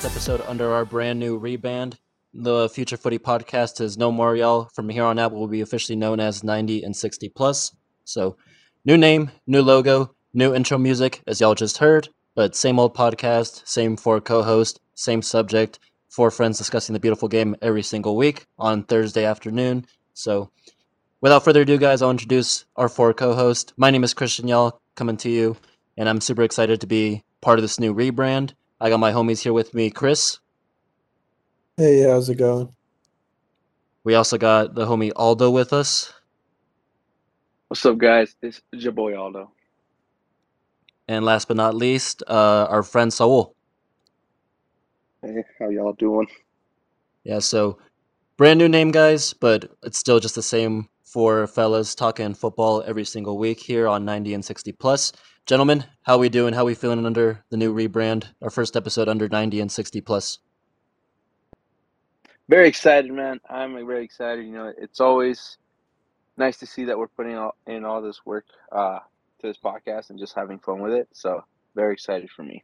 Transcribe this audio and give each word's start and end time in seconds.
first 0.00 0.16
episode 0.16 0.40
under 0.48 0.72
our 0.72 0.86
brand 0.86 1.18
new 1.18 1.38
rebrand. 1.38 1.94
The 2.32 2.70
Future 2.70 2.96
Footy 2.96 3.18
podcast 3.18 3.82
is 3.82 3.98
no 3.98 4.10
more, 4.10 4.34
y'all. 4.34 4.70
From 4.72 4.88
here 4.88 5.04
on 5.04 5.18
out, 5.18 5.30
we'll 5.30 5.46
be 5.46 5.60
officially 5.60 5.96
known 5.96 6.20
as 6.20 6.42
90 6.42 6.82
and 6.84 6.96
60 6.96 7.28
plus. 7.30 7.76
So, 8.04 8.38
new 8.86 8.96
name, 8.96 9.30
new 9.46 9.60
logo, 9.60 10.14
new 10.32 10.54
intro 10.54 10.78
music, 10.78 11.20
as 11.26 11.38
y'all 11.38 11.54
just 11.54 11.76
heard, 11.78 12.08
but 12.34 12.56
same 12.56 12.78
old 12.78 12.96
podcast, 12.96 13.68
same 13.68 13.94
four 13.94 14.22
co 14.22 14.42
hosts, 14.42 14.80
same 14.94 15.20
subject, 15.20 15.78
four 16.08 16.30
friends 16.30 16.56
discussing 16.56 16.94
the 16.94 17.00
beautiful 17.00 17.28
game 17.28 17.54
every 17.60 17.82
single 17.82 18.16
week 18.16 18.46
on 18.58 18.84
Thursday 18.84 19.26
afternoon. 19.26 19.84
So, 20.14 20.50
without 21.20 21.44
further 21.44 21.62
ado, 21.62 21.76
guys, 21.76 22.00
I'll 22.00 22.10
introduce 22.10 22.64
our 22.76 22.88
four 22.88 23.12
co 23.12 23.34
hosts. 23.34 23.74
My 23.76 23.90
name 23.90 24.04
is 24.04 24.14
Christian 24.14 24.48
Y'all, 24.48 24.80
coming 24.94 25.18
to 25.18 25.28
you, 25.28 25.58
and 25.98 26.08
I'm 26.08 26.22
super 26.22 26.42
excited 26.42 26.80
to 26.80 26.86
be 26.86 27.22
part 27.42 27.58
of 27.58 27.62
this 27.62 27.78
new 27.78 27.92
rebrand. 27.94 28.54
I 28.82 28.88
got 28.88 28.98
my 28.98 29.12
homies 29.12 29.42
here 29.42 29.52
with 29.52 29.74
me, 29.74 29.90
Chris. 29.90 30.38
Hey, 31.76 32.02
how's 32.02 32.30
it 32.30 32.36
going? 32.36 32.72
We 34.04 34.14
also 34.14 34.38
got 34.38 34.74
the 34.74 34.86
homie 34.86 35.12
Aldo 35.14 35.50
with 35.50 35.74
us. 35.74 36.14
What's 37.68 37.84
up, 37.84 37.98
guys? 37.98 38.34
It's 38.40 38.62
your 38.72 38.92
boy 38.92 39.14
Aldo. 39.18 39.50
And 41.08 41.26
last 41.26 41.46
but 41.48 41.58
not 41.58 41.74
least, 41.74 42.22
uh, 42.26 42.68
our 42.70 42.82
friend 42.82 43.12
Saul. 43.12 43.54
Hey, 45.22 45.44
how 45.58 45.68
y'all 45.68 45.92
doing? 45.92 46.28
Yeah, 47.24 47.40
so 47.40 47.76
brand 48.38 48.58
new 48.58 48.68
name, 48.68 48.92
guys, 48.92 49.34
but 49.34 49.70
it's 49.82 49.98
still 49.98 50.20
just 50.20 50.36
the 50.36 50.42
same 50.42 50.88
four 51.04 51.46
fellas 51.46 51.94
talking 51.94 52.32
football 52.32 52.82
every 52.86 53.04
single 53.04 53.36
week 53.36 53.60
here 53.60 53.86
on 53.86 54.06
90 54.06 54.32
and 54.32 54.44
60 54.44 54.72
plus. 54.72 55.12
Gentlemen, 55.46 55.84
how 56.02 56.18
we 56.18 56.28
doing? 56.28 56.54
How 56.54 56.64
we 56.64 56.74
feeling 56.74 57.04
under 57.04 57.44
the 57.50 57.56
new 57.56 57.74
rebrand? 57.74 58.26
Our 58.40 58.50
first 58.50 58.76
episode 58.76 59.08
under 59.08 59.28
90 59.28 59.60
and 59.60 59.72
60 59.72 60.00
plus. 60.00 60.38
Very 62.48 62.68
excited, 62.68 63.12
man. 63.12 63.40
I'm 63.48 63.74
very 63.86 64.04
excited. 64.04 64.44
You 64.46 64.52
know, 64.52 64.72
it's 64.76 65.00
always 65.00 65.58
nice 66.36 66.56
to 66.58 66.66
see 66.66 66.84
that 66.84 66.98
we're 66.98 67.08
putting 67.08 67.36
all, 67.36 67.54
in 67.66 67.84
all 67.84 68.00
this 68.02 68.20
work 68.24 68.44
uh, 68.72 68.98
to 69.40 69.46
this 69.46 69.56
podcast 69.56 70.10
and 70.10 70.18
just 70.18 70.34
having 70.34 70.58
fun 70.58 70.80
with 70.80 70.92
it. 70.92 71.08
So, 71.12 71.44
very 71.74 71.94
excited 71.94 72.28
for 72.30 72.42
me. 72.42 72.62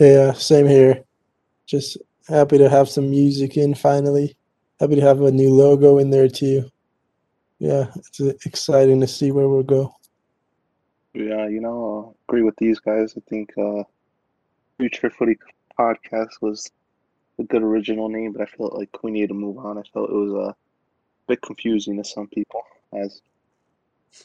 Yeah, 0.00 0.32
same 0.32 0.66
here. 0.66 1.04
Just 1.66 1.98
happy 2.28 2.58
to 2.58 2.68
have 2.68 2.88
some 2.88 3.10
music 3.10 3.56
in 3.56 3.74
finally. 3.74 4.36
Happy 4.80 4.96
to 4.96 5.02
have 5.02 5.20
a 5.22 5.30
new 5.30 5.52
logo 5.52 5.98
in 5.98 6.10
there 6.10 6.28
too. 6.28 6.70
Yeah, 7.58 7.86
it's 7.96 8.20
uh, 8.20 8.32
exciting 8.44 9.00
to 9.00 9.06
see 9.06 9.30
where 9.30 9.48
we'll 9.48 9.62
go. 9.62 9.94
Yeah, 11.16 11.48
you 11.48 11.60
know, 11.62 11.78
uh, 12.10 12.14
agree 12.28 12.42
with 12.42 12.56
these 12.56 12.78
guys. 12.78 13.14
I 13.16 13.20
think 13.28 13.50
uh, 13.56 13.84
Future 14.78 15.08
Footy 15.10 15.38
Podcast 15.78 16.42
was 16.42 16.70
a 17.38 17.44
good 17.44 17.62
original 17.62 18.10
name, 18.10 18.32
but 18.32 18.42
I 18.42 18.46
felt 18.46 18.74
like 18.74 19.02
we 19.02 19.12
needed 19.12 19.28
to 19.28 19.34
move 19.34 19.58
on. 19.58 19.78
I 19.78 19.82
felt 19.94 20.10
it 20.10 20.14
was 20.14 20.32
a 20.34 20.54
bit 21.26 21.40
confusing 21.40 21.96
to 21.96 22.04
some 22.04 22.28
people, 22.28 22.62
as 22.92 23.22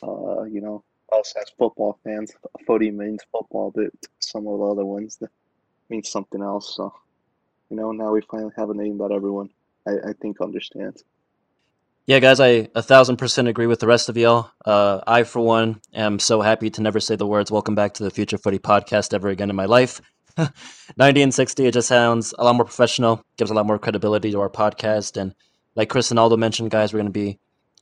uh, 0.04 0.44
you 0.44 0.62
know, 0.62 0.84
us 1.14 1.34
as 1.40 1.50
football 1.58 1.98
fans, 2.04 2.34
footy 2.68 2.92
means 2.92 3.24
football, 3.32 3.72
but 3.74 3.92
some 4.20 4.48
of 4.48 4.60
the 4.60 4.66
other 4.66 4.86
ones 4.86 5.18
that 5.22 5.32
means 5.90 6.10
something 6.10 6.42
else. 6.42 6.76
So, 6.76 6.94
you 7.70 7.78
know, 7.78 7.94
now 7.94 8.12
we 8.12 8.22
finally 8.22 8.54
have 8.58 8.70
a 8.70 8.74
name 8.74 8.98
that 8.98 9.12
everyone, 9.14 9.50
I, 9.88 10.10
I 10.10 10.14
think, 10.22 10.42
understands. 10.42 11.06
Yeah, 12.08 12.20
guys, 12.20 12.40
I 12.40 12.68
a 12.74 12.82
thousand 12.82 13.18
percent 13.18 13.48
agree 13.48 13.68
with 13.68 13.80
the 13.80 13.88
rest 13.88 14.10
of 14.10 14.18
y'all. 14.18 14.50
Uh, 14.66 15.02
I, 15.06 15.24
for 15.24 15.40
one, 15.40 15.82
am 15.94 16.18
so 16.18 16.42
happy 16.42 16.70
to 16.72 16.82
never 16.82 17.00
say 17.00 17.16
the 17.16 17.28
words 17.28 17.52
"Welcome 17.52 17.76
back 17.76 17.94
to 17.96 18.04
the 18.04 18.10
Future 18.10 18.40
Footy 18.40 18.58
Podcast" 18.58 19.14
ever 19.14 19.30
again 19.30 19.52
in 19.52 19.56
my 19.56 19.66
life. 19.66 20.02
90 20.98 21.22
and 21.22 21.34
60, 21.34 21.68
it 21.68 21.74
just 21.74 21.88
sounds 21.88 22.34
a 22.40 22.44
lot 22.44 22.56
more 22.56 22.66
professional, 22.66 23.24
gives 23.38 23.52
a 23.52 23.54
lot 23.54 23.68
more 23.68 23.78
credibility 23.78 24.32
to 24.32 24.40
our 24.40 24.50
podcast. 24.50 25.16
And 25.16 25.36
like 25.76 25.90
Chris 25.90 26.10
and 26.10 26.20
Aldo 26.20 26.38
mentioned, 26.38 26.72
guys, 26.72 26.92
we're 26.92 27.00
going 27.00 27.14
to 27.14 27.20
be 27.20 27.38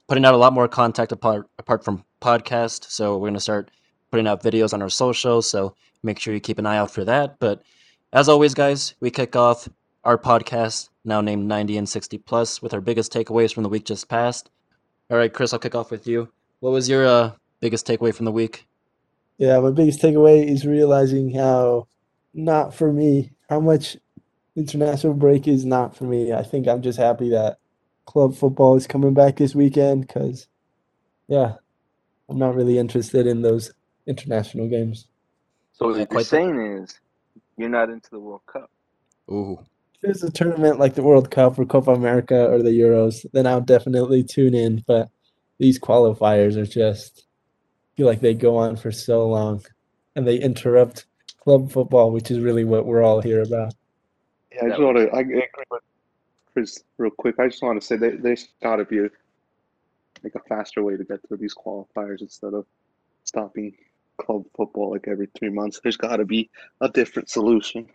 putting 0.09 0.25
out 0.25 0.33
a 0.33 0.37
lot 0.37 0.51
more 0.51 0.67
content 0.67 1.11
apart, 1.13 1.47
apart 1.57 1.85
from 1.85 2.03
podcast. 2.21 2.91
So 2.91 3.13
we're 3.13 3.29
going 3.29 3.35
to 3.35 3.39
start 3.39 3.71
putting 4.11 4.27
out 4.27 4.43
videos 4.43 4.73
on 4.73 4.81
our 4.81 4.89
socials. 4.89 5.49
So 5.49 5.75
make 6.03 6.19
sure 6.19 6.33
you 6.33 6.39
keep 6.41 6.59
an 6.59 6.65
eye 6.65 6.77
out 6.77 6.91
for 6.91 7.05
that. 7.05 7.39
But 7.39 7.61
as 8.11 8.27
always, 8.27 8.53
guys, 8.53 8.95
we 8.99 9.11
kick 9.11 9.35
off 9.35 9.69
our 10.03 10.17
podcast, 10.17 10.89
now 11.09 11.19
named 11.19 11.47
90 11.47 11.77
and 11.77 11.89
60 11.89 12.17
Plus, 12.19 12.61
with 12.61 12.73
our 12.73 12.79
biggest 12.79 13.11
takeaways 13.11 13.53
from 13.53 13.63
the 13.63 13.69
week 13.69 13.83
just 13.83 14.07
passed. 14.07 14.49
All 15.09 15.17
right, 15.17 15.33
Chris, 15.33 15.51
I'll 15.51 15.59
kick 15.59 15.75
off 15.75 15.91
with 15.91 16.07
you. 16.07 16.29
What 16.61 16.71
was 16.71 16.87
your 16.87 17.05
uh, 17.05 17.31
biggest 17.59 17.85
takeaway 17.85 18.13
from 18.15 18.25
the 18.25 18.31
week? 18.31 18.65
Yeah, 19.37 19.59
my 19.59 19.71
biggest 19.71 20.01
takeaway 20.01 20.47
is 20.47 20.65
realizing 20.65 21.33
how 21.33 21.87
not 22.33 22.73
for 22.73 22.93
me. 22.93 23.31
How 23.49 23.59
much 23.59 23.97
international 24.55 25.13
break 25.13 25.47
is 25.47 25.65
not 25.65 25.95
for 25.95 26.03
me. 26.05 26.31
I 26.31 26.43
think 26.43 26.67
I'm 26.67 26.81
just 26.81 26.99
happy 26.99 27.29
that 27.31 27.57
club 28.05 28.35
football 28.35 28.75
is 28.75 28.85
coming 28.87 29.13
back 29.13 29.37
this 29.37 29.55
weekend 29.55 30.05
because, 30.07 30.47
yeah, 31.27 31.55
I'm 32.29 32.37
not 32.37 32.55
really 32.55 32.77
interested 32.77 33.25
in 33.25 33.41
those 33.41 33.71
international 34.05 34.67
games. 34.67 35.07
So 35.73 35.85
what 35.87 35.91
Yeah, 35.93 35.97
you're 35.99 36.05
quite 36.07 36.19
the- 36.19 36.25
saying 36.25 36.59
is 36.83 36.99
you're 37.57 37.69
not 37.69 37.89
into 37.89 38.09
the 38.11 38.19
World 38.19 38.41
Cup. 38.45 38.69
Ooh. 39.31 39.59
If 40.01 40.03
there's 40.03 40.23
a 40.23 40.31
tournament 40.31 40.79
like 40.79 40.95
the 40.95 41.03
World 41.03 41.29
Cup 41.29 41.59
or 41.59 41.65
Copa 41.65 41.91
America 41.91 42.49
or 42.49 42.63
the 42.63 42.69
Euros, 42.69 43.25
then 43.33 43.45
I'll 43.45 43.59
definitely 43.59 44.23
tune 44.23 44.53
in. 44.53 44.81
But 44.87 45.09
these 45.57 45.77
qualifiers 45.77 46.55
are 46.55 46.65
just 46.65 47.25
I 47.25 47.97
feel 47.97 48.07
like 48.07 48.21
they 48.21 48.33
go 48.33 48.55
on 48.55 48.77
for 48.77 48.93
so 48.93 49.27
long 49.27 49.61
and 50.15 50.25
they 50.25 50.37
interrupt 50.37 51.05
club 51.39 51.69
football, 51.69 52.11
which 52.11 52.31
is 52.31 52.39
really 52.39 52.63
what 52.63 52.85
we're 52.85 53.03
all 53.03 53.21
here 53.21 53.41
about. 53.41 53.73
Yeah, 54.53 54.65
I 54.65 54.69
just 54.69 54.81
want 54.81 54.97
to. 54.97 55.09
I 55.09 55.19
agree 55.19 55.43
with 55.69 55.81
Chris 56.53 56.83
real 56.97 57.11
quick. 57.11 57.35
I 57.37 57.49
just 57.49 57.61
want 57.61 57.79
to 57.81 57.85
say 57.85 57.97
they 57.97 58.11
there's 58.11 58.47
got 58.63 58.77
to 58.77 58.85
be 58.85 58.99
a, 58.99 59.09
like 60.23 60.35
a 60.35 60.39
faster 60.47 60.81
way 60.81 60.95
to 60.95 61.03
get 61.03 61.27
to 61.27 61.35
these 61.35 61.53
qualifiers 61.53 62.21
instead 62.21 62.53
of 62.53 62.65
stopping 63.25 63.75
club 64.17 64.45
football 64.55 64.91
like 64.91 65.09
every 65.09 65.27
three 65.37 65.49
months. 65.49 65.81
There's 65.83 65.97
got 65.97 66.17
to 66.17 66.25
be 66.25 66.49
a 66.79 66.87
different 66.87 67.29
solution. 67.29 67.89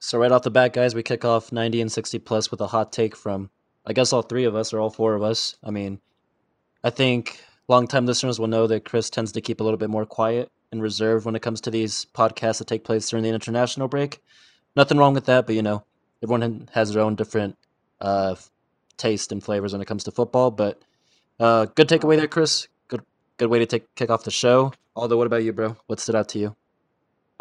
So 0.00 0.18
right 0.18 0.32
off 0.32 0.42
the 0.42 0.50
bat, 0.50 0.72
guys, 0.72 0.94
we 0.94 1.02
kick 1.02 1.26
off 1.26 1.52
90 1.52 1.82
and 1.82 1.92
60 1.92 2.18
plus 2.20 2.50
with 2.50 2.62
a 2.62 2.66
hot 2.66 2.90
take 2.90 3.14
from, 3.14 3.50
I 3.84 3.92
guess, 3.92 4.14
all 4.14 4.22
three 4.22 4.44
of 4.44 4.56
us 4.56 4.72
or 4.72 4.80
all 4.80 4.88
four 4.88 5.14
of 5.14 5.22
us. 5.22 5.56
I 5.62 5.70
mean, 5.70 6.00
I 6.82 6.88
think 6.88 7.38
longtime 7.68 8.06
listeners 8.06 8.40
will 8.40 8.46
know 8.46 8.66
that 8.66 8.86
Chris 8.86 9.10
tends 9.10 9.30
to 9.32 9.42
keep 9.42 9.60
a 9.60 9.64
little 9.64 9.76
bit 9.76 9.90
more 9.90 10.06
quiet 10.06 10.50
and 10.72 10.82
reserved 10.82 11.26
when 11.26 11.36
it 11.36 11.42
comes 11.42 11.60
to 11.62 11.70
these 11.70 12.06
podcasts 12.14 12.58
that 12.58 12.66
take 12.66 12.82
place 12.82 13.10
during 13.10 13.22
the 13.22 13.28
international 13.28 13.88
break. 13.88 14.22
Nothing 14.74 14.96
wrong 14.96 15.12
with 15.12 15.26
that, 15.26 15.44
but 15.44 15.54
you 15.54 15.62
know, 15.62 15.84
everyone 16.22 16.68
has 16.72 16.94
their 16.94 17.02
own 17.02 17.14
different 17.14 17.58
uh, 18.00 18.36
taste 18.96 19.32
and 19.32 19.44
flavors 19.44 19.72
when 19.72 19.82
it 19.82 19.86
comes 19.86 20.04
to 20.04 20.10
football. 20.10 20.50
But 20.50 20.80
uh, 21.38 21.66
good 21.66 21.88
takeaway 21.88 22.16
there, 22.16 22.26
Chris. 22.26 22.68
Good, 22.88 23.04
good 23.36 23.50
way 23.50 23.58
to 23.58 23.66
take 23.66 23.94
kick 23.96 24.08
off 24.08 24.24
the 24.24 24.30
show. 24.30 24.72
Aldo, 24.96 25.18
what 25.18 25.26
about 25.26 25.42
you, 25.42 25.52
bro? 25.52 25.76
What 25.88 26.00
stood 26.00 26.14
out 26.14 26.30
to 26.30 26.38
you? 26.38 26.56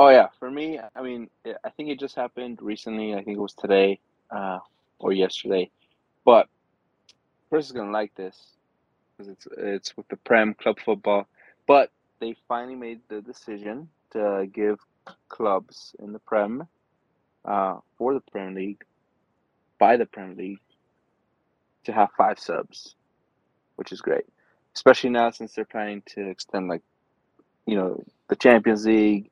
Oh 0.01 0.07
yeah, 0.07 0.27
for 0.39 0.49
me, 0.49 0.79
I 0.95 1.01
mean, 1.01 1.29
I 1.45 1.69
think 1.71 1.89
it 1.89 1.99
just 1.99 2.15
happened 2.15 2.59
recently. 2.61 3.13
I 3.13 3.21
think 3.21 3.37
it 3.37 3.41
was 3.41 3.53
today 3.53 3.99
uh, 4.31 4.59
or 4.97 5.11
yesterday, 5.11 5.69
but 6.23 6.47
Chris 7.49 7.65
is 7.65 7.73
gonna 7.73 7.91
like 7.91 8.15
this 8.15 8.53
because 9.17 9.29
it's 9.29 9.47
it's 9.57 9.97
with 9.97 10.07
the 10.07 10.15
Prem 10.15 10.53
club 10.53 10.79
football. 10.79 11.27
But 11.67 11.91
they 12.21 12.33
finally 12.47 12.75
made 12.75 13.01
the 13.09 13.21
decision 13.21 13.89
to 14.11 14.47
give 14.53 14.79
clubs 15.27 15.93
in 15.99 16.13
the 16.13 16.19
Prem 16.19 16.65
uh, 17.43 17.79
for 17.97 18.13
the 18.13 18.21
Premier 18.31 18.55
League 18.55 18.85
by 19.79 19.97
the 19.97 20.05
Premier 20.05 20.35
League 20.35 20.61
to 21.83 21.91
have 21.91 22.09
five 22.17 22.39
subs, 22.39 22.95
which 23.75 23.91
is 23.91 23.99
great, 23.99 24.25
especially 24.75 25.09
now 25.09 25.29
since 25.29 25.55
they're 25.55 25.65
planning 25.65 26.01
to 26.05 26.29
extend 26.29 26.69
like 26.69 26.83
you 27.65 27.75
know 27.75 28.01
the 28.29 28.37
Champions 28.37 28.85
League 28.85 29.29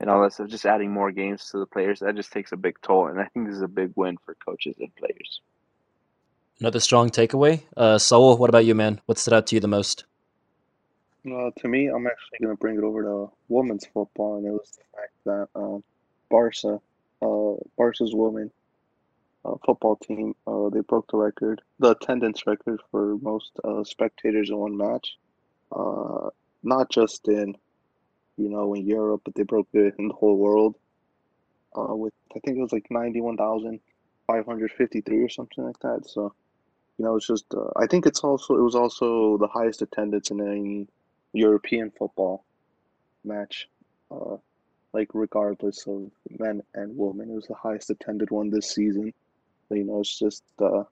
and 0.00 0.08
all 0.08 0.22
that 0.22 0.32
stuff, 0.32 0.48
just 0.48 0.66
adding 0.66 0.92
more 0.92 1.10
games 1.10 1.50
to 1.50 1.58
the 1.58 1.66
players, 1.66 2.00
that 2.00 2.14
just 2.14 2.32
takes 2.32 2.52
a 2.52 2.56
big 2.56 2.76
toll. 2.82 3.08
And 3.08 3.20
I 3.20 3.26
think 3.26 3.46
this 3.46 3.56
is 3.56 3.62
a 3.62 3.68
big 3.68 3.92
win 3.96 4.16
for 4.24 4.34
coaches 4.34 4.76
and 4.78 4.94
players. 4.96 5.40
Another 6.60 6.80
strong 6.80 7.10
takeaway. 7.10 7.62
Uh, 7.76 7.98
Saul, 7.98 8.36
what 8.36 8.50
about 8.50 8.64
you, 8.64 8.74
man? 8.74 9.00
What 9.06 9.18
stood 9.18 9.34
out 9.34 9.46
to 9.48 9.56
you 9.56 9.60
the 9.60 9.68
most? 9.68 10.04
Uh, 11.26 11.50
to 11.58 11.68
me, 11.68 11.88
I'm 11.88 12.06
actually 12.06 12.38
going 12.40 12.56
to 12.56 12.60
bring 12.60 12.76
it 12.76 12.84
over 12.84 13.02
to 13.02 13.30
women's 13.48 13.86
football, 13.86 14.38
and 14.38 14.46
it 14.46 14.50
was 14.50 14.78
the 14.78 14.96
fact 14.96 15.12
that 15.24 15.48
um, 15.60 15.84
Barca, 16.30 16.80
uh, 17.22 17.54
Barca's 17.76 18.14
women 18.14 18.50
uh, 19.44 19.54
football 19.64 19.96
team, 19.96 20.34
uh, 20.46 20.68
they 20.70 20.80
broke 20.80 21.10
the 21.10 21.16
record, 21.16 21.60
the 21.78 21.90
attendance 21.90 22.46
record 22.46 22.80
for 22.90 23.16
most 23.18 23.52
uh, 23.64 23.84
spectators 23.84 24.50
in 24.50 24.56
one 24.56 24.76
match. 24.76 25.16
Uh, 25.70 26.30
not 26.62 26.90
just 26.90 27.28
in, 27.28 27.56
you 28.38 28.48
know, 28.48 28.74
in 28.74 28.86
Europe, 28.86 29.22
but 29.24 29.34
they 29.34 29.42
broke 29.42 29.68
it 29.72 29.94
in 29.98 30.08
the 30.08 30.14
whole 30.14 30.36
world. 30.36 30.76
Uh, 31.76 31.94
with 31.94 32.14
I 32.34 32.38
think 32.40 32.56
it 32.58 32.62
was 32.62 32.72
like 32.72 32.90
91,553 32.90 35.22
or 35.22 35.28
something 35.28 35.64
like 35.64 35.78
that. 35.80 36.08
So, 36.08 36.32
you 36.96 37.04
know, 37.04 37.16
it's 37.16 37.26
just 37.26 37.52
uh, 37.54 37.68
I 37.76 37.86
think 37.86 38.06
it's 38.06 38.20
also 38.20 38.56
it 38.56 38.62
was 38.62 38.74
also 38.74 39.36
the 39.38 39.48
highest 39.48 39.82
attendance 39.82 40.30
in 40.30 40.40
any 40.40 40.88
European 41.32 41.90
football 41.90 42.44
match, 43.24 43.68
uh, 44.10 44.36
like 44.92 45.08
regardless 45.12 45.86
of 45.86 46.10
men 46.38 46.62
and 46.74 46.96
women. 46.96 47.30
It 47.30 47.34
was 47.34 47.46
the 47.46 47.54
highest 47.54 47.90
attended 47.90 48.30
one 48.30 48.50
this 48.50 48.74
season. 48.74 49.12
So, 49.68 49.74
you 49.74 49.84
know, 49.84 50.00
it's 50.00 50.18
just 50.18 50.44
uh, 50.60 50.84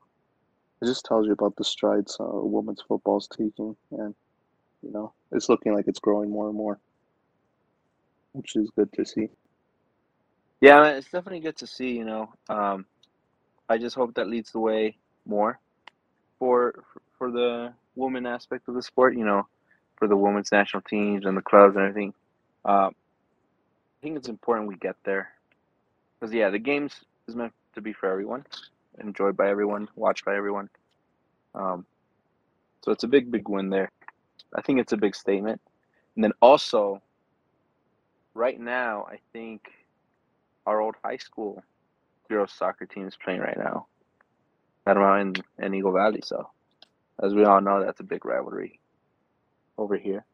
it 0.82 0.86
just 0.86 1.06
tells 1.06 1.26
you 1.26 1.32
about 1.32 1.56
the 1.56 1.64
strides 1.64 2.16
uh, 2.20 2.26
women's 2.28 2.82
is 2.90 3.28
taking, 3.28 3.76
and 3.92 4.14
you 4.82 4.92
know, 4.92 5.12
it's 5.32 5.48
looking 5.48 5.74
like 5.74 5.88
it's 5.88 5.98
growing 5.98 6.30
more 6.30 6.48
and 6.48 6.56
more, 6.56 6.78
which 8.36 8.54
is 8.56 8.70
good 8.76 8.92
to 8.92 9.04
see. 9.04 9.28
Yeah, 10.60 10.84
it's 10.90 11.10
definitely 11.10 11.40
good 11.40 11.56
to 11.56 11.66
see. 11.66 11.90
You 11.90 12.04
know, 12.04 12.32
um, 12.48 12.86
I 13.68 13.78
just 13.78 13.96
hope 13.96 14.14
that 14.14 14.28
leads 14.28 14.52
the 14.52 14.60
way 14.60 14.96
more 15.26 15.58
for 16.38 16.84
for 17.18 17.30
the 17.30 17.72
woman 17.94 18.26
aspect 18.26 18.68
of 18.68 18.74
the 18.74 18.82
sport. 18.82 19.16
You 19.16 19.24
know, 19.24 19.46
for 19.96 20.06
the 20.06 20.16
women's 20.16 20.52
national 20.52 20.82
teams 20.82 21.24
and 21.24 21.36
the 21.36 21.42
clubs 21.42 21.76
and 21.76 21.84
everything. 21.86 22.14
Um, 22.64 22.94
I 22.94 24.02
think 24.02 24.16
it's 24.16 24.28
important 24.28 24.68
we 24.68 24.76
get 24.76 24.96
there 25.04 25.30
because 26.18 26.34
yeah, 26.34 26.50
the 26.50 26.58
games 26.58 26.92
is 27.26 27.34
meant 27.34 27.52
to 27.74 27.80
be 27.80 27.92
for 27.92 28.10
everyone, 28.10 28.44
enjoyed 29.00 29.36
by 29.36 29.48
everyone, 29.48 29.88
watched 29.96 30.24
by 30.24 30.36
everyone. 30.36 30.68
Um, 31.54 31.86
so 32.82 32.92
it's 32.92 33.04
a 33.04 33.08
big, 33.08 33.30
big 33.30 33.48
win 33.48 33.70
there. 33.70 33.90
I 34.54 34.62
think 34.62 34.78
it's 34.78 34.92
a 34.92 34.96
big 34.96 35.14
statement. 35.14 35.60
And 36.14 36.24
then 36.24 36.32
also, 36.40 37.02
right 38.36 38.60
now, 38.60 39.06
I 39.10 39.18
think 39.32 39.62
our 40.66 40.80
old 40.80 40.94
high 41.02 41.16
school 41.16 41.62
girls 42.28 42.52
soccer 42.52 42.86
team 42.86 43.08
is 43.08 43.16
playing 43.16 43.40
right 43.40 43.56
now. 43.56 43.86
Panama 44.84 45.14
and, 45.14 45.42
in 45.58 45.74
Eagle 45.74 45.92
Valley. 45.92 46.20
So, 46.22 46.50
as 47.22 47.34
we 47.34 47.44
all 47.44 47.60
know, 47.60 47.84
that's 47.84 48.00
a 48.00 48.04
big 48.04 48.24
rivalry 48.24 48.78
over 49.78 49.96
here. 49.96 50.24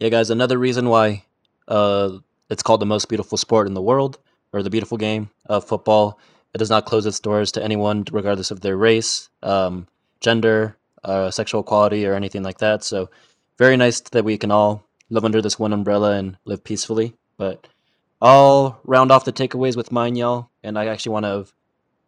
Yeah, 0.00 0.08
guys, 0.08 0.30
another 0.30 0.58
reason 0.58 0.88
why 0.88 1.24
uh, 1.68 2.18
it's 2.50 2.62
called 2.62 2.80
the 2.80 2.86
most 2.86 3.08
beautiful 3.08 3.38
sport 3.38 3.66
in 3.66 3.74
the 3.74 3.82
world, 3.82 4.18
or 4.52 4.62
the 4.62 4.70
beautiful 4.70 4.98
game 4.98 5.30
of 5.46 5.64
football. 5.64 6.18
It 6.54 6.58
does 6.58 6.70
not 6.70 6.86
close 6.86 7.06
its 7.06 7.20
doors 7.20 7.52
to 7.52 7.62
anyone, 7.62 8.04
regardless 8.10 8.50
of 8.50 8.60
their 8.60 8.76
race, 8.76 9.28
um, 9.42 9.86
gender, 10.20 10.76
uh, 11.04 11.30
sexual 11.30 11.62
quality, 11.62 12.06
or 12.06 12.14
anything 12.14 12.42
like 12.42 12.58
that. 12.58 12.82
So, 12.82 13.10
very 13.58 13.76
nice 13.76 14.00
that 14.00 14.24
we 14.24 14.36
can 14.38 14.50
all 14.50 14.85
live 15.10 15.24
under 15.24 15.42
this 15.42 15.58
one 15.58 15.72
umbrella 15.72 16.12
and 16.12 16.36
live 16.44 16.64
peacefully. 16.64 17.14
But 17.36 17.66
I'll 18.20 18.80
round 18.84 19.12
off 19.12 19.24
the 19.24 19.32
takeaways 19.32 19.76
with 19.76 19.92
mine, 19.92 20.16
y'all. 20.16 20.50
And 20.62 20.78
I 20.78 20.86
actually 20.86 21.12
want 21.12 21.26
to 21.26 21.46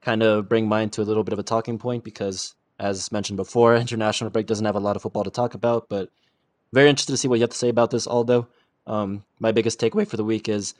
kind 0.00 0.22
of 0.22 0.48
bring 0.48 0.68
mine 0.68 0.90
to 0.90 1.02
a 1.02 1.04
little 1.04 1.24
bit 1.24 1.32
of 1.32 1.38
a 1.38 1.44
talking 1.44 1.78
point 1.78 2.04
because, 2.04 2.54
as 2.78 3.12
mentioned 3.12 3.36
before, 3.36 3.76
international 3.76 4.30
break 4.30 4.46
doesn't 4.46 4.66
have 4.66 4.76
a 4.76 4.80
lot 4.80 4.96
of 4.96 5.02
football 5.02 5.24
to 5.24 5.30
talk 5.30 5.54
about. 5.54 5.88
But 5.88 6.10
very 6.72 6.88
interested 6.88 7.12
to 7.12 7.16
see 7.16 7.28
what 7.28 7.36
you 7.36 7.42
have 7.42 7.50
to 7.50 7.56
say 7.56 7.68
about 7.68 7.90
this, 7.90 8.06
Aldo. 8.06 8.48
Um, 8.86 9.24
my 9.38 9.52
biggest 9.52 9.80
takeaway 9.80 10.08
for 10.08 10.16
the 10.16 10.24
week 10.24 10.48
is 10.48 10.74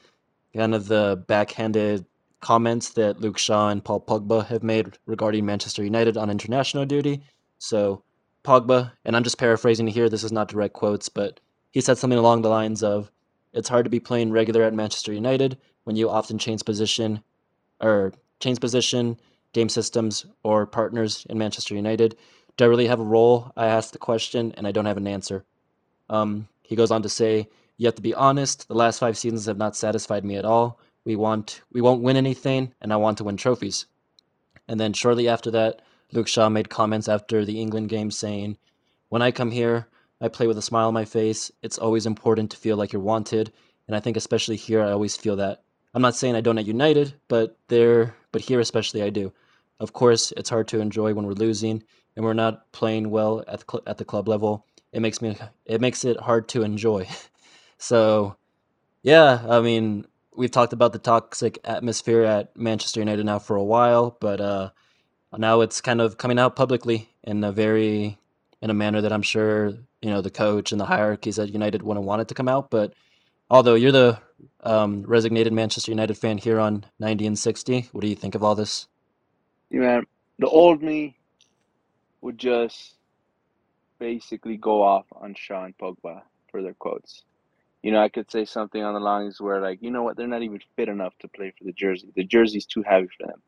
kind 0.55 0.73
of 0.73 0.87
the 0.87 1.23
backhanded 1.27 2.05
comments 2.41 2.89
that 2.91 3.19
Luke 3.19 3.37
Shaw 3.37 3.69
and 3.69 3.83
Paul 3.83 4.01
Pogba 4.01 4.45
have 4.47 4.63
made 4.63 4.97
regarding 5.05 5.45
Manchester 5.45 5.83
United 5.83 6.17
on 6.17 6.29
international 6.29 6.85
duty. 6.85 7.21
So, 7.57 8.03
Pogba, 8.43 8.91
and 9.05 9.15
I'm 9.15 9.23
just 9.23 9.37
paraphrasing 9.37 9.87
here, 9.87 10.09
this 10.09 10.23
is 10.23 10.31
not 10.31 10.47
direct 10.47 10.73
quotes, 10.73 11.09
but 11.09 11.39
he 11.71 11.81
said 11.81 11.97
something 11.97 12.19
along 12.19 12.41
the 12.41 12.49
lines 12.49 12.83
of 12.83 13.11
It's 13.53 13.69
hard 13.69 13.85
to 13.85 13.89
be 13.89 13.99
playing 13.99 14.31
regular 14.31 14.63
at 14.63 14.73
Manchester 14.73 15.13
United 15.13 15.57
when 15.83 15.95
you 15.95 16.09
often 16.09 16.37
change 16.37 16.65
position 16.65 17.23
or 17.81 18.13
change 18.39 18.59
position, 18.59 19.17
game 19.53 19.69
systems, 19.69 20.25
or 20.43 20.65
partners 20.65 21.25
in 21.29 21.37
Manchester 21.37 21.75
United. 21.75 22.15
Do 22.57 22.65
I 22.65 22.67
really 22.67 22.87
have 22.87 22.99
a 22.99 23.03
role? 23.03 23.51
I 23.55 23.67
asked 23.67 23.93
the 23.93 23.99
question 23.99 24.53
and 24.57 24.67
I 24.67 24.71
don't 24.71 24.85
have 24.85 24.97
an 24.97 25.07
answer. 25.07 25.45
Um, 26.09 26.47
he 26.61 26.75
goes 26.75 26.91
on 26.91 27.01
to 27.03 27.09
say, 27.09 27.47
You 27.77 27.87
have 27.87 27.95
to 27.95 28.01
be 28.01 28.13
honest, 28.13 28.67
the 28.67 28.75
last 28.75 28.99
five 28.99 29.17
seasons 29.17 29.45
have 29.45 29.57
not 29.57 29.75
satisfied 29.75 30.25
me 30.25 30.35
at 30.35 30.45
all. 30.45 30.79
We 31.05 31.15
want 31.15 31.61
we 31.71 31.81
won't 31.81 32.03
win 32.03 32.17
anything, 32.17 32.73
and 32.81 32.91
I 32.91 32.97
want 32.97 33.17
to 33.17 33.23
win 33.23 33.37
trophies. 33.37 33.85
And 34.67 34.79
then 34.79 34.93
shortly 34.93 35.27
after 35.27 35.49
that, 35.51 35.81
Luke 36.11 36.27
Shaw 36.27 36.49
made 36.49 36.69
comments 36.69 37.07
after 37.07 37.45
the 37.45 37.59
England 37.59 37.89
game 37.89 38.11
saying, 38.11 38.57
When 39.07 39.21
I 39.21 39.31
come 39.31 39.51
here, 39.51 39.87
I 40.21 40.27
play 40.27 40.47
with 40.47 40.57
a 40.57 40.61
smile 40.61 40.87
on 40.87 40.93
my 40.93 41.05
face. 41.05 41.51
It's 41.61 41.77
always 41.77 42.05
important 42.05 42.51
to 42.51 42.57
feel 42.57 42.77
like 42.77 42.91
you're 42.91 43.01
wanted. 43.01 43.51
And 43.87 43.95
I 43.95 43.99
think 43.99 44.17
especially 44.17 44.55
here 44.55 44.81
I 44.81 44.91
always 44.91 45.15
feel 45.15 45.37
that. 45.37 45.63
I'm 45.93 46.01
not 46.01 46.15
saying 46.15 46.35
I 46.35 46.41
don't 46.41 46.57
at 46.57 46.65
United, 46.65 47.13
but 47.27 47.57
there 47.67 48.15
but 48.31 48.41
here 48.41 48.59
especially 48.59 49.01
I 49.01 49.09
do. 49.09 49.33
Of 49.79 49.93
course, 49.93 50.31
it's 50.37 50.49
hard 50.49 50.67
to 50.69 50.81
enjoy 50.81 51.13
when 51.13 51.25
we're 51.25 51.33
losing 51.33 51.83
and 52.15 52.25
we're 52.25 52.33
not 52.33 52.71
playing 52.73 53.09
well 53.09 53.43
at 53.47 53.61
the, 53.61 53.65
cl- 53.71 53.83
at 53.87 53.97
the 53.97 54.05
club 54.05 54.27
level. 54.27 54.65
It 54.91 55.01
makes 55.01 55.21
me 55.21 55.37
it 55.65 55.81
makes 55.81 56.05
it 56.05 56.19
hard 56.19 56.47
to 56.49 56.63
enjoy. 56.63 57.07
so, 57.77 58.35
yeah, 59.01 59.43
I 59.47 59.61
mean, 59.61 60.05
we've 60.35 60.51
talked 60.51 60.73
about 60.73 60.93
the 60.93 60.99
toxic 60.99 61.57
atmosphere 61.63 62.23
at 62.23 62.55
Manchester 62.55 62.99
United 62.99 63.25
now 63.25 63.39
for 63.39 63.55
a 63.55 63.63
while, 63.63 64.15
but 64.19 64.39
uh, 64.39 64.69
now 65.37 65.61
it's 65.61 65.81
kind 65.81 66.01
of 66.01 66.17
coming 66.17 66.37
out 66.37 66.55
publicly 66.55 67.09
in 67.23 67.43
a 67.43 67.51
very 67.51 68.18
in 68.61 68.69
a 68.69 68.73
manner 68.73 69.01
that 69.01 69.13
I'm 69.13 69.21
sure 69.21 69.69
you 70.01 70.09
know 70.09 70.21
the 70.21 70.29
coach 70.29 70.71
and 70.71 70.79
the 70.79 70.85
hierarchies 70.85 71.39
at 71.39 71.53
United 71.53 71.83
wouldn't 71.83 72.05
want 72.05 72.21
it 72.21 72.27
to 72.29 72.35
come 72.35 72.47
out. 72.47 72.69
But 72.69 72.93
Aldo 73.49 73.75
you're 73.75 73.91
the 73.91 74.19
um, 74.63 75.03
resignated 75.03 75.53
Manchester 75.53 75.91
United 75.91 76.15
fan 76.15 76.37
here 76.37 76.59
on 76.59 76.85
90 76.99 77.27
and 77.27 77.39
60, 77.39 77.89
what 77.91 78.01
do 78.01 78.07
you 78.07 78.15
think 78.15 78.35
of 78.35 78.43
all 78.43 78.55
this? 78.55 78.87
Yeah, 79.69 79.79
man, 79.81 80.03
the 80.39 80.47
old 80.47 80.81
me 80.81 81.17
would 82.21 82.37
just 82.37 82.95
basically 83.99 84.57
go 84.57 84.81
off 84.81 85.05
on 85.11 85.35
Shaw 85.35 85.65
and 85.65 85.77
Pogba 85.77 86.21
for 86.51 86.61
their 86.61 86.73
quotes. 86.73 87.23
You 87.83 87.91
know, 87.91 88.01
I 88.01 88.09
could 88.09 88.29
say 88.29 88.45
something 88.45 88.83
on 88.83 88.93
the 88.93 88.99
lines 88.99 89.39
where, 89.39 89.61
like, 89.61 89.81
you 89.81 89.91
know 89.91 90.03
what, 90.03 90.17
they're 90.17 90.27
not 90.27 90.43
even 90.43 90.59
fit 90.75 90.89
enough 90.89 91.13
to 91.19 91.27
play 91.29 91.53
for 91.57 91.63
the 91.63 91.71
jersey. 91.71 92.09
The 92.15 92.25
jersey's 92.25 92.65
too 92.65 92.83
heavy 92.83 93.07
for 93.17 93.27
them. 93.27 93.41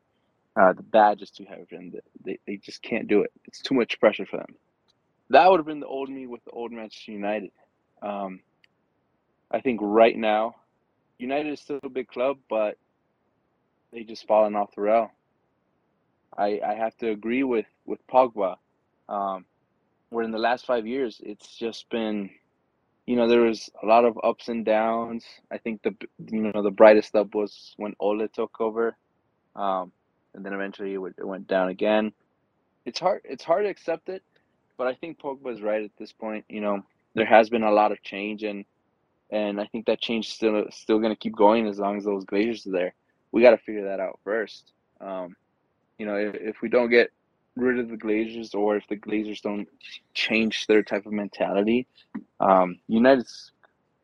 Uh, 0.56 0.72
the 0.72 0.82
badge 0.82 1.22
is 1.22 1.30
too 1.30 1.44
heavy 1.48 1.64
for 1.68 1.76
them. 1.76 1.92
They, 2.24 2.38
they 2.46 2.56
just 2.56 2.82
can't 2.82 3.08
do 3.08 3.22
it. 3.22 3.32
It's 3.46 3.60
too 3.60 3.74
much 3.74 4.00
pressure 4.00 4.26
for 4.26 4.38
them. 4.38 4.54
That 5.32 5.50
would 5.50 5.60
have 5.60 5.66
been 5.66 5.80
the 5.80 5.86
old 5.86 6.10
me 6.10 6.26
with 6.26 6.44
the 6.44 6.50
old 6.50 6.72
Manchester 6.72 7.12
United. 7.12 7.52
Um, 8.02 8.40
I 9.50 9.60
think 9.60 9.80
right 9.82 10.16
now, 10.16 10.56
United 11.18 11.54
is 11.54 11.60
still 11.60 11.80
a 11.82 11.88
big 11.88 12.08
club, 12.08 12.36
but 12.50 12.76
they 13.92 14.02
just 14.04 14.26
fallen 14.26 14.54
off 14.54 14.74
the 14.74 14.82
rail. 14.82 15.10
I, 16.36 16.60
I 16.66 16.74
have 16.74 16.94
to 16.98 17.10
agree 17.10 17.44
with 17.44 17.64
with 17.86 18.06
Pogba. 18.08 18.56
Um, 19.08 19.46
where 20.10 20.22
in 20.22 20.32
the 20.32 20.38
last 20.38 20.66
five 20.66 20.86
years, 20.86 21.18
it's 21.24 21.56
just 21.56 21.88
been, 21.88 22.28
you 23.06 23.16
know, 23.16 23.26
there 23.26 23.40
was 23.40 23.70
a 23.82 23.86
lot 23.86 24.04
of 24.04 24.18
ups 24.22 24.48
and 24.48 24.66
downs. 24.66 25.24
I 25.50 25.56
think 25.56 25.82
the 25.82 25.96
you 26.30 26.52
know 26.52 26.62
the 26.62 26.70
brightest 26.70 27.14
up 27.14 27.34
was 27.34 27.72
when 27.78 27.94
Ole 28.00 28.28
took 28.28 28.60
over, 28.60 28.98
um, 29.56 29.92
and 30.34 30.44
then 30.44 30.52
eventually 30.52 30.92
it, 30.92 30.98
went, 30.98 31.16
it 31.18 31.26
went 31.26 31.48
down 31.48 31.70
again. 31.70 32.12
It's 32.84 33.00
hard 33.00 33.22
it's 33.24 33.44
hard 33.44 33.64
to 33.64 33.70
accept 33.70 34.10
it, 34.10 34.22
but 34.76 34.86
I 34.86 34.94
think 34.94 35.20
Pogba 35.20 35.52
is 35.52 35.62
right 35.62 35.82
at 35.82 35.90
this 35.98 36.12
point. 36.12 36.44
You 36.48 36.60
know, 36.60 36.82
there 37.14 37.26
has 37.26 37.50
been 37.50 37.62
a 37.62 37.70
lot 37.70 37.92
of 37.92 38.02
change, 38.02 38.42
and 38.42 38.64
and 39.30 39.60
I 39.60 39.66
think 39.66 39.86
that 39.86 40.00
change 40.00 40.26
is 40.26 40.32
still 40.32 40.64
still 40.70 40.98
going 40.98 41.12
to 41.12 41.18
keep 41.18 41.36
going 41.36 41.66
as 41.66 41.78
long 41.78 41.96
as 41.96 42.04
those 42.04 42.24
Glazers 42.24 42.66
are 42.66 42.72
there. 42.72 42.94
We 43.32 43.42
got 43.42 43.52
to 43.52 43.58
figure 43.58 43.84
that 43.84 44.00
out 44.00 44.18
first. 44.24 44.72
Um, 45.00 45.36
you 45.98 46.06
know, 46.06 46.16
if, 46.16 46.34
if 46.34 46.56
we 46.62 46.68
don't 46.68 46.90
get 46.90 47.10
rid 47.56 47.78
of 47.78 47.88
the 47.88 47.96
Glazers 47.96 48.54
or 48.54 48.76
if 48.76 48.86
the 48.88 48.96
Glazers 48.96 49.40
don't 49.40 49.68
change 50.14 50.66
their 50.66 50.82
type 50.82 51.06
of 51.06 51.12
mentality, 51.12 51.86
um, 52.40 52.78
United's 52.88 53.52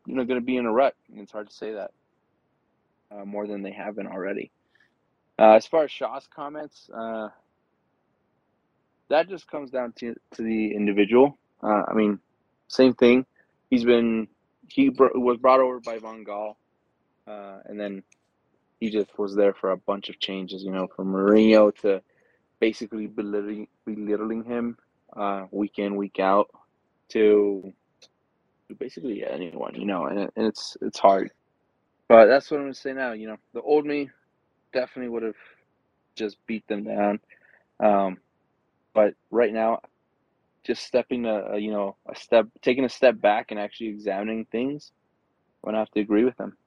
you 0.05 0.15
know 0.15 0.23
going 0.23 0.39
to 0.39 0.45
be 0.45 0.57
in 0.57 0.65
a 0.65 0.71
rut. 0.71 0.95
It's 1.15 1.31
hard 1.31 1.49
to 1.49 1.55
say 1.55 1.73
that 1.73 1.91
uh, 3.11 3.25
more 3.25 3.47
than 3.47 3.61
they 3.61 3.71
have 3.71 3.95
been 3.95 4.07
already. 4.07 4.51
Uh, 5.37 5.53
as 5.53 5.65
far 5.65 5.85
as 5.85 5.91
Shaw's 5.91 6.27
comments, 6.33 6.89
uh, 6.93 7.29
that 9.09 9.27
just 9.27 9.49
comes 9.49 9.71
down 9.71 9.93
to 9.99 10.15
to 10.35 10.43
the 10.43 10.73
individual. 10.73 11.37
Uh, 11.61 11.83
I 11.87 11.93
mean, 11.93 12.19
same 12.67 12.93
thing. 12.93 13.25
He's 13.69 13.83
been 13.83 14.27
he 14.67 14.89
br- 14.89 15.15
was 15.15 15.37
brought 15.37 15.59
over 15.59 15.79
by 15.79 15.97
Van 15.99 16.23
Gaal, 16.23 16.55
uh, 17.27 17.59
and 17.65 17.79
then 17.79 18.03
he 18.79 18.89
just 18.89 19.17
was 19.17 19.35
there 19.35 19.53
for 19.53 19.71
a 19.71 19.77
bunch 19.77 20.09
of 20.09 20.19
changes. 20.19 20.63
You 20.63 20.71
know, 20.71 20.87
from 20.95 21.11
Mourinho 21.11 21.75
to 21.81 22.01
basically 22.59 23.07
belittling 23.07 23.67
belittling 23.85 24.43
him 24.43 24.77
uh, 25.15 25.45
week 25.51 25.79
in 25.79 25.95
week 25.95 26.19
out 26.19 26.49
to, 27.09 27.73
to 28.67 28.75
basically 28.75 29.25
anyone. 29.25 29.75
You 29.75 29.85
know, 29.85 30.05
and, 30.05 30.19
and 30.19 30.47
it's 30.47 30.77
it's 30.81 30.99
hard. 30.99 31.31
But 32.07 32.25
that's 32.27 32.49
what 32.49 32.57
I'm 32.57 32.63
gonna 32.63 32.73
say 32.73 32.93
now. 32.93 33.13
You 33.13 33.27
know, 33.27 33.37
the 33.53 33.61
old 33.61 33.85
me 33.85 34.09
definitely 34.71 35.09
would 35.09 35.23
have 35.23 35.35
just 36.15 36.37
beat 36.47 36.67
them 36.67 36.83
down. 36.83 37.19
Um, 37.79 38.17
but 38.99 39.13
right 39.31 39.53
now, 39.53 39.79
just 40.65 40.83
stepping 40.83 41.25
a, 41.25 41.57
you 41.57 41.71
know 41.71 41.95
a 42.11 42.15
step, 42.15 42.47
taking 42.61 42.83
a 42.83 42.89
step 42.89 43.21
back 43.21 43.45
and 43.49 43.57
actually 43.57 43.87
examining 43.87 44.43
things, 44.51 44.91
I'm 45.63 45.69
gonna 45.69 45.77
have 45.77 45.91
to 45.91 46.01
agree 46.01 46.25
with 46.25 46.35
them. 46.35 46.57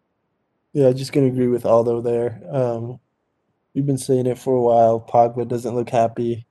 Yeah, 0.73 0.89
I 0.89 0.95
just 0.95 1.13
gonna 1.13 1.27
agree 1.27 1.49
with 1.49 1.67
Aldo 1.67 2.01
there. 2.01 2.41
Um, 2.51 2.99
we've 3.75 3.85
been 3.85 3.99
saying 3.99 4.25
it 4.25 4.39
for 4.39 4.57
a 4.57 4.63
while. 4.63 4.99
Pogba 4.99 5.47
doesn't 5.47 5.75
look 5.75 5.91
happy. 5.91 6.47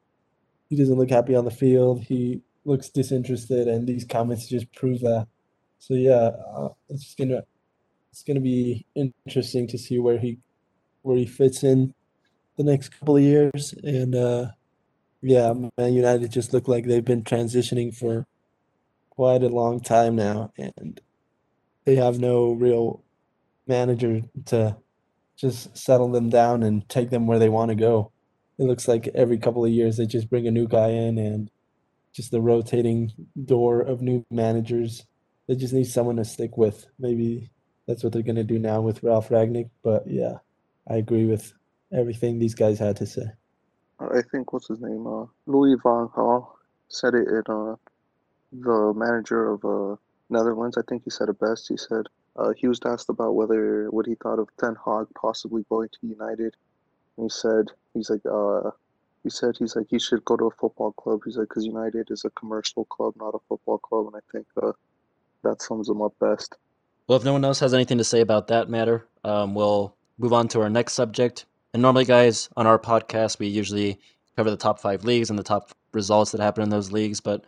He 0.69 0.75
doesn't 0.75 0.99
look 0.99 1.09
happy 1.09 1.35
on 1.35 1.45
the 1.45 1.57
field. 1.63 2.03
He 2.03 2.41
looks 2.63 2.89
disinterested, 2.89 3.67
and 3.67 3.87
these 3.87 4.05
comments 4.05 4.47
just 4.47 4.71
prove 4.73 4.99
that. 4.99 5.27
So 5.79 5.95
yeah, 5.95 6.29
uh, 6.55 6.69
it's 6.89 7.05
just 7.05 7.17
gonna 7.17 7.41
it's 8.11 8.21
to 8.21 8.39
be 8.39 8.85
interesting 8.93 9.65
to 9.69 9.79
see 9.79 9.97
where 9.97 10.19
he 10.19 10.37
where 11.01 11.17
he 11.17 11.25
fits 11.25 11.63
in 11.63 11.95
the 12.57 12.63
next 12.63 12.89
couple 12.89 13.17
of 13.17 13.23
years. 13.23 13.73
And 13.83 14.13
uh, 14.13 14.49
yeah, 15.21 15.53
Man 15.77 15.93
United 15.93 16.31
just 16.31 16.53
look 16.53 16.67
like 16.67 16.85
they've 16.85 17.05
been 17.05 17.23
transitioning 17.23 17.95
for 17.95 18.25
quite 19.09 19.43
a 19.43 19.49
long 19.49 19.79
time 19.79 20.15
now, 20.15 20.51
and 20.57 20.99
they 21.85 21.95
have 21.95 22.19
no 22.19 22.51
real 22.53 23.03
manager 23.67 24.21
to 24.45 24.77
just 25.37 25.75
settle 25.77 26.11
them 26.11 26.29
down 26.29 26.63
and 26.63 26.87
take 26.89 27.09
them 27.09 27.27
where 27.27 27.39
they 27.39 27.49
want 27.49 27.69
to 27.69 27.75
go. 27.75 28.11
It 28.57 28.63
looks 28.63 28.87
like 28.87 29.07
every 29.15 29.37
couple 29.37 29.65
of 29.65 29.71
years 29.71 29.97
they 29.97 30.05
just 30.05 30.29
bring 30.29 30.47
a 30.47 30.51
new 30.51 30.67
guy 30.67 30.89
in 30.89 31.17
and 31.17 31.49
just 32.13 32.31
the 32.31 32.41
rotating 32.41 33.11
door 33.45 33.81
of 33.81 34.01
new 34.01 34.25
managers. 34.29 35.05
They 35.47 35.55
just 35.55 35.73
need 35.73 35.87
someone 35.87 36.17
to 36.17 36.25
stick 36.25 36.57
with. 36.57 36.85
Maybe 36.99 37.49
that's 37.87 38.03
what 38.03 38.13
they're 38.13 38.21
going 38.21 38.35
to 38.35 38.43
do 38.43 38.59
now 38.59 38.81
with 38.81 39.03
Ralf 39.03 39.29
Rangnick. 39.29 39.69
But 39.83 40.03
yeah, 40.07 40.37
I 40.89 40.95
agree 40.97 41.25
with 41.25 41.53
everything 41.91 42.37
these 42.37 42.55
guys 42.55 42.79
had 42.79 42.97
to 42.97 43.05
say. 43.05 43.25
I 44.09 44.21
think 44.31 44.53
what's 44.53 44.67
his 44.67 44.79
name? 44.81 45.05
Uh, 45.05 45.25
Louis 45.45 45.77
van 45.83 46.07
Gaal 46.07 46.47
said 46.89 47.13
it 47.13 47.27
in 47.27 47.43
uh, 47.47 47.75
the 48.51 48.93
manager 48.95 49.51
of 49.51 49.65
uh, 49.65 49.95
Netherlands. 50.29 50.77
I 50.77 50.81
think 50.89 51.03
he 51.03 51.09
said 51.09 51.29
it 51.29 51.39
best. 51.39 51.67
He 51.67 51.77
said 51.77 52.05
uh, 52.35 52.53
he 52.57 52.67
was 52.67 52.79
asked 52.85 53.09
about 53.09 53.35
whether 53.35 53.89
what 53.91 54.07
he 54.07 54.15
thought 54.15 54.39
of 54.39 54.49
Ten 54.59 54.75
Hag 54.85 55.07
possibly 55.19 55.65
going 55.69 55.89
to 55.89 56.07
United. 56.07 56.55
And 57.17 57.25
he 57.25 57.29
said 57.29 57.67
he's 57.93 58.09
like 58.09 58.21
uh, 58.31 58.71
he 59.23 59.29
said 59.29 59.55
he's 59.57 59.75
like 59.75 59.87
he 59.89 59.99
should 59.99 60.25
go 60.25 60.37
to 60.37 60.45
a 60.45 60.51
football 60.51 60.93
club. 60.93 61.21
He's 61.25 61.37
like 61.37 61.49
because 61.49 61.65
United 61.65 62.09
is 62.09 62.25
a 62.25 62.29
commercial 62.31 62.85
club, 62.85 63.13
not 63.17 63.35
a 63.35 63.39
football 63.47 63.77
club, 63.77 64.07
and 64.07 64.15
I 64.15 64.31
think 64.31 64.47
uh, 64.61 64.71
that 65.43 65.61
sums 65.61 65.89
him 65.89 66.01
up 66.01 66.13
best. 66.19 66.55
Well, 67.07 67.17
if 67.17 67.25
no 67.25 67.33
one 67.33 67.43
else 67.45 67.59
has 67.59 67.73
anything 67.73 67.97
to 67.97 68.03
say 68.03 68.21
about 68.21 68.47
that 68.47 68.69
matter, 68.69 69.05
um, 69.23 69.53
we'll 69.53 69.95
move 70.17 70.33
on 70.33 70.47
to 70.49 70.61
our 70.61 70.69
next 70.69 70.93
subject. 70.93 71.45
And 71.73 71.81
normally, 71.81 72.05
guys, 72.05 72.49
on 72.57 72.67
our 72.67 72.77
podcast, 72.77 73.39
we 73.39 73.47
usually 73.47 73.99
cover 74.35 74.49
the 74.49 74.57
top 74.57 74.79
five 74.79 75.05
leagues 75.05 75.29
and 75.29 75.39
the 75.39 75.43
top 75.43 75.71
results 75.93 76.31
that 76.31 76.41
happen 76.41 76.63
in 76.63 76.69
those 76.69 76.91
leagues. 76.91 77.21
But 77.21 77.45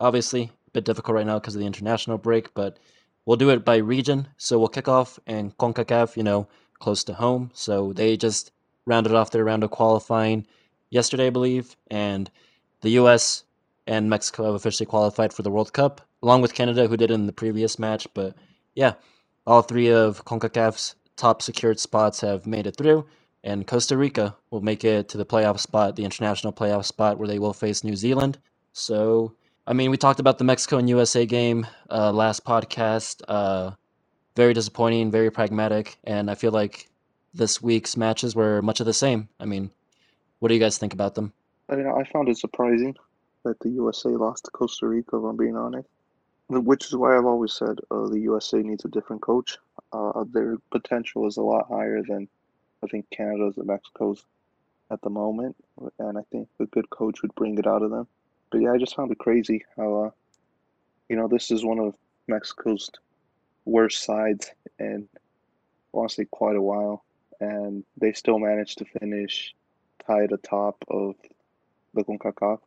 obviously, 0.00 0.50
a 0.68 0.70
bit 0.72 0.84
difficult 0.84 1.14
right 1.14 1.26
now 1.26 1.38
because 1.38 1.54
of 1.54 1.60
the 1.60 1.66
international 1.66 2.18
break. 2.18 2.52
But 2.52 2.78
we'll 3.24 3.38
do 3.38 3.50
it 3.50 3.64
by 3.64 3.76
region. 3.76 4.28
So 4.36 4.58
we'll 4.58 4.68
kick 4.68 4.88
off 4.88 5.18
in 5.26 5.52
CONCACAF, 5.52 6.16
you 6.16 6.22
know, 6.22 6.46
close 6.78 7.04
to 7.04 7.14
home. 7.14 7.50
So 7.54 7.94
they 7.94 8.16
just 8.16 8.52
rounded 8.84 9.14
off 9.14 9.30
their 9.30 9.44
round 9.44 9.64
of 9.64 9.70
qualifying 9.70 10.46
yesterday, 10.90 11.28
I 11.28 11.30
believe. 11.30 11.74
And 11.90 12.30
the 12.82 12.90
U.S. 12.90 13.44
and 13.86 14.10
Mexico 14.10 14.44
have 14.44 14.54
officially 14.54 14.86
qualified 14.86 15.32
for 15.32 15.42
the 15.42 15.50
World 15.50 15.72
Cup, 15.72 16.02
along 16.22 16.42
with 16.42 16.52
Canada, 16.52 16.86
who 16.86 16.98
did 16.98 17.10
in 17.10 17.26
the 17.26 17.32
previous 17.32 17.78
match. 17.78 18.06
But 18.12 18.34
yeah, 18.74 18.92
all 19.46 19.62
three 19.62 19.90
of 19.90 20.24
CONCACAF's 20.26 20.96
top 21.16 21.40
secured 21.40 21.80
spots 21.80 22.20
have 22.20 22.46
made 22.46 22.66
it 22.66 22.76
through. 22.76 23.06
And 23.44 23.66
Costa 23.66 23.96
Rica 23.96 24.34
will 24.50 24.62
make 24.62 24.84
it 24.84 25.08
to 25.10 25.18
the 25.18 25.26
playoff 25.26 25.60
spot, 25.60 25.94
the 25.94 26.04
international 26.04 26.52
playoff 26.52 26.86
spot, 26.86 27.18
where 27.18 27.28
they 27.28 27.38
will 27.38 27.52
face 27.52 27.84
New 27.84 27.94
Zealand. 27.94 28.38
So 28.72 29.34
I 29.66 29.72
mean, 29.72 29.90
we 29.90 29.96
talked 29.96 30.20
about 30.20 30.36
the 30.36 30.44
Mexico 30.44 30.76
and 30.76 30.90
USA 30.90 31.24
game 31.24 31.66
uh, 31.90 32.12
last 32.12 32.44
podcast. 32.44 33.22
Uh, 33.26 33.70
very 34.36 34.52
disappointing, 34.52 35.10
very 35.10 35.30
pragmatic, 35.30 35.96
and 36.04 36.30
I 36.30 36.34
feel 36.34 36.52
like 36.52 36.90
this 37.32 37.62
week's 37.62 37.96
matches 37.96 38.34
were 38.34 38.60
much 38.60 38.80
of 38.80 38.86
the 38.86 38.92
same. 38.92 39.28
I 39.40 39.46
mean, 39.46 39.70
what 40.40 40.48
do 40.48 40.54
you 40.54 40.60
guys 40.60 40.76
think 40.76 40.92
about 40.92 41.14
them? 41.14 41.32
I 41.70 41.76
mean, 41.76 41.86
I 41.86 42.04
found 42.04 42.28
it 42.28 42.36
surprising 42.36 42.94
that 43.44 43.58
the 43.60 43.70
USA 43.70 44.10
lost 44.10 44.44
to 44.44 44.50
Costa 44.50 44.86
Rica. 44.86 45.16
If 45.16 45.24
I'm 45.24 45.36
being 45.36 45.56
honest, 45.56 45.88
which 46.48 46.84
is 46.86 46.96
why 46.96 47.16
I've 47.16 47.24
always 47.24 47.54
said 47.54 47.78
uh, 47.90 48.06
the 48.08 48.20
USA 48.20 48.58
needs 48.58 48.84
a 48.84 48.88
different 48.88 49.22
coach. 49.22 49.56
Uh, 49.92 50.24
their 50.30 50.58
potential 50.72 51.26
is 51.26 51.38
a 51.38 51.42
lot 51.42 51.68
higher 51.68 52.02
than 52.06 52.28
I 52.84 52.86
think 52.86 53.08
Canada's 53.10 53.56
and 53.56 53.66
Mexico's 53.66 54.24
at 54.90 55.00
the 55.00 55.10
moment, 55.10 55.56
and 55.98 56.18
I 56.18 56.22
think 56.30 56.48
a 56.60 56.66
good 56.66 56.88
coach 56.90 57.22
would 57.22 57.34
bring 57.34 57.58
it 57.58 57.66
out 57.66 57.82
of 57.82 57.90
them. 57.90 58.06
But 58.50 58.60
yeah, 58.60 58.72
I 58.72 58.78
just 58.78 58.94
found 58.94 59.10
it 59.10 59.18
crazy 59.18 59.64
how, 59.76 60.04
uh, 60.04 60.10
you 61.08 61.16
know, 61.16 61.26
this 61.26 61.50
is 61.50 61.64
one 61.64 61.78
of 61.78 61.94
Mexico's 62.28 62.90
worst 63.64 64.04
sides 64.04 64.50
in, 64.78 65.08
honestly, 65.92 66.26
quite 66.26 66.56
a 66.56 66.62
while. 66.62 67.04
And 67.40 67.84
they 67.96 68.12
still 68.12 68.38
managed 68.38 68.78
to 68.78 68.84
finish 68.84 69.54
tied 70.06 70.32
atop 70.32 70.76
of 70.88 71.14
the 71.94 72.04
CONCACAF 72.04 72.60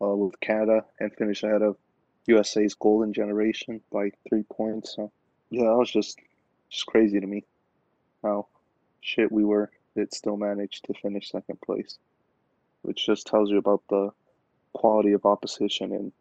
uh, 0.00 0.06
with 0.06 0.40
Canada 0.40 0.84
and 0.98 1.14
finish 1.14 1.42
ahead 1.42 1.62
of 1.62 1.76
USA's 2.26 2.74
golden 2.74 3.12
generation 3.12 3.80
by 3.92 4.10
three 4.28 4.44
points. 4.44 4.94
So, 4.96 5.12
yeah, 5.50 5.64
that 5.64 5.76
was 5.76 5.90
just, 5.90 6.18
just 6.70 6.86
crazy 6.86 7.20
to 7.20 7.26
me 7.26 7.44
how 8.22 8.46
shit 9.02 9.30
we 9.30 9.44
were. 9.44 9.70
It 9.94 10.14
still 10.14 10.38
managed 10.38 10.84
to 10.86 10.94
finish 10.94 11.30
second 11.30 11.60
place, 11.60 11.98
which 12.80 13.04
just 13.04 13.26
tells 13.26 13.50
you 13.50 13.58
about 13.58 13.82
the 13.90 14.10
quality 14.72 15.12
of 15.12 15.26
opposition 15.26 15.92
in 15.92 16.12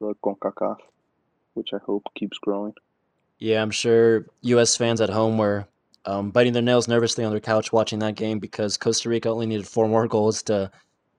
the 0.00 0.14
CONCACAF, 0.22 0.78
which 1.54 1.72
I 1.72 1.78
hope 1.78 2.06
keeps 2.14 2.38
growing. 2.38 2.74
Yeah, 3.38 3.60
I'm 3.60 3.72
sure 3.72 4.26
U.S. 4.42 4.76
fans 4.76 5.00
at 5.00 5.10
home 5.10 5.36
were 5.36 5.66
um, 6.04 6.30
biting 6.30 6.52
their 6.52 6.62
nails 6.62 6.86
nervously 6.86 7.24
on 7.24 7.32
their 7.32 7.40
couch 7.40 7.72
watching 7.72 7.98
that 8.00 8.14
game 8.14 8.38
because 8.38 8.76
Costa 8.76 9.08
Rica 9.08 9.28
only 9.28 9.46
needed 9.46 9.66
four 9.66 9.88
more 9.88 10.06
goals 10.06 10.42
to 10.44 10.70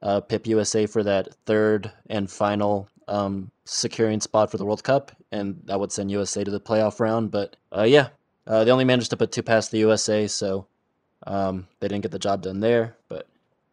uh, 0.02 0.22
pip 0.22 0.48
USA 0.48 0.86
for 0.86 1.04
that 1.04 1.34
third 1.46 1.92
and 2.10 2.30
final 2.30 2.88
um, 3.08 3.52
securing 3.66 4.22
spot 4.22 4.52
for 4.52 4.58
the 4.58 4.66
World 4.66 4.84
Cup, 4.84 5.12
and 5.32 5.62
that 5.66 5.80
would 5.80 5.92
send 5.92 6.12
USA 6.12 6.44
to 6.44 6.52
the 6.52 6.60
playoff 6.60 7.00
round. 7.00 7.32
But 7.32 7.58
uh, 7.76 7.84
yeah, 7.84 8.10
uh, 8.48 8.64
they 8.64 8.72
only 8.72 8.86
managed 8.86 9.10
to 9.12 9.18
put 9.18 9.32
two 9.32 9.44
past 9.44 9.72
the 9.72 9.80
USA, 9.80 10.28
so 10.28 10.68
um, 11.26 11.68
they 11.80 11.88
didn't 11.88 12.04
get 12.04 12.12
the 12.12 12.20
job 12.20 12.42
done 12.42 12.60
there. 12.60 12.96
But 13.10 13.28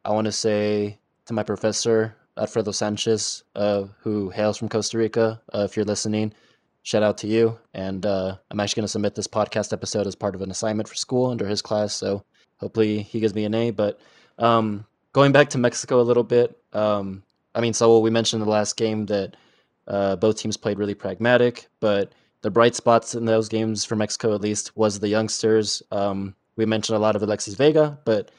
I 0.05 0.11
want 0.11 0.27
to 0.27 0.33
say 0.33 0.99
to 1.27 1.33
my 1.33 1.43
professor, 1.43 2.17
Alfredo 2.37 2.73
Sanchez, 2.73 3.43
uh, 3.55 3.85
who 4.01 4.31
hails 4.31 4.57
from 4.57 4.69
Costa 4.69 4.99
Rica. 4.99 5.41
Uh, 5.55 5.67
if 5.69 5.77
you're 5.77 5.85
listening, 5.85 6.33
shout 6.83 7.03
out 7.03 7.19
to 7.19 7.27
you. 7.27 7.59
And 7.75 8.07
uh, 8.07 8.37
I'm 8.51 8.61
actually 8.61 8.81
going 8.81 8.87
to 8.87 8.93
submit 8.93 9.15
this 9.15 9.27
podcast 9.27 9.73
episode 9.73 10.07
as 10.07 10.15
part 10.15 10.35
of 10.35 10.43
an 10.43 10.51
assignment 10.51 10.89
for 10.89 10.95
school 10.95 11.31
under 11.31 11.47
his 11.47 11.63
class. 11.63 11.95
So 11.95 12.25
hopefully 12.57 13.03
he 13.03 13.21
gives 13.21 13.35
me 13.35 13.45
an 13.45 13.55
A. 13.55 13.71
But 13.71 14.01
um, 14.39 14.87
going 15.13 15.33
back 15.33 15.51
to 15.51 15.59
Mexico 15.59 16.01
a 16.01 16.03
little 16.03 16.25
bit, 16.25 16.57
um, 16.73 17.23
I 17.55 17.61
mean, 17.61 17.75
so 17.75 17.99
we 17.99 18.11
mentioned 18.11 18.41
in 18.41 18.47
the 18.47 18.53
last 18.53 18.77
game 18.77 19.07
that 19.07 19.37
uh, 19.87 20.17
both 20.17 20.39
teams 20.39 20.57
played 20.57 20.79
really 20.79 20.95
pragmatic, 20.95 21.67
but 21.81 22.13
the 22.43 22.51
bright 22.51 22.75
spots 22.75 23.15
in 23.15 23.25
those 23.25 23.49
games 23.49 23.85
for 23.85 23.97
Mexico, 23.97 24.35
at 24.35 24.41
least, 24.41 24.77
was 24.77 25.01
the 25.01 25.09
youngsters. 25.09 25.83
Um, 25.91 26.35
we 26.61 26.67
mentioned 26.67 26.95
a 26.95 27.01
lot 27.01 27.17
of 27.17 27.23
Alexis 27.23 27.55
Vega, 27.55 27.99
but 28.05 28.31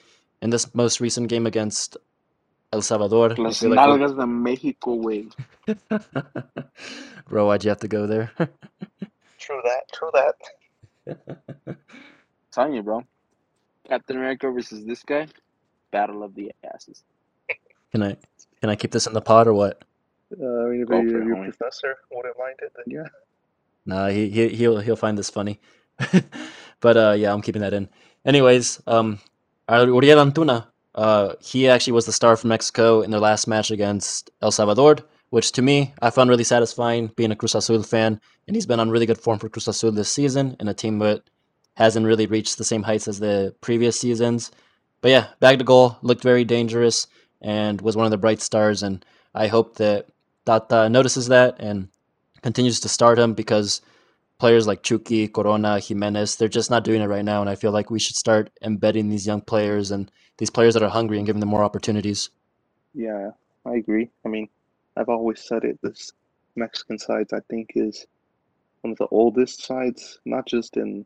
in 0.43 0.51
this 0.51 0.75
most 0.75 1.01
recent 1.01 1.27
game 1.27 1.47
against 1.47 1.97
El 2.71 2.83
Salvador. 2.83 3.29
Las 3.35 3.63
nalgas 3.63 4.15
de 4.15 4.27
Mexico, 4.27 4.95
güey. 4.95 5.27
Bro, 7.27 7.47
why'd 7.47 7.63
you 7.63 7.69
have 7.69 7.79
to 7.79 7.87
go 7.87 8.05
there? 8.05 8.31
true 9.39 9.61
that, 9.63 9.83
true 9.91 10.11
that. 10.13 10.35
telling 12.51 12.73
you, 12.73 12.83
bro. 12.83 13.03
Captain 13.87 14.17
America 14.17 14.51
versus 14.51 14.85
this 14.85 15.01
guy, 15.01 15.27
battle 15.89 16.21
of 16.21 16.35
the 16.35 16.51
asses. 16.63 17.03
Can 17.91 18.03
I 18.03 18.17
can 18.59 18.69
I 18.69 18.75
keep 18.75 18.91
this 18.91 19.07
in 19.07 19.13
the 19.13 19.21
pod 19.21 19.47
or 19.47 19.53
what? 19.53 19.83
Uh, 20.31 20.45
I 20.45 20.65
mean, 20.69 20.81
if 20.81 20.87
Go 20.87 21.01
your, 21.01 21.23
your 21.23 21.43
professor 21.43 21.97
wouldn't 22.11 22.37
mind 22.37 22.59
it, 22.61 22.71
then 22.75 22.85
yeah. 22.87 23.09
Nah, 23.85 24.07
he, 24.09 24.29
he 24.29 24.49
he'll 24.49 24.79
he'll 24.79 24.95
find 24.95 25.17
this 25.17 25.29
funny. 25.29 25.59
but 26.79 26.97
uh, 26.97 27.15
yeah, 27.17 27.33
I'm 27.33 27.41
keeping 27.41 27.61
that 27.63 27.73
in. 27.73 27.89
Anyways, 28.25 28.81
um, 28.87 29.19
Uriel 29.69 30.23
Antuna, 30.23 30.67
uh, 30.93 31.33
he 31.41 31.67
actually 31.67 31.93
was 31.93 32.05
the 32.05 32.11
star 32.11 32.35
for 32.35 32.47
Mexico 32.47 33.01
in 33.01 33.11
their 33.11 33.19
last 33.19 33.47
match 33.47 33.71
against 33.71 34.29
El 34.41 34.51
Salvador, 34.51 34.97
which 35.29 35.51
to 35.53 35.61
me 35.61 35.93
I 36.01 36.09
found 36.09 36.29
really 36.29 36.43
satisfying. 36.43 37.07
Being 37.15 37.31
a 37.31 37.35
Cruz 37.35 37.55
Azul 37.55 37.83
fan, 37.83 38.19
and 38.47 38.55
he's 38.55 38.65
been 38.65 38.79
on 38.79 38.89
really 38.89 39.05
good 39.05 39.17
form 39.17 39.39
for 39.39 39.49
Cruz 39.49 39.67
Azul 39.67 39.91
this 39.91 40.11
season, 40.11 40.55
in 40.59 40.67
a 40.67 40.73
team 40.73 40.99
that 40.99 41.23
hasn't 41.75 42.05
really 42.05 42.25
reached 42.25 42.57
the 42.57 42.63
same 42.63 42.83
heights 42.83 43.07
as 43.07 43.19
the 43.19 43.55
previous 43.61 43.99
seasons. 43.99 44.51
But 45.01 45.11
yeah, 45.11 45.27
bagged 45.39 45.61
a 45.61 45.63
goal, 45.63 45.97
looked 46.01 46.21
very 46.21 46.43
dangerous, 46.43 47.07
and 47.41 47.81
was 47.81 47.95
one 47.95 48.05
of 48.05 48.11
the 48.11 48.17
bright 48.17 48.41
stars. 48.41 48.83
And 48.83 49.03
I 49.33 49.47
hope 49.47 49.77
that 49.77 50.07
Tata 50.45 50.89
notices 50.89 51.27
that 51.29 51.55
and 51.59 51.87
continues 52.41 52.79
to 52.81 52.89
start 52.89 53.17
him 53.17 53.33
because 53.33 53.81
players 54.41 54.65
like 54.65 54.81
Chucky, 54.81 55.27
Corona, 55.27 55.79
Jimenez, 55.79 56.38
they're 56.38 56.48
just 56.48 56.71
not 56.71 56.83
doing 56.83 57.00
it 57.00 57.05
right 57.05 57.24
now. 57.24 57.41
And 57.41 57.50
I 57.50 57.53
feel 57.53 57.71
like 57.71 57.91
we 57.91 58.00
should 58.00 58.15
start 58.15 58.50
embedding 58.63 59.07
these 59.07 59.27
young 59.27 59.41
players 59.41 59.91
and 59.91 60.12
these 60.39 60.50
players 60.50 60.74
that 60.74 60.81
are 60.81 60.89
hungry 60.89 61.17
and 61.17 61.27
giving 61.27 61.41
them 61.41 61.50
more 61.50 61.63
opportunities. 61.63 62.31
Yeah, 62.95 63.29
I 63.67 63.75
agree. 63.75 64.10
I 64.25 64.29
mean, 64.29 64.50
I've 64.98 65.10
always 65.10 65.43
said 65.43 65.63
it. 65.63 65.77
This 65.83 66.12
Mexican 66.55 66.98
sides, 66.98 67.33
I 67.33 67.41
think, 67.51 67.74
is 67.75 68.07
one 68.81 68.93
of 68.93 68.98
the 68.98 69.05
oldest 69.12 69.63
sides, 69.63 70.19
not 70.25 70.48
just 70.48 70.75
in 70.75 71.05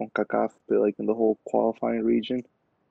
CONCACAF, 0.00 0.50
but 0.68 0.80
like 0.80 0.96
in 0.98 1.06
the 1.06 1.14
whole 1.14 1.38
qualifying 1.44 2.02
region. 2.02 2.42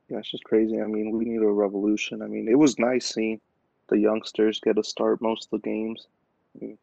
Yeah, 0.08 0.20
it's 0.20 0.32
just 0.32 0.46
crazy. 0.46 0.80
I 0.80 0.86
mean, 0.86 1.12
we 1.12 1.26
need 1.26 1.42
a 1.42 1.52
revolution. 1.52 2.22
I 2.22 2.28
mean, 2.28 2.48
it 2.48 2.58
was 2.58 2.80
nice 2.80 3.14
seeing 3.14 3.42
the 3.90 4.00
youngsters 4.00 4.62
get 4.62 4.78
a 4.78 4.86
start 4.86 5.22
most 5.22 5.50
of 5.52 5.62
the 5.62 5.70
games. 5.70 6.08
I 6.56 6.64
mean, 6.64 6.78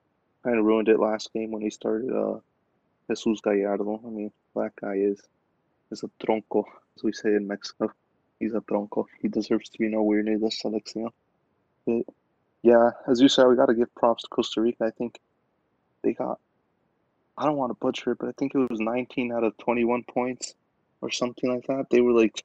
kind 0.44 0.58
of 0.58 0.66
ruined 0.66 0.88
it 0.88 1.00
last 1.00 1.32
game 1.32 1.52
when 1.52 1.62
he 1.62 1.70
started 1.70 2.12
uh, 2.12 2.40
Jesus 3.08 3.40
Gallardo. 3.40 4.00
I 4.04 4.10
mean, 4.10 4.32
that 4.54 4.72
guy 4.80 4.94
is 4.94 5.20
is 5.90 6.02
a 6.02 6.10
tronco, 6.24 6.64
as 6.96 7.02
we 7.02 7.12
say 7.12 7.30
in 7.30 7.46
Mexico. 7.46 7.92
He's 8.38 8.54
a 8.54 8.60
tronco. 8.60 9.06
He 9.20 9.28
deserves 9.28 9.68
to 9.70 9.78
be 9.78 9.88
nowhere 9.88 10.22
near 10.22 10.38
this 10.38 10.62
selección. 10.62 11.10
But 11.86 12.02
yeah, 12.62 12.90
as 13.08 13.20
you 13.20 13.28
said, 13.28 13.46
we 13.46 13.56
got 13.56 13.66
to 13.66 13.74
give 13.74 13.94
props 13.94 14.22
to 14.24 14.28
Costa 14.28 14.60
Rica. 14.60 14.84
I 14.84 14.90
think 14.90 15.18
they 16.02 16.12
got. 16.12 16.38
I 17.36 17.44
don't 17.44 17.56
want 17.56 17.70
to 17.70 17.78
butcher 17.80 18.12
it, 18.12 18.18
but 18.18 18.28
I 18.28 18.32
think 18.32 18.54
it 18.54 18.70
was 18.70 18.80
19 18.80 19.32
out 19.32 19.44
of 19.44 19.56
21 19.58 20.02
points 20.04 20.54
or 21.00 21.10
something 21.10 21.48
like 21.48 21.66
that. 21.68 21.86
They 21.88 22.00
were 22.00 22.12
like, 22.12 22.42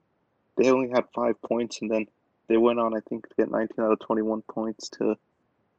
they 0.56 0.70
only 0.70 0.90
had 0.90 1.06
five 1.16 1.42
points, 1.42 1.82
and 1.82 1.90
then 1.90 2.06
they 2.48 2.58
went 2.58 2.80
on, 2.80 2.96
I 2.96 3.00
think, 3.10 3.28
to 3.28 3.36
get 3.36 3.50
19 3.50 3.84
out 3.84 3.92
of 3.92 4.00
21 4.00 4.44
points 4.44 4.90
to 4.90 5.16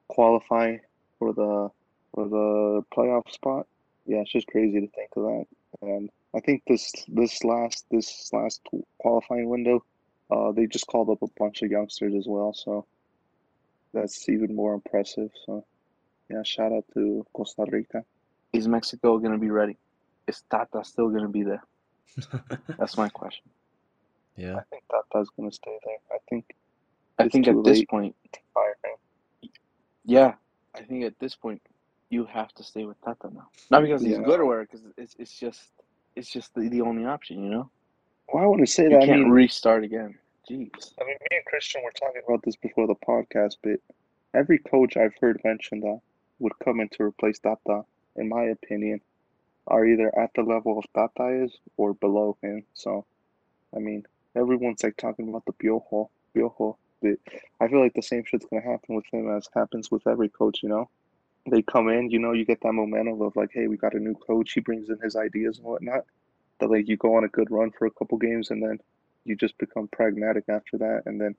qualify 0.08 0.76
for 1.18 1.32
the 1.32 1.70
for 2.14 2.28
the 2.28 2.84
playoff 2.94 3.30
spot. 3.30 3.66
Yeah, 4.06 4.18
it's 4.18 4.32
just 4.32 4.46
crazy 4.48 4.80
to 4.80 4.88
think 4.88 5.10
of 5.16 5.22
that. 5.24 5.46
And 5.82 6.10
I 6.34 6.40
think 6.40 6.62
this 6.66 6.92
this 7.08 7.44
last 7.44 7.86
this 7.90 8.30
last 8.32 8.60
qualifying 8.98 9.48
window, 9.48 9.84
uh, 10.30 10.52
they 10.52 10.66
just 10.66 10.86
called 10.86 11.10
up 11.10 11.22
a 11.22 11.26
bunch 11.38 11.62
of 11.62 11.70
youngsters 11.70 12.14
as 12.14 12.26
well. 12.26 12.52
So 12.52 12.86
that's 13.92 14.28
even 14.28 14.54
more 14.54 14.74
impressive. 14.74 15.30
So 15.46 15.64
yeah, 16.30 16.42
shout 16.42 16.72
out 16.72 16.84
to 16.94 17.24
Costa 17.32 17.64
Rica. 17.70 18.04
Is 18.52 18.68
Mexico 18.68 19.18
gonna 19.18 19.38
be 19.38 19.50
ready? 19.50 19.76
Is 20.26 20.42
Tata 20.50 20.84
still 20.84 21.08
gonna 21.10 21.28
be 21.28 21.42
there? 21.42 21.62
That's 22.78 22.96
my 22.96 23.08
question. 23.08 23.44
yeah. 24.36 24.56
I 24.56 24.62
think 24.70 24.84
Tata's 24.90 25.28
gonna 25.36 25.52
stay 25.52 25.76
there. 25.84 25.98
I 26.12 26.18
think 26.28 26.44
I 27.18 27.28
think 27.28 27.48
at 27.48 27.62
this 27.64 27.84
point, 27.84 28.14
to 28.32 28.40
fire 28.52 28.76
him. 28.84 29.50
yeah, 30.04 30.34
I 30.74 30.82
think 30.82 31.04
at 31.04 31.18
this 31.18 31.36
point 31.36 31.62
you 32.14 32.24
have 32.26 32.52
to 32.58 32.62
stay 32.70 32.84
with 32.84 32.98
Tata 33.04 33.28
now. 33.38 33.48
Not 33.70 33.82
because 33.82 34.02
he's 34.02 34.18
Yeah. 34.18 34.24
good 34.30 34.40
or 34.40 34.46
whatever, 34.46 34.66
because 34.66 34.84
it's 35.02 35.14
it's 35.22 35.34
just 35.44 35.62
it's 36.16 36.30
just 36.36 36.54
the, 36.54 36.68
the 36.74 36.80
only 36.88 37.04
option, 37.14 37.36
you 37.44 37.50
know. 37.50 37.66
Well, 38.32 38.42
I 38.44 38.46
want 38.46 38.60
to 38.66 38.72
say 38.76 38.84
You 38.84 38.90
that. 38.90 39.02
I 39.02 39.06
can't 39.06 39.22
mean, 39.22 39.30
restart 39.42 39.82
again. 39.84 40.12
Jeez. 40.48 40.94
I 41.00 41.04
mean, 41.08 41.18
me 41.30 41.36
and 41.38 41.44
Christian 41.46 41.82
were 41.84 41.90
talking 42.02 42.22
about 42.26 42.42
this 42.44 42.56
before 42.56 42.86
the 42.86 42.94
podcast, 43.12 43.56
but 43.66 43.78
every 44.40 44.58
coach 44.58 44.96
I've 44.96 45.16
heard 45.20 45.40
mention 45.44 45.80
that 45.80 46.00
would 46.38 46.52
come 46.64 46.80
in 46.80 46.88
to 46.90 47.02
replace 47.02 47.38
Tata, 47.38 47.84
in 48.16 48.28
my 48.28 48.44
opinion, 48.56 49.00
are 49.66 49.84
either 49.86 50.08
at 50.18 50.30
the 50.34 50.42
level 50.42 50.78
of 50.78 50.84
Tata 50.94 51.26
is 51.44 51.52
or 51.76 51.94
below 51.94 52.36
him. 52.42 52.64
So, 52.74 53.04
I 53.76 53.78
mean, 53.80 54.06
everyone's 54.36 54.82
like 54.84 54.96
talking 54.96 55.28
about 55.28 55.44
the 55.46 55.52
Piojo, 55.52 56.08
Piojo. 56.34 56.76
But 57.02 57.18
I 57.60 57.68
feel 57.68 57.80
like 57.80 57.94
the 57.94 58.02
same 58.02 58.24
shit's 58.24 58.46
gonna 58.46 58.62
happen 58.62 58.94
with 58.96 59.06
him 59.12 59.24
as 59.36 59.48
happens 59.54 59.90
with 59.90 60.06
every 60.06 60.28
coach. 60.28 60.62
You 60.62 60.68
know, 60.70 60.88
they 61.50 61.62
come 61.62 61.88
in, 61.88 62.10
you 62.10 62.18
know, 62.18 62.32
you 62.32 62.44
get 62.44 62.60
that 62.62 62.72
momentum 62.72 63.20
of 63.20 63.36
like, 63.36 63.50
hey, 63.52 63.66
we 63.66 63.76
got 63.76 63.94
a 63.94 63.98
new 63.98 64.14
coach. 64.14 64.52
He 64.52 64.60
brings 64.60 64.88
in 64.88 64.98
his 65.02 65.16
ideas 65.16 65.58
and 65.58 65.66
whatnot. 65.66 66.04
That 66.60 66.70
like 66.70 66.88
you 66.88 66.96
go 66.96 67.16
on 67.16 67.24
a 67.24 67.28
good 67.28 67.50
run 67.50 67.70
for 67.70 67.86
a 67.86 67.90
couple 67.90 68.16
games 68.18 68.50
and 68.50 68.62
then 68.62 68.78
you 69.24 69.36
just 69.36 69.56
become 69.58 69.88
pragmatic 69.88 70.44
after 70.48 70.78
that 70.78 71.02
and 71.06 71.20
then 71.20 71.34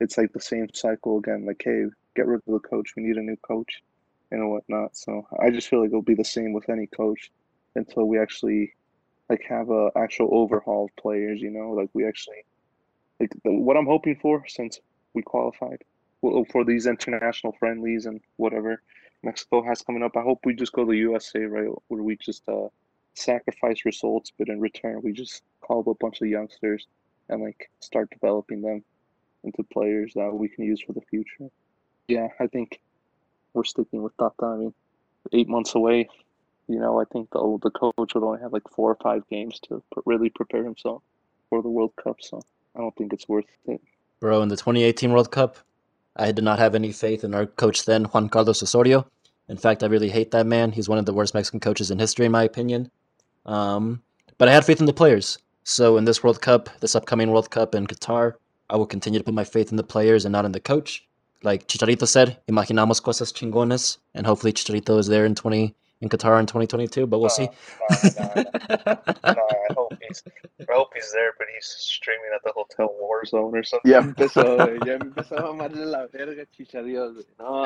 it's 0.00 0.18
like 0.18 0.32
the 0.32 0.40
same 0.40 0.68
cycle 0.74 1.18
again 1.18 1.44
like 1.46 1.60
hey 1.64 1.84
get 2.14 2.26
rid 2.26 2.36
of 2.36 2.42
the 2.46 2.68
coach 2.68 2.92
we 2.96 3.02
need 3.02 3.16
a 3.16 3.22
new 3.22 3.36
coach 3.36 3.82
and 4.30 4.50
whatnot 4.50 4.96
so 4.96 5.26
i 5.40 5.50
just 5.50 5.68
feel 5.68 5.80
like 5.80 5.88
it'll 5.88 6.02
be 6.02 6.14
the 6.14 6.24
same 6.24 6.52
with 6.52 6.68
any 6.68 6.86
coach 6.88 7.30
until 7.76 8.06
we 8.06 8.18
actually 8.18 8.72
like 9.30 9.42
have 9.48 9.70
a 9.70 9.90
actual 9.96 10.28
overhaul 10.32 10.86
of 10.86 10.96
players 10.96 11.40
you 11.40 11.50
know 11.50 11.70
like 11.70 11.90
we 11.92 12.06
actually 12.06 12.44
like 13.20 13.30
the, 13.44 13.52
what 13.52 13.76
i'm 13.76 13.86
hoping 13.86 14.16
for 14.16 14.44
since 14.48 14.80
we 15.14 15.22
qualified 15.22 15.82
well, 16.22 16.46
for 16.50 16.64
these 16.64 16.86
international 16.86 17.54
friendlies 17.58 18.06
and 18.06 18.20
whatever 18.36 18.82
mexico 19.22 19.62
has 19.62 19.82
coming 19.82 20.02
up 20.02 20.16
i 20.16 20.22
hope 20.22 20.38
we 20.44 20.54
just 20.54 20.72
go 20.72 20.84
to 20.84 20.92
usa 20.92 21.40
right 21.40 21.68
where 21.88 22.02
we 22.02 22.16
just 22.16 22.48
uh 22.48 22.68
sacrifice 23.14 23.84
results 23.84 24.30
but 24.38 24.48
in 24.48 24.60
return 24.60 25.00
we 25.02 25.12
just 25.12 25.42
call 25.60 25.80
up 25.80 25.86
a 25.86 25.94
bunch 25.94 26.20
of 26.20 26.28
youngsters 26.28 26.86
and 27.28 27.42
like 27.42 27.70
start 27.80 28.10
developing 28.10 28.62
them 28.62 28.82
into 29.44 29.62
players 29.62 30.12
that 30.14 30.32
we 30.32 30.48
can 30.48 30.64
use 30.64 30.80
for 30.80 30.92
the 30.92 31.00
future. 31.02 31.50
Yeah, 32.08 32.28
I 32.38 32.46
think 32.46 32.80
we're 33.54 33.64
sticking 33.64 34.02
with 34.02 34.16
Tata. 34.16 34.44
I 34.44 34.56
mean, 34.56 34.74
eight 35.32 35.48
months 35.48 35.74
away, 35.74 36.08
you 36.68 36.78
know, 36.78 37.00
I 37.00 37.04
think 37.04 37.30
the 37.30 37.58
the 37.62 37.70
coach 37.70 38.14
would 38.14 38.22
only 38.22 38.40
have 38.40 38.52
like 38.52 38.68
four 38.70 38.90
or 38.90 38.98
five 39.02 39.22
games 39.28 39.58
to 39.68 39.82
really 40.04 40.30
prepare 40.30 40.64
himself 40.64 41.02
for 41.48 41.62
the 41.62 41.68
World 41.68 41.92
Cup. 42.02 42.16
So 42.20 42.42
I 42.74 42.80
don't 42.80 42.94
think 42.96 43.12
it's 43.12 43.28
worth 43.28 43.46
it. 43.66 43.80
Bro, 44.20 44.42
in 44.42 44.48
the 44.48 44.56
2018 44.56 45.12
World 45.12 45.30
Cup, 45.30 45.58
I 46.16 46.32
did 46.32 46.44
not 46.44 46.58
have 46.58 46.74
any 46.74 46.92
faith 46.92 47.24
in 47.24 47.34
our 47.34 47.46
coach 47.46 47.84
then, 47.84 48.04
Juan 48.04 48.28
Carlos 48.28 48.62
Osorio. 48.62 49.06
In 49.48 49.56
fact, 49.56 49.82
I 49.82 49.86
really 49.86 50.08
hate 50.08 50.30
that 50.32 50.46
man. 50.46 50.72
He's 50.72 50.88
one 50.88 50.98
of 50.98 51.06
the 51.06 51.12
worst 51.12 51.34
Mexican 51.34 51.60
coaches 51.60 51.90
in 51.90 51.98
history, 51.98 52.26
in 52.26 52.32
my 52.32 52.42
opinion. 52.42 52.90
Um, 53.44 54.02
but 54.38 54.48
I 54.48 54.52
had 54.52 54.64
faith 54.64 54.80
in 54.80 54.86
the 54.86 54.92
players. 54.92 55.38
So 55.62 55.96
in 55.96 56.04
this 56.04 56.22
World 56.22 56.40
Cup, 56.40 56.68
this 56.80 56.96
upcoming 56.96 57.30
World 57.30 57.50
Cup 57.50 57.74
in 57.74 57.86
Qatar, 57.86 58.34
I 58.70 58.76
will 58.76 58.86
continue 58.86 59.20
to 59.20 59.24
put 59.24 59.34
my 59.34 59.44
faith 59.44 59.70
in 59.70 59.76
the 59.76 59.84
players 59.84 60.24
and 60.24 60.32
not 60.32 60.44
in 60.44 60.52
the 60.52 60.60
coach. 60.60 61.06
Like 61.42 61.68
Chicharito 61.68 62.08
said, 62.08 62.38
imaginamos 62.48 63.02
cosas 63.02 63.32
chingones, 63.32 63.98
and 64.14 64.26
hopefully 64.26 64.52
Chicharito 64.52 64.98
is 64.98 65.06
there 65.06 65.26
in 65.26 65.34
20 65.34 65.74
in 66.00 66.08
Qatar 66.08 66.38
in 66.40 66.46
2022. 66.46 67.06
But 67.06 67.18
we'll 67.18 67.26
oh, 67.26 67.28
see. 67.28 67.48
Oh 67.48 67.86
I 68.86 69.72
hope 69.74 69.94
he's, 70.06 70.22
I 70.60 70.72
hope 70.72 70.88
he's 70.94 71.12
there, 71.12 71.32
but 71.38 71.46
he's 71.54 71.66
streaming 71.66 72.30
at 72.34 72.42
the 72.44 72.52
Hotel 72.54 72.88
Warzone 73.00 73.52
or 73.52 73.64
something. 73.64 73.90
Ya 73.90 74.00
empezó, 74.02 74.56
güey, 74.56 74.86
ya 74.86 74.98
empezó 74.98 75.38
a 75.38 75.52
mamarle 75.52 75.86
la 75.86 76.06
verga, 76.06 76.46
chicharíos. 76.46 77.14
güey. 77.14 77.26
No, 77.38 77.64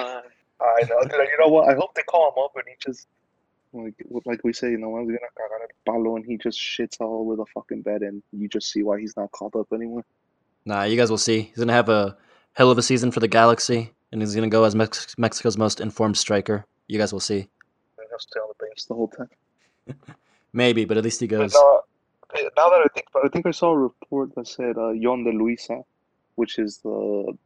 I 0.60 0.82
know. 0.88 1.02
Dude, 1.02 1.12
you 1.12 1.38
know 1.40 1.48
what? 1.48 1.68
I 1.68 1.74
hope 1.74 1.94
they 1.94 2.02
call 2.02 2.28
him 2.28 2.44
up 2.44 2.52
and 2.56 2.64
he 2.68 2.74
just 2.78 3.08
like 3.72 3.94
like 4.24 4.40
we 4.44 4.52
say, 4.52 4.70
you 4.70 4.78
know, 4.78 4.96
I'm 4.96 5.06
gonna 5.06 5.18
cagar 5.36 5.62
el 5.62 5.68
palo 5.86 6.16
and 6.16 6.24
he 6.24 6.36
just 6.36 6.58
shits 6.58 7.00
all 7.00 7.22
over 7.22 7.36
the 7.36 7.46
fucking 7.54 7.82
bed 7.82 8.02
and 8.02 8.22
you 8.32 8.48
just 8.48 8.70
see 8.70 8.82
why 8.82 9.00
he's 9.00 9.16
not 9.16 9.30
called 9.32 9.56
up 9.56 9.68
anymore. 9.72 10.04
Nah, 10.64 10.84
you 10.84 10.96
guys 10.96 11.10
will 11.10 11.18
see. 11.18 11.42
He's 11.42 11.58
gonna 11.58 11.72
have 11.72 11.88
a 11.88 12.16
hell 12.52 12.70
of 12.70 12.78
a 12.78 12.82
season 12.82 13.10
for 13.10 13.20
the 13.20 13.28
Galaxy, 13.28 13.92
and 14.12 14.20
he's 14.20 14.34
gonna 14.34 14.48
go 14.48 14.64
as 14.64 14.74
Mex- 14.74 15.14
Mexico's 15.16 15.56
most 15.56 15.80
informed 15.80 16.16
striker. 16.16 16.66
You 16.88 16.98
guys 16.98 17.12
will 17.12 17.20
see. 17.20 17.48
And 18.20 18.28
stay 18.28 18.40
on 18.40 18.48
the 18.48 18.64
bench 18.66 18.86
the 18.86 18.94
whole 18.94 19.08
time. 19.08 19.28
Maybe, 20.52 20.84
but 20.84 20.98
at 20.98 21.04
least 21.04 21.20
he 21.20 21.26
goes. 21.26 21.54
no, 21.54 21.82
uh, 22.34 22.40
now 22.56 22.68
that 22.68 22.82
I 22.84 22.88
think 22.92 23.06
about 23.10 23.24
I 23.24 23.28
think 23.28 23.46
I 23.46 23.50
saw 23.50 23.72
a 23.72 23.78
report 23.78 24.34
that 24.34 24.48
said 24.48 24.76
uh, 24.76 24.90
Yon 24.90 25.24
de 25.24 25.30
Luisa, 25.30 25.82
which 26.34 26.58
is 26.58 26.78
the 26.78 27.36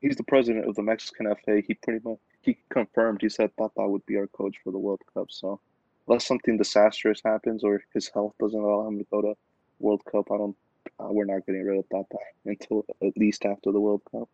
he's 0.00 0.16
the 0.16 0.24
president 0.24 0.68
of 0.68 0.74
the 0.74 0.82
Mexican 0.82 1.34
FA. 1.44 1.62
He 1.66 1.74
pretty 1.74 2.00
much 2.06 2.18
he 2.42 2.58
confirmed. 2.68 3.22
He 3.22 3.28
said 3.28 3.50
Tata 3.56 3.88
would 3.88 4.04
be 4.06 4.16
our 4.16 4.26
coach 4.28 4.56
for 4.62 4.72
the 4.72 4.78
World 4.78 5.02
Cup. 5.14 5.26
So 5.30 5.60
unless 6.06 6.26
something 6.26 6.56
disastrous 6.58 7.20
happens 7.24 7.64
or 7.64 7.82
his 7.94 8.08
health 8.08 8.34
doesn't 8.40 8.60
allow 8.60 8.86
him 8.86 8.98
to 8.98 9.06
go 9.10 9.22
to 9.22 9.34
World 9.78 10.02
Cup, 10.10 10.30
I 10.30 10.36
don't. 10.36 10.56
Uh, 10.98 11.08
we're 11.10 11.24
not 11.24 11.46
getting 11.46 11.64
rid 11.64 11.78
of 11.78 11.88
Tata 11.88 12.18
until 12.44 12.84
at 13.02 13.16
least 13.16 13.44
after 13.44 13.72
the 13.72 13.80
World 13.80 14.02
Cup. 14.10 14.28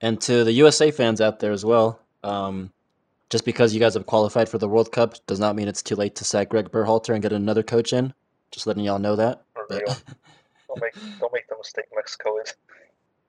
And 0.00 0.20
to 0.22 0.44
the 0.44 0.52
USA 0.52 0.90
fans 0.90 1.20
out 1.20 1.40
there 1.40 1.52
as 1.52 1.64
well, 1.64 2.00
um, 2.22 2.70
just 3.30 3.44
because 3.44 3.74
you 3.74 3.80
guys 3.80 3.94
have 3.94 4.06
qualified 4.06 4.48
for 4.48 4.58
the 4.58 4.68
World 4.68 4.92
Cup 4.92 5.14
does 5.26 5.40
not 5.40 5.56
mean 5.56 5.68
it's 5.68 5.82
too 5.82 5.96
late 5.96 6.14
to 6.16 6.24
sack 6.24 6.48
Greg 6.48 6.70
Berhalter 6.70 7.12
and 7.12 7.22
get 7.22 7.32
another 7.32 7.62
coach 7.62 7.92
in. 7.92 8.14
Just 8.50 8.66
letting 8.66 8.84
y'all 8.84 8.98
know 8.98 9.16
that. 9.16 9.42
But 9.68 9.84
don't 10.68 10.80
make 10.80 10.94
don't 11.18 11.32
make 11.32 11.48
the 11.48 11.56
mistake 11.56 11.86
Mexico 11.94 12.38
is. 12.38 12.54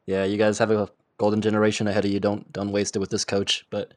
yeah, 0.05 0.23
you 0.23 0.38
guys 0.38 0.60
have 0.60 0.71
a 0.71 0.89
golden 1.17 1.41
generation 1.41 1.88
ahead 1.88 2.05
of 2.05 2.12
you. 2.12 2.19
Don't 2.19 2.51
don't 2.53 2.71
waste 2.71 2.95
it 2.95 2.99
with 2.99 3.10
this 3.10 3.25
coach. 3.25 3.65
But 3.69 3.93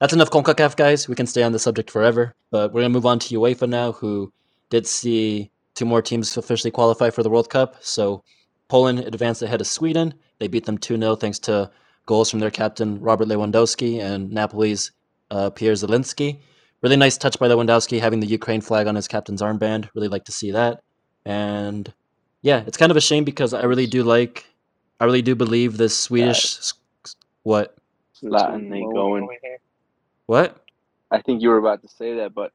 that's 0.00 0.12
enough 0.12 0.30
CONCACAF, 0.30 0.76
guys. 0.76 1.08
We 1.08 1.14
can 1.14 1.26
stay 1.26 1.42
on 1.42 1.52
the 1.52 1.58
subject 1.58 1.90
forever. 1.90 2.34
But 2.50 2.72
we're 2.72 2.82
gonna 2.82 2.92
move 2.92 3.06
on 3.06 3.18
to 3.20 3.38
UEFA 3.38 3.68
now, 3.68 3.92
who 3.92 4.32
did 4.70 4.86
see 4.86 5.50
two 5.74 5.84
more 5.84 6.02
teams 6.02 6.36
officially 6.36 6.70
qualify 6.70 7.10
for 7.10 7.22
the 7.22 7.30
World 7.30 7.48
Cup. 7.48 7.76
So 7.80 8.24
Poland 8.68 9.00
advanced 9.00 9.42
ahead 9.42 9.60
of 9.60 9.66
Sweden. 9.66 10.14
They 10.38 10.48
beat 10.48 10.66
them 10.66 10.78
2 10.78 10.98
0 10.98 11.16
thanks 11.16 11.38
to 11.40 11.70
goals 12.06 12.30
from 12.30 12.40
their 12.40 12.50
captain 12.50 13.00
Robert 13.00 13.28
Lewandowski 13.28 14.00
and 14.00 14.30
Napoli's 14.30 14.92
uh, 15.30 15.50
Pierre 15.50 15.74
Zieliński. 15.74 16.38
Really 16.82 16.96
nice 16.96 17.18
touch 17.18 17.38
by 17.38 17.48
Lewandowski 17.48 18.00
having 18.00 18.20
the 18.20 18.26
Ukraine 18.26 18.60
flag 18.60 18.86
on 18.86 18.94
his 18.94 19.08
captain's 19.08 19.42
armband. 19.42 19.88
Really 19.94 20.08
like 20.08 20.24
to 20.24 20.32
see 20.32 20.52
that. 20.52 20.80
And 21.24 21.92
yeah, 22.42 22.62
it's 22.66 22.76
kind 22.76 22.90
of 22.90 22.96
a 22.96 23.00
shame 23.00 23.24
because 23.24 23.52
I 23.54 23.64
really 23.64 23.86
do 23.86 24.02
like, 24.04 24.46
I 25.00 25.04
really 25.04 25.22
do 25.22 25.34
believe 25.34 25.76
this 25.76 25.98
Swedish. 25.98 26.44
s- 26.44 26.74
s- 27.04 27.16
What? 27.42 27.76
Zlatan 28.22 28.72
ain't 28.74 28.94
going. 28.94 29.28
What? 30.26 30.56
I 31.10 31.20
think 31.22 31.42
you 31.42 31.48
were 31.50 31.58
about 31.58 31.82
to 31.82 31.88
say 31.88 32.16
that, 32.16 32.34
but 32.34 32.52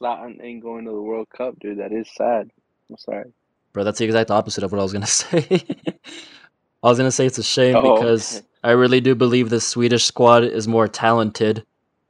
Zlatan 0.00 0.42
ain't 0.42 0.62
going 0.62 0.84
to 0.84 0.90
the 0.90 1.02
World 1.02 1.28
Cup, 1.36 1.58
dude. 1.60 1.78
That 1.78 1.92
is 1.92 2.08
sad. 2.14 2.50
I'm 2.90 2.96
sorry. 2.98 3.32
Bro, 3.72 3.84
that's 3.84 3.98
the 3.98 4.04
exact 4.04 4.30
opposite 4.30 4.64
of 4.64 4.72
what 4.72 4.80
I 4.80 4.82
was 4.82 4.92
gonna 4.92 5.06
say. 5.22 5.62
I 6.82 6.88
was 6.88 6.98
gonna 6.98 7.12
say 7.12 7.26
it's 7.26 7.38
a 7.38 7.42
shame 7.42 7.76
Oh, 7.76 7.94
because 7.94 8.36
okay. 8.36 8.46
I 8.62 8.72
really 8.72 9.00
do 9.00 9.14
believe 9.14 9.48
the 9.48 9.60
Swedish 9.60 10.04
squad 10.04 10.44
is 10.44 10.68
more 10.68 10.86
talented 10.88 11.64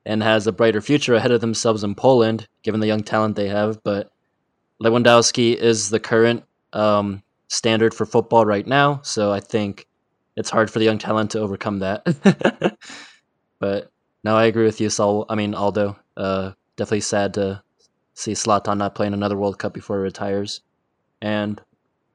and 0.05 0.23
has 0.23 0.47
a 0.47 0.53
brighter 0.53 0.81
future 0.81 1.15
ahead 1.15 1.31
of 1.31 1.41
themselves 1.41 1.85
in 1.85 1.95
Poland, 1.95 2.49
given 2.63 2.81
the 2.81 2.87
young 2.87 3.03
talent 3.03 3.37
they 3.37 3.49
have. 3.49 3.83
But 3.83 4.11
Lewandowski 4.83 5.55
is 5.55 5.91
the 5.91 6.01
current 6.01 6.45
um, 6.73 7.23
standard 7.49 7.95
for 7.95 8.07
football 8.07 8.47
right 8.47 8.67
now, 8.67 9.01
so 9.03 9.31
I 9.31 9.41
think 9.41 9.87
it's 10.37 10.51
hard 10.51 10.71
for 10.71 10.79
the 10.79 10.85
young 10.85 10.99
talent 10.99 11.33
to 11.33 11.41
overcome 11.41 11.81
that. 11.81 12.79
but 13.59 13.91
no, 14.25 14.37
I 14.37 14.47
agree 14.47 14.65
with 14.65 14.81
you, 14.81 14.91
Saul. 14.91 15.27
I 15.29 15.35
mean 15.35 15.55
Aldo. 15.55 15.97
Uh, 16.17 16.53
definitely 16.77 17.01
sad 17.01 17.35
to 17.35 17.63
see 18.15 18.33
Zlatan 18.33 18.79
not 18.79 18.95
playing 18.95 19.15
another 19.15 19.37
World 19.37 19.59
Cup 19.59 19.75
before 19.75 19.99
he 19.99 20.03
retires, 20.03 20.63
and 21.21 21.61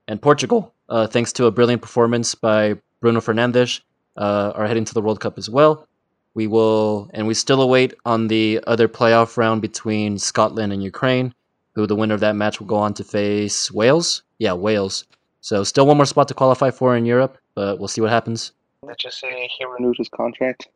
and 0.08 0.22
Portugal, 0.22 0.74
uh, 0.90 1.08
thanks 1.08 1.34
to 1.34 1.46
a 1.46 1.52
brilliant 1.52 1.82
performance 1.82 2.36
by 2.36 2.76
Bruno 3.00 3.20
Fernandes, 3.22 3.82
uh, 4.18 4.52
are 4.56 4.68
heading 4.68 4.86
to 4.86 4.94
the 4.94 5.02
World 5.02 5.20
Cup 5.20 5.38
as 5.38 5.50
well. 5.50 5.88
We 6.34 6.48
will, 6.48 7.10
and 7.14 7.28
we 7.28 7.34
still 7.34 7.62
await 7.62 7.94
on 8.06 8.28
the 8.28 8.62
other 8.68 8.88
playoff 8.88 9.38
round 9.38 9.62
between 9.62 10.18
Scotland 10.18 10.74
and 10.74 10.84
Ukraine, 10.84 11.34
who 11.74 11.88
the 11.88 11.96
winner 11.96 12.14
of 12.14 12.20
that 12.20 12.36
match 12.36 12.60
will 12.60 12.68
go 12.68 12.76
on 12.76 12.94
to 12.96 13.04
face 13.04 13.72
Wales. 13.72 14.24
Yeah, 14.38 14.54
Wales. 14.54 15.06
So 15.42 15.64
still 15.64 15.88
one 15.88 15.98
more 15.98 16.06
spot 16.06 16.28
to 16.30 16.34
qualify 16.34 16.72
for 16.72 16.98
in 16.98 17.06
Europe, 17.06 17.38
but 17.54 17.80
we'll 17.80 17.88
see 17.88 18.02
what 18.02 18.10
happens. 18.10 18.52
Let's 18.82 19.02
just 19.02 19.20
say 19.20 19.50
he 19.58 19.66
renewed 19.66 19.98
his 19.98 20.10
contract, 20.10 20.68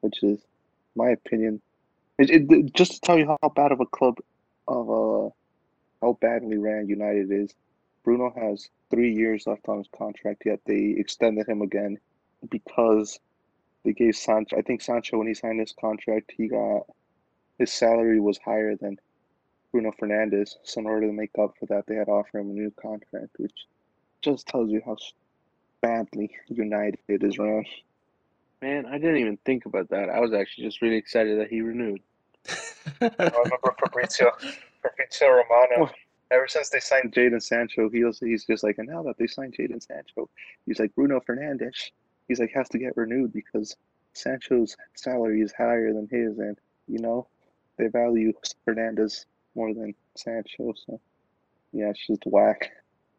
which 0.00 0.22
is 0.22 0.38
my 0.94 1.10
opinion. 1.10 1.60
It, 2.18 2.30
it, 2.30 2.74
just 2.74 2.92
to 2.92 3.00
tell 3.00 3.18
you 3.18 3.36
how 3.40 3.48
bad 3.48 3.72
of 3.72 3.80
a 3.80 3.86
club 3.86 4.16
of 4.66 4.90
uh, 4.90 5.30
how 6.02 6.18
badly 6.20 6.58
ran 6.58 6.88
United 6.88 7.30
is. 7.30 7.54
Bruno 8.04 8.32
has 8.36 8.68
three 8.90 9.12
years 9.12 9.46
left 9.46 9.68
on 9.68 9.78
his 9.78 9.88
contract, 9.96 10.42
yet 10.44 10.60
they 10.66 10.94
extended 10.98 11.48
him 11.48 11.62
again 11.62 11.98
because 12.50 13.18
they 13.84 13.92
gave 13.92 14.16
Sancho. 14.16 14.56
I 14.56 14.62
think 14.62 14.82
Sancho, 14.82 15.18
when 15.18 15.28
he 15.28 15.34
signed 15.34 15.60
his 15.60 15.74
contract, 15.78 16.32
he 16.36 16.48
got 16.48 16.86
his 17.58 17.72
salary 17.72 18.20
was 18.20 18.38
higher 18.38 18.76
than 18.76 18.98
Bruno 19.72 19.90
Fernandes. 19.92 20.54
So 20.62 20.80
in 20.80 20.86
order 20.86 21.06
to 21.06 21.12
make 21.12 21.30
up 21.38 21.54
for 21.58 21.66
that, 21.66 21.86
they 21.86 21.96
had 21.96 22.06
to 22.06 22.12
offer 22.12 22.38
him 22.38 22.50
a 22.50 22.54
new 22.54 22.72
contract, 22.80 23.30
which 23.38 23.66
just 24.22 24.46
tells 24.46 24.70
you 24.70 24.82
how 24.84 24.96
badly 25.80 26.30
United 26.48 26.98
is 27.08 27.38
ran. 27.38 27.64
Man, 28.60 28.86
I 28.86 28.98
didn't 28.98 29.18
even 29.18 29.38
think 29.44 29.66
about 29.66 29.90
that. 29.90 30.08
I 30.08 30.18
was 30.20 30.32
actually 30.32 30.64
just 30.64 30.82
really 30.82 30.96
excited 30.96 31.38
that 31.38 31.48
he 31.48 31.60
renewed. 31.60 32.00
I 33.00 33.10
remember 33.10 33.74
Fabrizio, 33.78 34.32
Fabrizio 34.82 35.28
Romano. 35.28 35.90
Ever 36.30 36.46
since 36.46 36.68
they 36.68 36.80
signed 36.80 37.12
Jadon 37.12 37.42
Sancho, 37.42 37.88
he 37.88 38.04
was, 38.04 38.18
he's 38.18 38.44
just 38.44 38.62
like, 38.62 38.76
and 38.78 38.88
now 38.88 39.02
that 39.04 39.16
they 39.16 39.26
signed 39.26 39.54
Jadon 39.58 39.82
Sancho, 39.82 40.28
he's 40.66 40.78
like 40.78 40.94
Bruno 40.94 41.20
Fernandes. 41.20 41.90
He's 42.28 42.40
like 42.40 42.52
has 42.54 42.68
to 42.70 42.78
get 42.78 42.96
renewed 42.96 43.32
because 43.32 43.76
Sancho's 44.12 44.76
salary 44.94 45.40
is 45.40 45.52
higher 45.52 45.92
than 45.92 46.08
his, 46.10 46.38
and 46.38 46.58
you 46.86 46.98
know 46.98 47.26
they 47.76 47.88
value 47.88 48.32
Fernandes 48.66 49.24
more 49.54 49.72
than 49.74 49.94
Sancho. 50.16 50.74
So 50.86 51.00
yeah, 51.72 51.90
it's 51.90 52.06
just 52.06 52.22
whack 52.26 52.70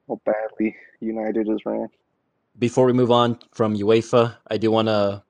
how 0.08 0.20
badly 0.26 0.76
United 1.00 1.48
is 1.50 1.66
ran. 1.66 1.90
Before 2.58 2.86
we 2.86 2.94
move 2.94 3.12
on 3.12 3.40
from 3.54 3.76
UEFA, 3.76 4.36
I 4.48 4.58
do 4.58 4.72
want 4.72 4.88
to 4.88 5.24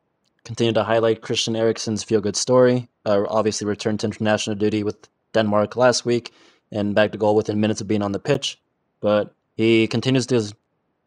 continue 0.44 0.74
to 0.74 0.84
highlight 0.84 1.22
Christian 1.22 1.56
Eriksen's 1.56 2.04
feel 2.04 2.22
good 2.22 2.36
story. 2.36 2.88
Uh, 3.06 3.24
obviously, 3.28 3.68
returned 3.68 4.00
to 4.02 4.08
international 4.08 4.56
duty 4.56 4.84
with 4.84 5.08
Denmark 5.34 5.76
last 5.76 6.06
week 6.06 6.34
and 6.72 6.96
back 6.96 7.12
to 7.12 7.18
goal 7.18 7.36
within 7.36 7.60
minutes 7.60 7.82
of 7.82 7.88
being 7.88 8.02
on 8.02 8.14
the 8.14 8.20
pitch. 8.20 8.60
But 9.00 9.34
he 9.56 9.88
continues 9.88 10.26
to 10.28 10.54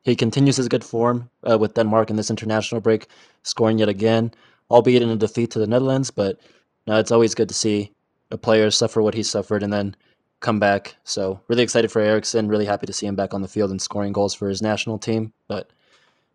he 0.03 0.17
continues 0.17 0.57
his 0.57 0.69
good 0.69 0.85
form 0.85 1.31
uh, 1.49 1.59
with 1.59 1.75
Denmark 1.75 2.11
in 2.11 2.17
this 2.17 2.31
international 2.31 2.81
break, 2.81 3.07
scoring 3.43 3.79
yet 3.79 3.89
again, 3.89 4.33
albeit 4.71 5.03
in 5.03 5.09
a 5.09 5.17
defeat 5.17 5.51
to 5.53 5.59
the 5.59 5.67
Netherlands. 5.67 6.11
But 6.11 6.41
now 6.87 6.97
it's 6.99 7.13
always 7.13 7.35
good 7.35 7.49
to 7.49 7.55
see 7.55 7.93
a 8.31 8.39
player 8.39 8.71
suffer 8.71 9.03
what 9.03 9.15
he 9.15 9.23
suffered 9.23 9.63
and 9.63 9.73
then 9.73 9.95
come 10.41 10.59
back. 10.59 10.97
So 11.05 11.41
really 11.49 11.63
excited 11.63 11.93
for 11.93 12.01
Eriksen. 12.01 12.49
Really 12.49 12.65
happy 12.65 12.87
to 12.87 12.93
see 12.93 13.07
him 13.07 13.15
back 13.15 13.33
on 13.33 13.43
the 13.43 13.49
field 13.49 13.71
and 13.71 13.81
scoring 13.81 14.13
goals 14.13 14.35
for 14.35 14.49
his 14.49 14.61
national 14.61 14.99
team. 14.99 15.33
But 15.47 15.71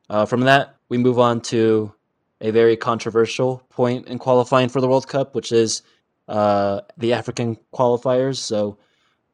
uh, 0.10 0.26
from 0.26 0.42
that, 0.42 0.78
we 0.90 0.98
move 0.98 1.20
on 1.20 1.42
to 1.42 1.94
a 2.40 2.52
very 2.52 2.78
controversial 2.78 3.64
point 3.70 4.08
in 4.08 4.18
qualifying 4.20 4.70
for 4.70 4.80
the 4.80 4.88
World 4.88 5.08
Cup, 5.08 5.36
which 5.36 5.52
is 5.52 5.82
uh, 6.30 6.82
the 6.98 7.14
African 7.14 7.58
qualifiers. 7.74 8.38
So 8.38 8.78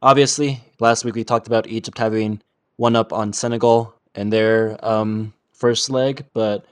obviously, 0.01 0.63
last 0.79 1.05
week 1.05 1.15
we 1.15 1.23
talked 1.23 1.47
about 1.47 1.67
Egypt 1.67 1.97
having 1.97 2.41
one 2.77 2.95
up 2.95 3.13
on 3.13 3.33
Senegal 3.33 3.93
in 4.15 4.29
their 4.29 4.77
um, 4.85 5.33
first 5.53 5.89
leg, 5.89 6.25
but 6.33 6.65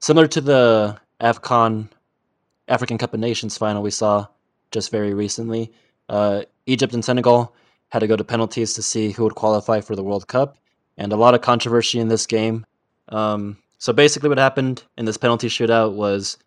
similar 0.00 0.26
to 0.28 0.40
the 0.40 0.98
AFCON 1.20 1.88
African 2.68 2.98
Cup 2.98 3.14
of 3.14 3.20
Nations 3.20 3.58
final 3.58 3.82
we 3.82 3.90
saw 3.90 4.26
just 4.70 4.90
very 4.90 5.14
recently, 5.14 5.72
uh, 6.08 6.42
Egypt 6.66 6.94
and 6.94 7.04
Senegal 7.04 7.54
had 7.88 8.00
to 8.00 8.06
go 8.06 8.16
to 8.16 8.24
penalties 8.24 8.74
to 8.74 8.82
see 8.82 9.12
who 9.12 9.22
would 9.24 9.34
qualify 9.34 9.80
for 9.80 9.94
the 9.94 10.02
World 10.02 10.26
Cup, 10.26 10.56
and 10.96 11.12
a 11.12 11.16
lot 11.16 11.34
of 11.34 11.42
controversy 11.42 11.98
in 11.98 12.08
this 12.08 12.26
game. 12.26 12.66
Um, 13.08 13.56
so 13.78 13.92
basically, 13.92 14.28
what 14.28 14.38
happened 14.38 14.82
in 14.96 15.04
this 15.04 15.16
penalty 15.16 15.48
shootout 15.48 15.92
was, 15.92 16.38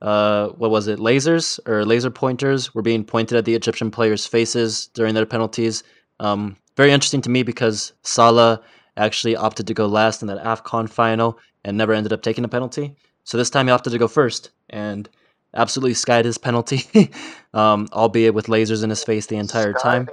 uh, 0.00 0.48
what 0.48 0.70
was 0.70 0.86
it? 0.88 0.98
Lasers 0.98 1.60
or 1.66 1.84
laser 1.84 2.10
pointers 2.10 2.74
were 2.74 2.82
being 2.82 3.04
pointed 3.04 3.36
at 3.36 3.44
the 3.44 3.54
Egyptian 3.54 3.90
players' 3.90 4.26
faces 4.26 4.86
during 4.94 5.14
their 5.14 5.26
penalties. 5.26 5.82
Um, 6.20 6.56
very 6.76 6.92
interesting 6.92 7.22
to 7.22 7.30
me 7.30 7.42
because 7.42 7.92
Salah 8.02 8.60
actually 8.96 9.36
opted 9.36 9.66
to 9.66 9.74
go 9.74 9.86
last 9.86 10.22
in 10.22 10.28
that 10.28 10.42
AFCON 10.42 10.88
final 10.88 11.38
and 11.64 11.76
never 11.76 11.92
ended 11.92 12.12
up 12.12 12.22
taking 12.22 12.44
a 12.44 12.48
penalty. 12.48 12.96
So 13.24 13.38
this 13.38 13.50
time 13.50 13.66
he 13.66 13.72
opted 13.72 13.92
to 13.92 13.98
go 13.98 14.08
first 14.08 14.50
and 14.70 15.08
absolutely 15.54 15.94
skied 15.94 16.24
his 16.24 16.38
penalty, 16.38 17.10
um, 17.54 17.88
albeit 17.92 18.34
with 18.34 18.46
lasers 18.46 18.84
in 18.84 18.90
his 18.90 19.02
face 19.04 19.26
the 19.26 19.36
entire 19.36 19.72
time. 19.72 20.08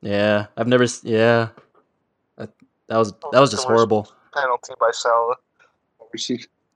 Yeah, 0.00 0.46
I've 0.56 0.66
never. 0.66 0.86
Yeah, 1.02 1.48
that, 2.36 2.50
that 2.88 2.96
was 2.96 3.12
that 3.32 3.40
was 3.40 3.50
just 3.50 3.66
horrible. 3.66 4.10
Penalty 4.34 4.72
by 4.80 4.90
Salah. 4.92 5.36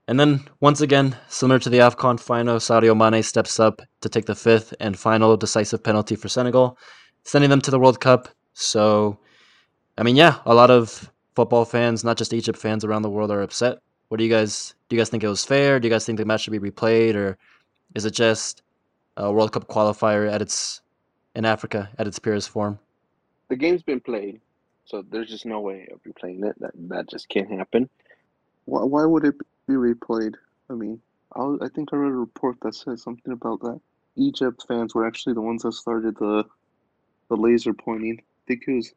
And 0.07 0.19
then 0.19 0.41
once 0.59 0.81
again, 0.81 1.17
similar 1.27 1.59
to 1.59 1.69
the 1.69 1.79
AFCON 1.79 2.19
final, 2.19 2.57
Sadio 2.57 2.95
Mane 2.95 3.23
steps 3.23 3.59
up 3.59 3.81
to 4.01 4.09
take 4.09 4.25
the 4.25 4.35
fifth 4.35 4.73
and 4.79 4.97
final 4.97 5.35
decisive 5.35 5.83
penalty 5.83 6.15
for 6.15 6.29
Senegal, 6.29 6.77
sending 7.23 7.49
them 7.49 7.61
to 7.61 7.71
the 7.71 7.79
World 7.79 7.99
Cup. 7.99 8.29
So 8.53 9.17
I 9.97 10.03
mean, 10.03 10.15
yeah, 10.15 10.39
a 10.45 10.53
lot 10.53 10.71
of 10.71 11.11
football 11.35 11.65
fans, 11.65 12.03
not 12.03 12.17
just 12.17 12.33
Egypt 12.33 12.57
fans 12.57 12.83
around 12.83 13.01
the 13.01 13.09
world, 13.09 13.31
are 13.31 13.41
upset. 13.41 13.79
What 14.09 14.17
do 14.17 14.23
you 14.23 14.29
guys 14.29 14.75
do? 14.89 14.95
You 14.95 14.99
guys 14.99 15.09
think 15.09 15.23
it 15.23 15.29
was 15.29 15.45
fair? 15.45 15.79
Do 15.79 15.87
you 15.87 15.93
guys 15.93 16.05
think 16.05 16.17
the 16.17 16.25
match 16.25 16.41
should 16.41 16.51
be 16.51 16.59
replayed, 16.71 17.15
or 17.15 17.37
is 17.95 18.05
it 18.05 18.11
just 18.11 18.61
a 19.17 19.31
World 19.31 19.51
Cup 19.53 19.67
qualifier 19.67 20.31
at 20.31 20.41
its 20.41 20.81
in 21.35 21.45
Africa 21.45 21.89
at 21.97 22.07
its 22.07 22.19
purest 22.19 22.49
form? 22.49 22.77
The 23.49 23.55
game's 23.55 23.83
been 23.83 23.99
played, 24.01 24.41
so 24.85 25.03
there's 25.09 25.29
just 25.29 25.45
no 25.45 25.61
way 25.61 25.87
of 25.91 26.01
replaying 26.03 26.45
it. 26.45 26.59
That 26.59 26.71
that 26.89 27.09
just 27.09 27.29
can't 27.29 27.49
happen. 27.49 27.89
Why, 28.65 28.83
why 28.83 29.05
would 29.05 29.25
it 29.25 29.35
be 29.67 29.73
replayed? 29.73 30.35
I 30.69 30.73
mean, 30.73 31.01
I, 31.35 31.39
was, 31.39 31.59
I 31.61 31.69
think 31.69 31.93
I 31.93 31.97
read 31.97 32.11
a 32.11 32.15
report 32.15 32.57
that 32.61 32.75
said 32.75 32.99
something 32.99 33.31
about 33.31 33.61
that. 33.61 33.79
Egypt 34.17 34.65
fans 34.67 34.93
were 34.93 35.07
actually 35.07 35.33
the 35.33 35.41
ones 35.41 35.63
that 35.63 35.73
started 35.73 36.15
the 36.17 36.43
the 37.29 37.35
laser 37.35 37.73
pointing. 37.73 38.19
I 38.19 38.41
think 38.47 38.63
it 38.67 38.73
was 38.73 38.93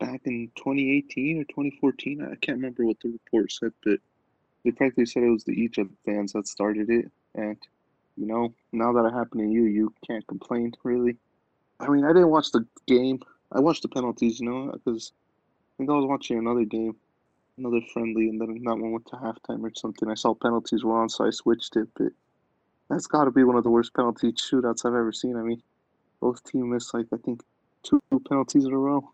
back 0.00 0.22
in 0.24 0.50
2018 0.56 1.38
or 1.38 1.44
2014. 1.44 2.22
I 2.22 2.34
can't 2.36 2.56
remember 2.58 2.84
what 2.84 2.98
the 3.00 3.10
report 3.10 3.52
said, 3.52 3.72
but 3.84 4.00
they 4.64 4.72
practically 4.72 5.06
said 5.06 5.22
it 5.22 5.30
was 5.30 5.44
the 5.44 5.52
Egypt 5.52 5.92
fans 6.04 6.32
that 6.32 6.48
started 6.48 6.90
it. 6.90 7.10
And, 7.34 7.56
you 8.16 8.26
know, 8.26 8.52
now 8.72 8.92
that 8.92 9.04
it 9.04 9.12
happened 9.12 9.42
to 9.42 9.48
you, 9.48 9.64
you 9.64 9.94
can't 10.06 10.26
complain, 10.26 10.72
really. 10.82 11.16
I 11.78 11.88
mean, 11.88 12.04
I 12.04 12.08
didn't 12.08 12.30
watch 12.30 12.50
the 12.50 12.66
game. 12.86 13.20
I 13.52 13.60
watched 13.60 13.82
the 13.82 13.88
penalties, 13.88 14.40
you 14.40 14.50
know, 14.50 14.72
because 14.72 15.12
I 15.14 15.72
think 15.78 15.90
I 15.90 15.94
was 15.94 16.06
watching 16.06 16.38
another 16.38 16.64
game, 16.64 16.96
another 17.58 17.80
friendly, 17.92 18.28
and 18.28 18.40
then 18.40 18.62
that 18.64 18.76
one 18.76 18.92
went 18.92 19.06
to 19.06 19.16
halftime 19.16 19.62
or 19.62 19.72
something. 19.74 20.10
I 20.10 20.14
saw 20.14 20.34
penalties 20.34 20.82
were 20.82 21.00
on, 21.00 21.08
so 21.08 21.26
I 21.26 21.30
switched 21.30 21.76
it. 21.76 21.88
But 21.94 22.12
that's 22.88 23.06
got 23.06 23.24
to 23.24 23.30
be 23.30 23.44
one 23.44 23.56
of 23.56 23.64
the 23.64 23.70
worst 23.70 23.94
penalty 23.94 24.32
shootouts 24.32 24.84
I've 24.84 24.94
ever 24.94 25.12
seen. 25.12 25.36
I 25.36 25.42
mean, 25.42 25.62
both 26.20 26.42
teams 26.44 26.64
missed, 26.64 26.94
like, 26.94 27.06
I 27.12 27.16
think, 27.16 27.42
two 27.82 28.00
penalties 28.28 28.64
in 28.64 28.72
a 28.72 28.78
row. 28.78 29.10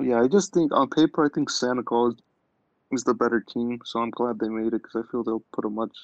Yeah, 0.00 0.20
I 0.20 0.28
just 0.28 0.52
think 0.52 0.72
on 0.72 0.88
paper, 0.88 1.24
I 1.24 1.28
think 1.32 1.50
Senegal 1.50 2.08
is, 2.08 2.16
is 2.90 3.04
the 3.04 3.14
better 3.14 3.40
team. 3.40 3.80
So 3.84 4.00
I'm 4.00 4.10
glad 4.10 4.38
they 4.38 4.48
made 4.48 4.68
it 4.68 4.82
because 4.82 4.96
I 4.96 5.10
feel 5.10 5.22
they'll 5.22 5.44
put 5.52 5.64
a 5.64 5.70
much 5.70 5.96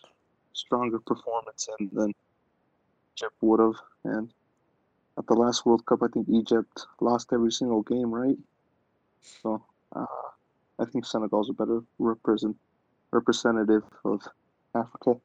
stronger 0.52 0.98
performance 0.98 1.68
in 1.78 1.90
than 1.92 2.12
Egypt 3.16 3.34
would 3.40 3.60
have. 3.60 3.76
And 4.04 4.32
at 5.18 5.26
the 5.26 5.34
last 5.34 5.66
World 5.66 5.84
Cup, 5.86 6.02
I 6.02 6.08
think 6.08 6.28
Egypt 6.28 6.86
lost 7.00 7.32
every 7.32 7.52
single 7.52 7.82
game, 7.82 8.12
right? 8.12 8.36
So 9.42 9.62
uh, 9.94 10.06
I 10.78 10.84
think 10.84 11.04
Senegal's 11.04 11.50
a 11.50 11.52
better 11.52 11.80
represent 11.98 12.56
representative 13.10 13.82
of 14.04 14.22
Africa. 14.74 15.16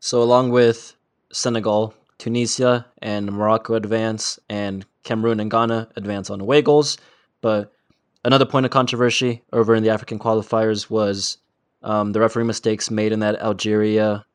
So 0.00 0.22
along 0.22 0.50
with 0.50 0.94
Senegal, 1.32 1.94
Tunisia 2.18 2.86
and 2.98 3.32
Morocco 3.32 3.74
advance, 3.74 4.38
and 4.48 4.86
Cameroon 5.02 5.40
and 5.40 5.50
Ghana 5.50 5.88
advance 5.96 6.30
on 6.30 6.40
away 6.40 6.62
goals. 6.62 6.98
But 7.40 7.72
another 8.26 8.44
point 8.44 8.66
of 8.66 8.72
controversy 8.72 9.40
over 9.52 9.74
in 9.76 9.84
the 9.84 9.90
African 9.90 10.18
qualifiers 10.18 10.90
was 10.90 11.38
um, 11.84 12.12
the 12.12 12.18
referee 12.18 12.42
mistakes 12.42 12.90
made 12.90 13.12
in 13.12 13.20
that 13.20 13.40
Algeria 13.40 14.26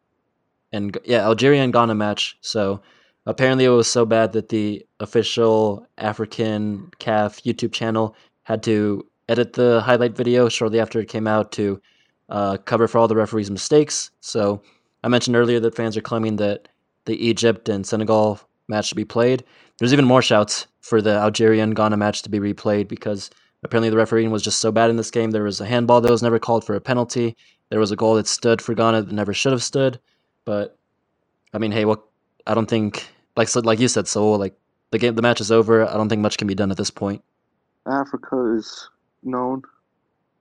and 0.71 0.97
yeah 1.03 1.25
Algeria 1.25 1.61
and 1.61 1.73
Ghana 1.73 1.93
match. 1.93 2.37
So 2.39 2.81
apparently 3.25 3.65
it 3.65 3.69
was 3.69 3.89
so 3.89 4.05
bad 4.05 4.31
that 4.31 4.47
the 4.47 4.85
official 5.01 5.85
African 5.97 6.89
CAF 6.99 7.43
YouTube 7.43 7.73
channel 7.73 8.15
had 8.43 8.63
to 8.63 9.05
edit 9.27 9.53
the 9.53 9.81
highlight 9.81 10.15
video 10.15 10.47
shortly 10.47 10.79
after 10.79 10.99
it 11.01 11.09
came 11.09 11.27
out 11.27 11.51
to 11.53 11.81
uh, 12.29 12.57
cover 12.57 12.87
for 12.87 12.97
all 12.97 13.09
the 13.09 13.15
referees' 13.15 13.51
mistakes. 13.51 14.09
So 14.21 14.61
I 15.03 15.09
mentioned 15.09 15.35
earlier 15.35 15.59
that 15.59 15.75
fans 15.75 15.97
are 15.97 16.01
claiming 16.01 16.37
that 16.37 16.69
the 17.03 17.27
Egypt 17.27 17.67
and 17.67 17.85
Senegal 17.85 18.39
match 18.69 18.87
should 18.87 18.95
be 18.95 19.03
played. 19.03 19.43
there's 19.77 19.91
even 19.91 20.05
more 20.05 20.21
shouts 20.21 20.67
for 20.79 21.01
the 21.01 21.15
Algerian 21.15 21.71
Ghana 21.71 21.97
match 21.97 22.21
to 22.21 22.29
be 22.29 22.39
replayed 22.39 22.87
because 22.87 23.29
apparently 23.63 23.89
the 23.89 23.97
refereeing 23.97 24.31
was 24.31 24.41
just 24.41 24.59
so 24.59 24.71
bad 24.71 24.89
in 24.89 24.95
this 24.95 25.11
game. 25.11 25.31
There 25.31 25.43
was 25.43 25.61
a 25.61 25.65
handball 25.65 26.01
that 26.01 26.11
was 26.11 26.23
never 26.23 26.39
called 26.39 26.63
for 26.63 26.75
a 26.75 26.81
penalty. 26.81 27.35
There 27.69 27.79
was 27.79 27.91
a 27.91 27.95
goal 27.95 28.15
that 28.15 28.27
stood 28.27 28.61
for 28.61 28.73
Ghana 28.73 29.03
that 29.03 29.13
never 29.13 29.33
should 29.33 29.51
have 29.51 29.63
stood. 29.63 29.99
But 30.45 30.77
I 31.53 31.57
mean, 31.57 31.71
hey, 31.71 31.85
what? 31.85 32.03
I 32.47 32.53
don't 32.53 32.69
think 32.69 33.07
like 33.35 33.47
so, 33.47 33.59
like 33.61 33.79
you 33.79 33.87
said, 33.87 34.07
so 34.07 34.31
like 34.31 34.55
the 34.91 34.97
game, 34.97 35.15
the 35.15 35.21
match 35.21 35.41
is 35.41 35.51
over. 35.51 35.87
I 35.87 35.93
don't 35.93 36.09
think 36.09 36.21
much 36.21 36.37
can 36.37 36.47
be 36.47 36.55
done 36.55 36.71
at 36.71 36.77
this 36.77 36.91
point. 36.91 37.23
Africa 37.87 38.55
is 38.57 38.89
known 39.23 39.63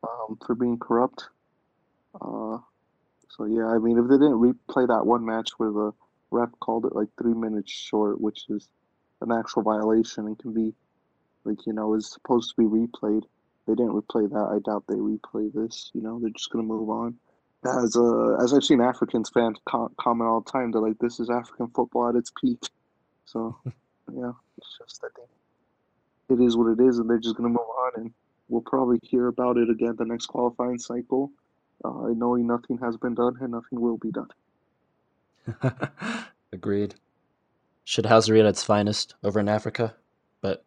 um, 0.03 0.39
for 0.45 0.55
being 0.55 0.79
corrupt. 0.79 1.29
Uh, 2.15 2.59
so 3.29 3.45
yeah, 3.47 3.67
I 3.67 3.79
mean, 3.79 3.99
if 3.99 4.09
they 4.09 4.17
didn't 4.17 4.41
replay 4.41 4.89
that 4.89 5.07
one 5.07 5.25
match 5.25 5.51
where 5.59 5.71
the 5.71 5.93
ref 6.31 6.51
called 6.61 6.87
it 6.87 6.95
like 6.95 7.09
three 7.21 7.35
minutes 7.35 7.71
short, 7.71 8.21
which 8.21 8.47
is 8.49 8.69
an 9.21 9.33
actual 9.33 9.63
violation 9.63 10.27
and 10.27 10.39
can 10.39 10.53
be 10.53 10.73
like 11.45 11.67
you 11.67 11.73
know 11.73 11.95
is 11.95 12.11
supposed 12.11 12.55
to 12.55 12.63
be 12.63 12.69
replayed, 12.69 13.23
they 13.67 13.75
didn't 13.75 13.93
replay 13.93 14.29
that. 14.31 14.49
I 14.53 14.59
doubt 14.59 14.85
they 14.89 14.95
replay 14.95 15.53
this. 15.53 15.91
You 15.95 16.03
know, 16.03 16.19
they're 16.21 16.31
just 16.31 16.51
gonna 16.51 16.65
move 16.65 16.89
on. 16.91 17.17
As 17.65 17.97
uh, 17.97 18.37
as 18.43 18.55
I've 18.55 18.65
seen 18.65 18.81
Africans 18.81 19.31
fans 19.31 19.59
com- 19.69 19.95
comment 20.01 20.29
all 20.29 20.41
the 20.41 20.51
time, 20.51 20.71
they're 20.71 20.81
like, 20.81 20.99
"This 20.99 21.21
is 21.21 21.31
African 21.31 21.69
football 21.69 22.09
at 22.09 22.17
its 22.17 22.33
peak." 22.41 22.59
So 23.27 23.57
yeah, 23.65 24.33
it's 24.59 24.79
just 24.79 25.05
I 25.05 25.09
think 25.17 25.29
it 26.41 26.45
is 26.45 26.57
what 26.57 26.73
it 26.73 26.81
is, 26.81 26.99
and 26.99 27.09
they're 27.09 27.19
just 27.19 27.37
gonna 27.37 27.49
move 27.49 27.59
on, 27.59 27.93
and 27.97 28.13
we'll 28.49 28.63
probably 28.63 28.99
hear 29.03 29.29
about 29.29 29.57
it 29.57 29.71
again 29.71 29.95
the 29.99 30.05
next 30.05 30.27
qualifying 30.27 30.79
cycle, 30.79 31.31
uh, 31.85 32.09
knowing 32.15 32.47
nothing 32.47 32.79
has 32.79 32.97
been 32.97 33.15
done 33.15 33.37
and 33.41 33.53
nothing 33.53 33.81
will 33.81 33.99
be 33.99 34.11
done. 34.11 34.29
Agreed. 36.53 36.95
Should 37.85 38.05
Shithousery 38.05 38.41
at 38.41 38.47
its 38.47 38.63
finest 38.63 39.15
over 39.23 39.41
in 39.41 39.49
Africa. 39.49 39.95
But 40.41 40.65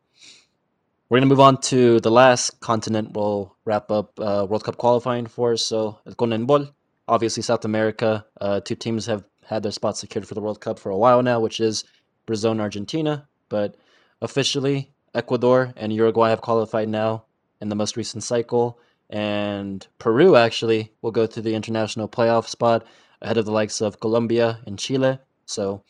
we're 1.09 1.17
going 1.19 1.29
to 1.29 1.35
move 1.35 1.39
on 1.39 1.57
to 1.61 1.99
the 1.99 2.11
last 2.11 2.59
continent 2.59 3.11
we'll 3.13 3.55
wrap 3.65 3.91
up 3.91 4.19
uh, 4.19 4.45
World 4.49 4.63
Cup 4.63 4.77
qualifying 4.77 5.27
for. 5.27 5.55
So, 5.57 5.99
El 6.07 6.13
CONMEBOL, 6.13 6.71
obviously 7.07 7.43
South 7.43 7.65
America. 7.65 8.25
Uh, 8.39 8.59
two 8.61 8.75
teams 8.75 9.05
have 9.05 9.23
had 9.45 9.63
their 9.63 9.71
spots 9.71 9.99
secured 9.99 10.27
for 10.27 10.33
the 10.33 10.41
World 10.41 10.61
Cup 10.61 10.79
for 10.79 10.89
a 10.89 10.97
while 10.97 11.21
now, 11.21 11.39
which 11.39 11.59
is 11.59 11.83
Brazil 12.25 12.51
and 12.51 12.61
Argentina. 12.61 13.27
But 13.49 13.75
officially, 14.21 14.91
Ecuador 15.13 15.73
and 15.75 15.93
Uruguay 15.93 16.29
have 16.29 16.41
qualified 16.41 16.89
now 16.89 17.25
in 17.61 17.69
the 17.69 17.75
most 17.75 17.97
recent 17.97 18.23
cycle. 18.23 18.79
And 19.09 19.85
Peru 19.99 20.35
actually 20.35 20.91
will 21.01 21.11
go 21.11 21.27
to 21.27 21.41
the 21.41 21.53
international 21.53 22.07
playoff 22.07 22.47
spot 22.47 22.87
ahead 23.21 23.37
of 23.37 23.45
the 23.45 23.51
likes 23.51 23.81
of 23.81 23.99
Colombia 23.99 24.59
and 24.65 24.79
Chile. 24.79 25.19
So 25.45 25.83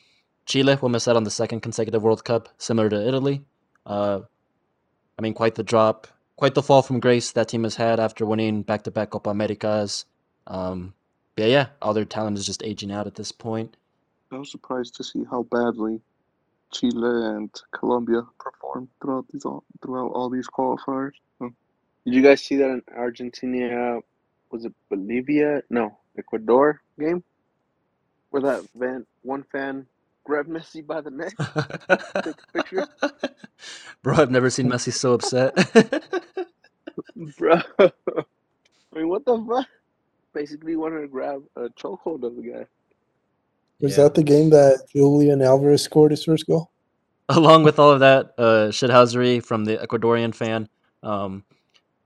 Chile 0.45 0.77
will 0.81 0.89
miss 0.89 1.07
out 1.07 1.15
on 1.15 1.23
the 1.23 1.31
second 1.31 1.61
consecutive 1.61 2.03
World 2.03 2.25
Cup, 2.25 2.49
similar 2.57 2.89
to 2.89 3.07
Italy. 3.07 3.45
Uh, 3.85 4.21
I 5.17 5.21
mean, 5.21 5.33
quite 5.33 5.55
the 5.55 5.63
drop, 5.63 6.07
quite 6.35 6.55
the 6.55 6.63
fall 6.63 6.81
from 6.81 6.99
grace 6.99 7.31
that 7.31 7.49
team 7.49 7.63
has 7.63 7.75
had 7.75 7.99
after 7.99 8.25
winning 8.25 8.63
back 8.63 8.83
to 8.83 8.91
back 8.91 9.11
Copa 9.11 9.29
Americas. 9.29 10.05
Um, 10.47 10.93
yeah, 11.37 11.45
yeah, 11.45 11.67
all 11.81 11.93
their 11.93 12.05
talent 12.05 12.37
is 12.37 12.45
just 12.45 12.63
aging 12.63 12.91
out 12.91 13.07
at 13.07 13.15
this 13.15 13.31
point. 13.31 13.77
I 14.31 14.37
was 14.37 14.51
surprised 14.51 14.95
to 14.95 15.03
see 15.03 15.23
how 15.29 15.43
badly 15.43 16.01
Chile 16.71 17.25
and 17.35 17.49
Colombia 17.71 18.23
performed 18.39 18.89
throughout 19.01 19.27
these 19.31 19.45
all 19.45 19.63
throughout 19.81 20.11
all 20.11 20.29
these 20.29 20.47
qualifiers. 20.47 21.11
So, 21.39 21.53
Did 22.05 22.15
you 22.15 22.21
guys 22.23 22.41
see 22.41 22.55
that 22.57 22.69
in 22.69 22.81
Argentina? 22.95 23.99
Was 24.51 24.65
it 24.65 24.73
Bolivia? 24.89 25.61
No, 25.69 25.97
Ecuador 26.17 26.81
game, 26.99 27.23
where 28.31 28.41
that 28.41 28.65
van 28.75 29.05
one 29.21 29.43
fan 29.51 29.85
grabbed 30.23 30.49
Messi 30.49 30.85
by 30.85 31.01
the 31.01 31.11
neck. 31.11 31.33
Take 32.23 32.35
a 32.41 32.53
picture. 32.53 32.87
Bro, 34.03 34.15
I've 34.15 34.31
never 34.31 34.49
seen 34.49 34.67
Messi 34.69 34.91
so 34.93 35.13
upset. 35.13 35.53
Bro, 37.37 37.61
I 37.79 37.91
mean, 38.95 39.09
what 39.09 39.25
the 39.25 39.43
fuck? 39.47 39.67
Basically, 40.33 40.75
wanted 40.75 41.01
to 41.01 41.07
grab 41.07 41.43
a 41.55 41.69
chokehold 41.69 42.23
of 42.23 42.35
the 42.35 42.41
guy. 42.41 42.65
Was 43.79 43.97
Yeah. 43.97 44.03
that 44.05 44.15
the 44.15 44.23
game 44.23 44.49
that 44.51 44.87
Julian 44.91 45.41
Alvarez 45.41 45.83
scored 45.83 46.11
his 46.11 46.23
first 46.23 46.47
goal? 46.47 46.71
Along 47.29 47.63
with 47.63 47.79
all 47.79 47.91
of 47.91 47.99
that 48.01 48.33
uh, 48.37 48.67
shithousery 48.69 49.43
from 49.43 49.65
the 49.65 49.77
Ecuadorian 49.77 50.33
fan, 50.35 50.67
um, 51.03 51.43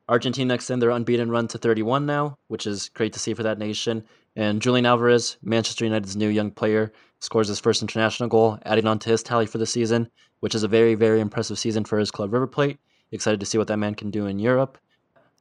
Argentina 0.10 0.54
extend 0.54 0.82
their 0.82 0.92
unbeaten 0.92 1.30
run 1.30 1.48
to 1.50 1.58
31 1.58 2.06
now, 2.06 2.38
which 2.48 2.68
is 2.68 2.90
great 2.90 3.14
to 3.14 3.20
see 3.20 3.34
for 3.34 3.44
that 3.44 3.58
nation. 3.58 4.04
And 4.36 4.62
Julian 4.62 4.86
Alvarez, 4.86 5.38
Manchester 5.42 5.86
United's 5.86 6.16
new 6.16 6.28
young 6.30 6.52
player, 6.52 6.94
scores 7.20 7.48
his 7.48 7.60
first 7.60 7.82
international 7.82 8.30
goal, 8.30 8.60
adding 8.66 8.88
on 8.88 9.00
to 9.00 9.10
his 9.10 9.24
tally 9.24 9.46
for 9.46 9.58
the 9.58 9.66
season, 9.66 10.10
which 10.40 10.56
is 10.56 10.64
a 10.64 10.68
very, 10.68 10.96
very 10.96 11.20
impressive 11.20 11.58
season 11.58 11.84
for 11.84 11.98
his 11.98 12.12
club 12.12 12.34
River 12.34 12.48
Plate. 12.48 12.80
Excited 13.12 13.40
to 13.40 13.46
see 13.46 13.58
what 13.58 13.68
that 13.68 13.78
man 13.78 13.96
can 13.96 14.12
do 14.12 14.28
in 14.28 14.40
Europe. 14.40 14.78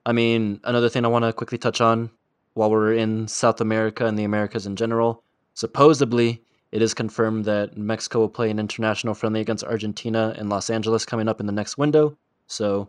I 0.05 0.13
mean, 0.13 0.61
another 0.65 0.89
thing 0.89 1.05
I 1.05 1.09
want 1.09 1.25
to 1.25 1.33
quickly 1.33 1.59
touch 1.59 1.81
on 1.81 2.11
while 2.55 2.71
we're 2.71 2.95
in 2.95 3.29
South 3.29 3.61
America 3.61 4.07
and 4.07 4.19
the 4.19 4.25
Americas 4.25 4.67
in 4.67 4.77
general. 4.77 5.23
Supposedly, 5.55 6.43
it 6.73 6.81
is 6.81 6.95
confirmed 6.95 7.45
that 7.45 7.77
Mexico 7.77 8.21
will 8.21 8.29
play 8.29 8.51
an 8.51 8.59
international 8.59 9.15
friendly 9.15 9.41
against 9.41 9.65
Argentina 9.65 10.35
in 10.39 10.49
Los 10.49 10.71
Angeles 10.71 11.05
coming 11.05 11.29
up 11.29 11.41
in 11.41 11.47
the 11.47 11.53
next 11.53 11.77
window. 11.77 12.17
So 12.47 12.89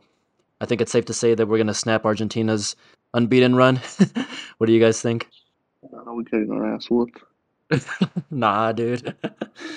I 0.61 0.65
think 0.65 0.81
it's 0.81 0.91
safe 0.91 1.05
to 1.05 1.13
say 1.13 1.35
that 1.35 1.47
we're 1.47 1.57
going 1.57 1.67
to 1.67 1.73
snap 1.73 2.05
Argentina's 2.05 2.75
unbeaten 3.13 3.55
run. 3.55 3.81
what 4.57 4.67
do 4.67 4.73
you 4.73 4.79
guys 4.79 5.01
think? 5.01 5.27
Know, 5.91 6.03
we're 6.13 6.23
getting 6.23 6.51
our 6.51 6.73
ass 6.73 6.89
whooped. 6.89 7.19
nah, 8.31 8.71
dude. 8.71 9.15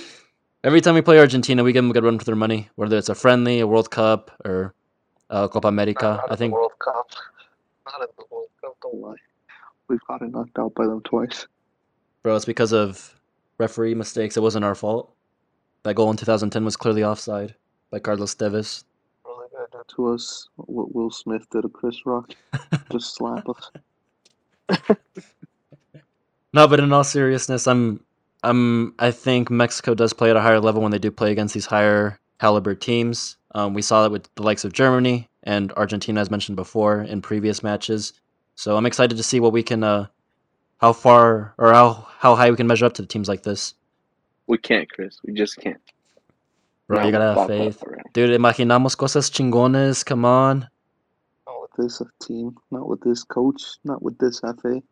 Every 0.64 0.80
time 0.80 0.94
we 0.94 1.00
play 1.02 1.18
Argentina, 1.18 1.64
we 1.64 1.72
give 1.72 1.82
them 1.82 1.90
a 1.90 1.94
good 1.94 2.04
run 2.04 2.18
for 2.18 2.24
their 2.24 2.36
money, 2.36 2.68
whether 2.76 2.98
it's 2.98 3.08
a 3.08 3.14
friendly, 3.14 3.60
a 3.60 3.66
World 3.66 3.90
Cup, 3.90 4.30
or 4.44 4.74
uh, 5.30 5.48
Copa 5.48 5.68
America. 5.68 6.18
Not 6.20 6.32
I 6.32 6.36
think, 6.36 6.52
World 6.52 6.72
Cup. 6.78 7.08
Not 7.86 8.02
in 8.02 8.08
the 8.18 8.24
World 8.30 8.48
Cup. 8.60 8.76
Don't 8.82 9.00
lie. 9.00 9.16
We've 9.88 10.04
gotten 10.06 10.32
knocked 10.32 10.58
out 10.58 10.74
by 10.74 10.86
them 10.86 11.00
twice. 11.02 11.46
bro, 12.22 12.36
it's 12.36 12.44
because 12.44 12.72
of 12.72 13.18
referee 13.58 13.94
mistakes. 13.94 14.36
It 14.36 14.42
wasn't 14.42 14.64
our 14.64 14.74
fault. 14.74 15.12
That 15.82 15.94
goal 15.94 16.10
in 16.10 16.16
2010 16.16 16.64
was 16.64 16.76
clearly 16.76 17.02
offside 17.02 17.54
by 17.90 17.98
Carlos 17.98 18.34
Tevez. 18.34 18.84
Really 19.24 19.48
gonna 19.52 19.66
do 19.72 19.82
to 19.96 20.08
us? 20.08 20.48
What 20.56 20.94
Will 20.94 21.10
Smith 21.10 21.48
did 21.50 21.62
to 21.62 21.68
Chris 21.70 22.04
Rock? 22.04 22.34
Just 22.92 23.16
slap 23.16 23.46
us. 23.48 23.70
No, 26.52 26.66
but 26.68 26.80
in 26.80 26.92
all 26.92 27.04
seriousness, 27.04 27.66
I'm, 27.66 28.04
I'm, 28.42 28.94
I 28.98 29.10
think 29.10 29.50
Mexico 29.50 29.94
does 29.94 30.12
play 30.12 30.30
at 30.30 30.36
a 30.36 30.40
higher 30.40 30.60
level 30.60 30.82
when 30.82 30.92
they 30.92 30.98
do 30.98 31.10
play 31.10 31.32
against 31.32 31.54
these 31.54 31.66
higher 31.66 32.18
caliber 32.40 32.74
teams. 32.74 33.36
Um, 33.54 33.74
we 33.74 33.82
saw 33.82 34.02
that 34.02 34.10
with 34.10 34.28
the 34.34 34.42
likes 34.42 34.64
of 34.64 34.72
Germany 34.72 35.28
and 35.44 35.72
Argentina, 35.72 36.20
as 36.20 36.30
mentioned 36.30 36.56
before, 36.56 37.02
in 37.02 37.22
previous 37.22 37.62
matches. 37.62 38.12
So 38.56 38.76
I'm 38.76 38.86
excited 38.86 39.16
to 39.16 39.22
see 39.22 39.40
what 39.40 39.52
we 39.52 39.62
can, 39.62 39.84
uh, 39.84 40.06
how 40.80 40.92
far 40.92 41.54
or 41.58 41.72
how 41.72 42.06
how 42.18 42.34
high 42.34 42.50
we 42.50 42.56
can 42.56 42.66
measure 42.66 42.86
up 42.86 42.94
to 42.94 43.02
the 43.02 43.08
teams 43.08 43.28
like 43.28 43.42
this. 43.42 43.74
We 44.46 44.58
can't, 44.58 44.90
Chris. 44.90 45.20
We 45.24 45.32
just 45.34 45.56
can't. 45.58 45.80
Bro, 46.88 46.98
Now 47.00 47.06
you 47.06 47.12
gotta 47.12 47.34
have 47.38 47.46
faith, 47.46 47.84
dude. 48.12 48.30
Imaginamos 48.30 48.96
cosas 48.96 49.30
chingones. 49.30 50.04
Come 50.04 50.24
on. 50.24 50.68
Not 51.46 51.62
with 51.62 51.70
this 51.78 52.02
team. 52.22 52.56
Not 52.70 52.88
with 52.88 53.00
this 53.02 53.22
coach. 53.24 53.62
Not 53.84 54.02
with 54.02 54.18
this 54.18 54.40
FA. 54.40 54.82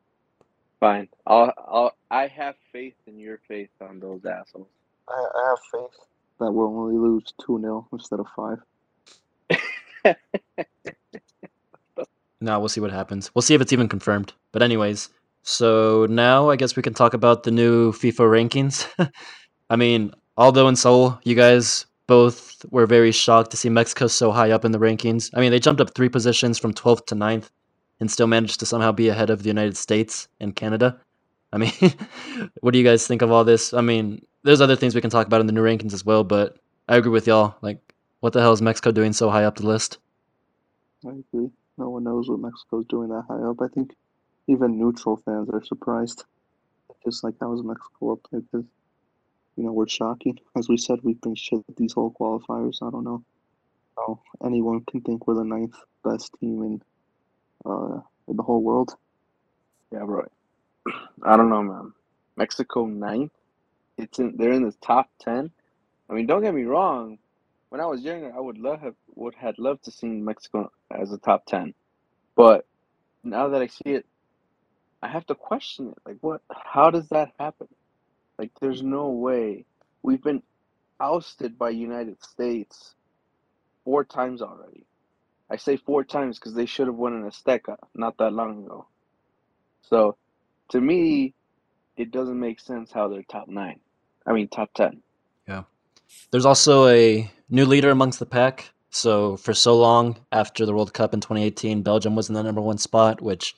Fine. 0.81 1.09
I'll, 1.27 1.53
I'll, 1.59 1.97
I 2.11 2.27
have 2.29 2.55
faith 2.73 2.95
in 3.07 3.19
your 3.19 3.41
faith 3.49 3.71
on 3.81 4.01
those 4.01 4.25
assholes. 4.25 4.69
I, 5.09 5.13
I 5.13 5.49
have 5.51 5.59
faith 5.73 5.99
that 6.41 6.53
we'll 6.53 6.69
only 6.69 6.97
lose 6.97 7.33
2 7.45 7.61
0 7.61 7.89
instead 7.93 8.21
of 8.21 8.27
5. 8.37 10.17
No, 12.41 12.59
we'll 12.61 12.69
see 12.69 12.81
what 12.81 12.93
happens. 12.93 13.35
We'll 13.35 13.43
see 13.43 13.55
if 13.55 13.61
it's 13.61 13.73
even 13.73 13.89
confirmed. 13.89 14.33
But 14.53 14.63
anyways, 14.63 15.09
so 15.43 16.07
now 16.09 16.51
I 16.51 16.57
guess 16.57 16.77
we 16.77 16.83
can 16.83 16.95
talk 16.95 17.15
about 17.15 17.43
the 17.43 17.51
new 17.51 17.93
FIFA 17.93 18.49
rankings. 18.49 18.87
I 19.71 19.77
mean, 19.77 20.13
Aldo 20.37 20.69
in 20.69 20.77
Saul, 20.77 21.19
you 21.25 21.35
guys 21.35 21.87
both 22.07 22.65
were 22.71 22.87
very 22.87 23.11
shocked 23.13 23.51
to 23.51 23.57
see 23.57 23.69
Mexico 23.69 24.07
so 24.07 24.31
high 24.31 24.53
up 24.53 24.65
in 24.65 24.73
the 24.73 24.79
rankings. 24.79 25.31
I 25.35 25.41
mean, 25.41 25.51
they 25.51 25.59
jumped 25.59 25.81
up 25.81 25.95
three 25.95 26.09
positions 26.09 26.59
from 26.59 26.73
12th 26.73 27.07
to 27.07 27.17
9th 27.17 27.51
and 28.01 28.11
still 28.11 28.27
managed 28.27 28.61
to 28.61 28.67
somehow 28.67 28.93
be 28.93 29.09
ahead 29.09 29.31
of 29.31 29.43
the 29.43 29.49
United 29.49 29.77
States 29.77 30.29
and 30.41 30.55
Canada. 30.55 31.01
I 31.53 31.59
mean, 31.59 31.73
what 32.61 32.73
do 32.73 32.79
you 32.79 32.85
guys 32.85 33.07
think 33.07 33.23
of 33.23 33.31
all 33.31 33.45
this? 33.45 33.73
I 33.73 33.81
mean, 33.81 34.25
there's 34.43 34.61
other 34.61 34.77
things 34.77 34.95
we 34.95 35.01
can 35.01 35.11
talk 35.11 35.27
about 35.27 35.41
in 35.41 35.47
the 35.47 35.53
new 35.53 35.63
rankings 35.63 35.93
as 35.93 36.05
well, 36.05 36.25
but 36.25 36.59
I 36.89 36.97
agree 36.97 37.11
with 37.11 37.27
y'all. 37.27 37.57
Like, 37.61 37.81
what 38.21 38.33
the 38.33 38.41
hell 38.41 38.53
is 38.53 38.63
Mexico 38.63 38.93
doing 38.93 39.13
so 39.13 39.31
high 39.31 39.45
up 39.45 39.57
the 39.57 39.67
list? 39.67 39.99
I 41.07 41.11
agree. 41.11 41.51
No 41.77 41.91
one 41.91 42.05
knows 42.05 42.29
what 42.29 42.41
Mexico's 42.41 42.87
doing 42.87 43.09
that 43.11 43.25
high 43.29 43.43
up. 43.43 43.61
I 43.61 43.69
think 43.69 43.95
even 44.49 44.79
neutral 44.79 45.17
fans 45.17 45.49
are 45.53 45.63
surprised. 45.63 46.25
Just 47.05 47.23
like 47.23 47.35
how 47.41 47.53
is 47.55 47.63
Mexico 47.63 48.13
up 48.13 48.21
there? 48.31 48.41
Because, 48.41 48.67
you 49.57 49.65
know, 49.65 49.73
we're 49.73 49.87
shocking. 49.87 50.39
As 50.57 50.69
we 50.69 50.77
said, 50.77 50.99
we've 51.03 51.21
been 51.21 51.37
shit 51.37 51.61
these 51.77 51.93
whole 51.93 52.15
qualifiers. 52.19 52.83
I 52.83 52.91
don't 52.91 53.05
know 53.05 53.25
how 53.97 54.21
anyone 54.45 54.85
can 54.91 55.01
think 55.03 55.27
we're 55.27 55.35
the 55.35 55.45
ninth 55.45 55.77
best 56.05 56.33
team 56.41 56.63
in 56.63 56.83
uh 57.67 58.01
the 58.29 58.43
whole 58.43 58.63
world. 58.63 58.95
Yeah, 59.93 60.05
bro. 60.05 60.27
I 61.25 61.37
don't 61.37 61.51
know, 61.51 61.63
man. 61.63 61.93
Mexico 62.37 62.87
ninth. 62.87 63.33
It's 63.99 64.19
in. 64.19 64.37
They're 64.37 64.53
in 64.53 64.65
the 64.65 64.75
top 64.83 65.11
ten. 65.21 65.51
I 66.11 66.15
mean, 66.15 66.27
don't 66.27 66.43
get 66.43 66.55
me 66.55 66.65
wrong. 66.65 67.19
when 67.71 67.81
I 67.81 67.87
was 67.87 68.03
younger, 68.03 68.33
I 68.37 68.41
would 68.41 68.59
love 68.59 68.81
have 68.83 68.95
would 69.15 69.35
had 69.35 69.59
loved 69.59 69.85
to 69.85 69.91
see 69.93 70.09
Mexico 70.09 70.71
as 70.91 71.13
a 71.13 71.19
top 71.19 71.47
ten, 71.47 71.75
but 72.37 72.67
now 73.25 73.49
that 73.51 73.63
I 73.63 73.69
see 73.69 73.91
it, 73.91 74.07
I 75.03 75.09
have 75.09 75.27
to 75.27 75.35
question 75.35 75.89
it. 75.89 75.99
Like, 76.07 76.19
what? 76.23 76.43
How 76.51 76.91
does 76.91 77.09
that 77.11 77.33
happen? 77.39 77.69
Like, 78.39 78.53
there's 78.61 78.83
no 78.83 79.11
way. 79.11 79.67
We've 80.03 80.23
been 80.23 80.43
ousted 81.01 81.59
by 81.59 81.71
United 81.71 82.23
States 82.25 82.95
four 83.85 84.05
times 84.05 84.43
already. 84.43 84.87
I 85.51 85.57
say 85.57 85.77
four 85.77 86.05
times 86.05 86.39
because 86.39 86.55
they 86.55 86.67
should 86.67 86.87
have 86.87 86.97
won 86.97 87.15
an 87.15 87.31
Azteca 87.31 87.77
not 87.95 88.19
that 88.19 88.33
long 88.33 88.65
ago. 88.65 88.87
So, 89.83 90.17
to 90.71 90.81
me, 90.81 91.35
it 91.97 92.11
doesn't 92.11 92.39
make 92.39 92.61
sense 92.61 92.93
how 92.93 93.09
they're 93.09 93.23
top 93.23 93.49
nine. 93.49 93.81
I 94.27 94.33
mean, 94.33 94.49
top 94.49 94.75
ten. 94.75 95.03
Yeah. 95.49 95.63
There's 96.31 96.47
also 96.47 96.89
a 96.89 97.31
new 97.49 97.65
leader 97.65 97.91
amongst 97.91 98.19
the 98.19 98.27
pack. 98.27 98.71
So 98.91 99.37
for 99.37 99.55
so 99.55 99.77
long 99.77 100.19
after 100.33 100.65
the 100.65 100.75
World 100.75 100.95
Cup 100.95 101.13
in 101.13 101.21
2018, 101.21 101.83
Belgium 101.83 102.15
was 102.15 102.29
in 102.29 102.35
the 102.35 102.43
number 102.43 102.61
one 102.61 102.79
spot, 102.79 103.21
which 103.21 103.55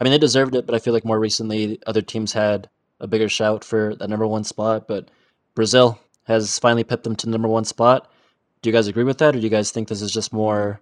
I 0.00 0.04
mean 0.04 0.12
they 0.12 0.18
deserved 0.18 0.54
it, 0.54 0.66
but 0.66 0.74
I 0.74 0.78
feel 0.78 0.92
like 0.92 1.04
more 1.04 1.20
recently 1.20 1.78
other 1.86 2.02
teams 2.02 2.32
had 2.32 2.68
a 3.00 3.06
bigger 3.06 3.28
shout 3.28 3.64
for 3.64 3.94
that 3.96 4.10
number 4.10 4.26
one 4.26 4.44
spot. 4.44 4.88
But 4.88 5.10
Brazil 5.54 5.98
has 6.24 6.58
finally 6.58 6.84
pipped 6.84 7.04
them 7.04 7.16
to 7.16 7.26
the 7.26 7.32
number 7.32 7.48
one 7.48 7.64
spot. 7.64 8.10
Do 8.62 8.70
you 8.70 8.72
guys 8.72 8.86
agree 8.88 9.04
with 9.04 9.18
that, 9.18 9.34
or 9.34 9.38
do 9.38 9.44
you 9.44 9.50
guys 9.50 9.70
think 9.70 9.88
this 9.88 10.02
is 10.02 10.12
just 10.12 10.32
more 10.32 10.80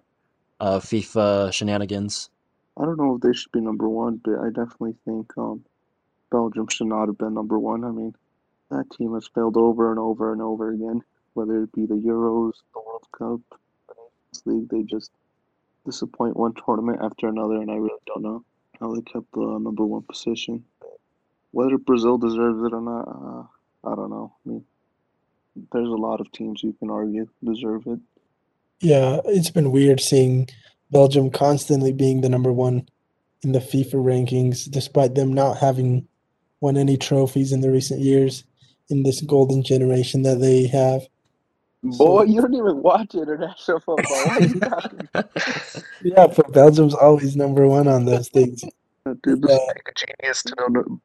uh, 0.61 0.79
FIFA 0.79 1.51
shenanigans? 1.51 2.29
I 2.77 2.85
don't 2.85 2.97
know 2.97 3.15
if 3.15 3.21
they 3.21 3.33
should 3.33 3.51
be 3.51 3.59
number 3.59 3.89
one, 3.89 4.21
but 4.23 4.39
I 4.39 4.47
definitely 4.47 4.95
think 5.03 5.37
um, 5.37 5.65
Belgium 6.31 6.67
should 6.69 6.87
not 6.87 7.07
have 7.07 7.17
been 7.17 7.33
number 7.33 7.59
one. 7.59 7.83
I 7.83 7.89
mean, 7.89 8.15
that 8.69 8.89
team 8.91 9.13
has 9.15 9.27
failed 9.27 9.57
over 9.57 9.89
and 9.89 9.99
over 9.99 10.31
and 10.31 10.41
over 10.41 10.71
again, 10.71 11.01
whether 11.33 11.63
it 11.63 11.73
be 11.73 11.85
the 11.85 11.95
Euros, 11.95 12.53
the 12.73 12.79
World 12.79 13.07
Cup, 13.11 13.59
the 13.89 13.95
Nations 13.97 14.43
League. 14.45 14.69
They 14.69 14.83
just 14.83 15.11
disappoint 15.85 16.37
one 16.37 16.53
tournament 16.53 16.99
after 17.01 17.27
another, 17.27 17.55
and 17.55 17.71
I 17.71 17.75
really 17.75 17.99
don't 18.05 18.21
know 18.21 18.45
how 18.79 18.93
they 18.93 19.01
kept 19.01 19.31
the 19.33 19.41
number 19.41 19.83
one 19.83 20.03
position. 20.03 20.63
Whether 21.51 21.77
Brazil 21.79 22.17
deserves 22.17 22.63
it 22.63 22.73
or 22.73 22.81
not, 22.81 23.01
uh, 23.01 23.91
I 23.91 23.95
don't 23.95 24.11
know. 24.11 24.31
I 24.45 24.49
mean, 24.49 24.65
there's 25.73 25.89
a 25.89 25.91
lot 25.91 26.21
of 26.21 26.31
teams 26.31 26.63
you 26.63 26.73
can 26.79 26.89
argue 26.91 27.27
deserve 27.43 27.87
it. 27.87 27.99
Yeah, 28.81 29.21
it's 29.25 29.51
been 29.51 29.71
weird 29.71 29.99
seeing 29.99 30.49
Belgium 30.91 31.29
constantly 31.29 31.93
being 31.93 32.21
the 32.21 32.29
number 32.29 32.51
one 32.51 32.89
in 33.43 33.51
the 33.51 33.59
FIFA 33.59 33.95
rankings, 33.95 34.69
despite 34.69 35.15
them 35.15 35.33
not 35.33 35.57
having 35.57 36.07
won 36.59 36.77
any 36.77 36.97
trophies 36.97 37.51
in 37.51 37.61
the 37.61 37.71
recent 37.71 38.01
years 38.01 38.43
in 38.89 39.03
this 39.03 39.21
golden 39.21 39.63
generation 39.63 40.23
that 40.23 40.39
they 40.39 40.67
have. 40.67 41.01
Boy, 41.83 42.23
you 42.23 42.41
don't 42.41 42.53
even 42.53 42.81
watch 42.81 43.15
international 43.15 43.79
football. 43.85 43.95
What 43.97 44.41
are 44.41 44.45
you 44.45 44.59
talking 44.59 45.09
Yeah, 46.03 46.27
but 46.27 46.51
Belgium's 46.51 46.93
always 46.93 47.35
number 47.35 47.67
one 47.67 47.87
on 47.87 48.05
those 48.05 48.29
things. 48.29 48.63
Dude, 49.23 49.41
this 49.41 49.51
Uh, 49.51 49.65
like 49.67 49.87
a 49.87 50.05
genius 50.23 50.43
to 50.43 50.55
know 50.59 51.01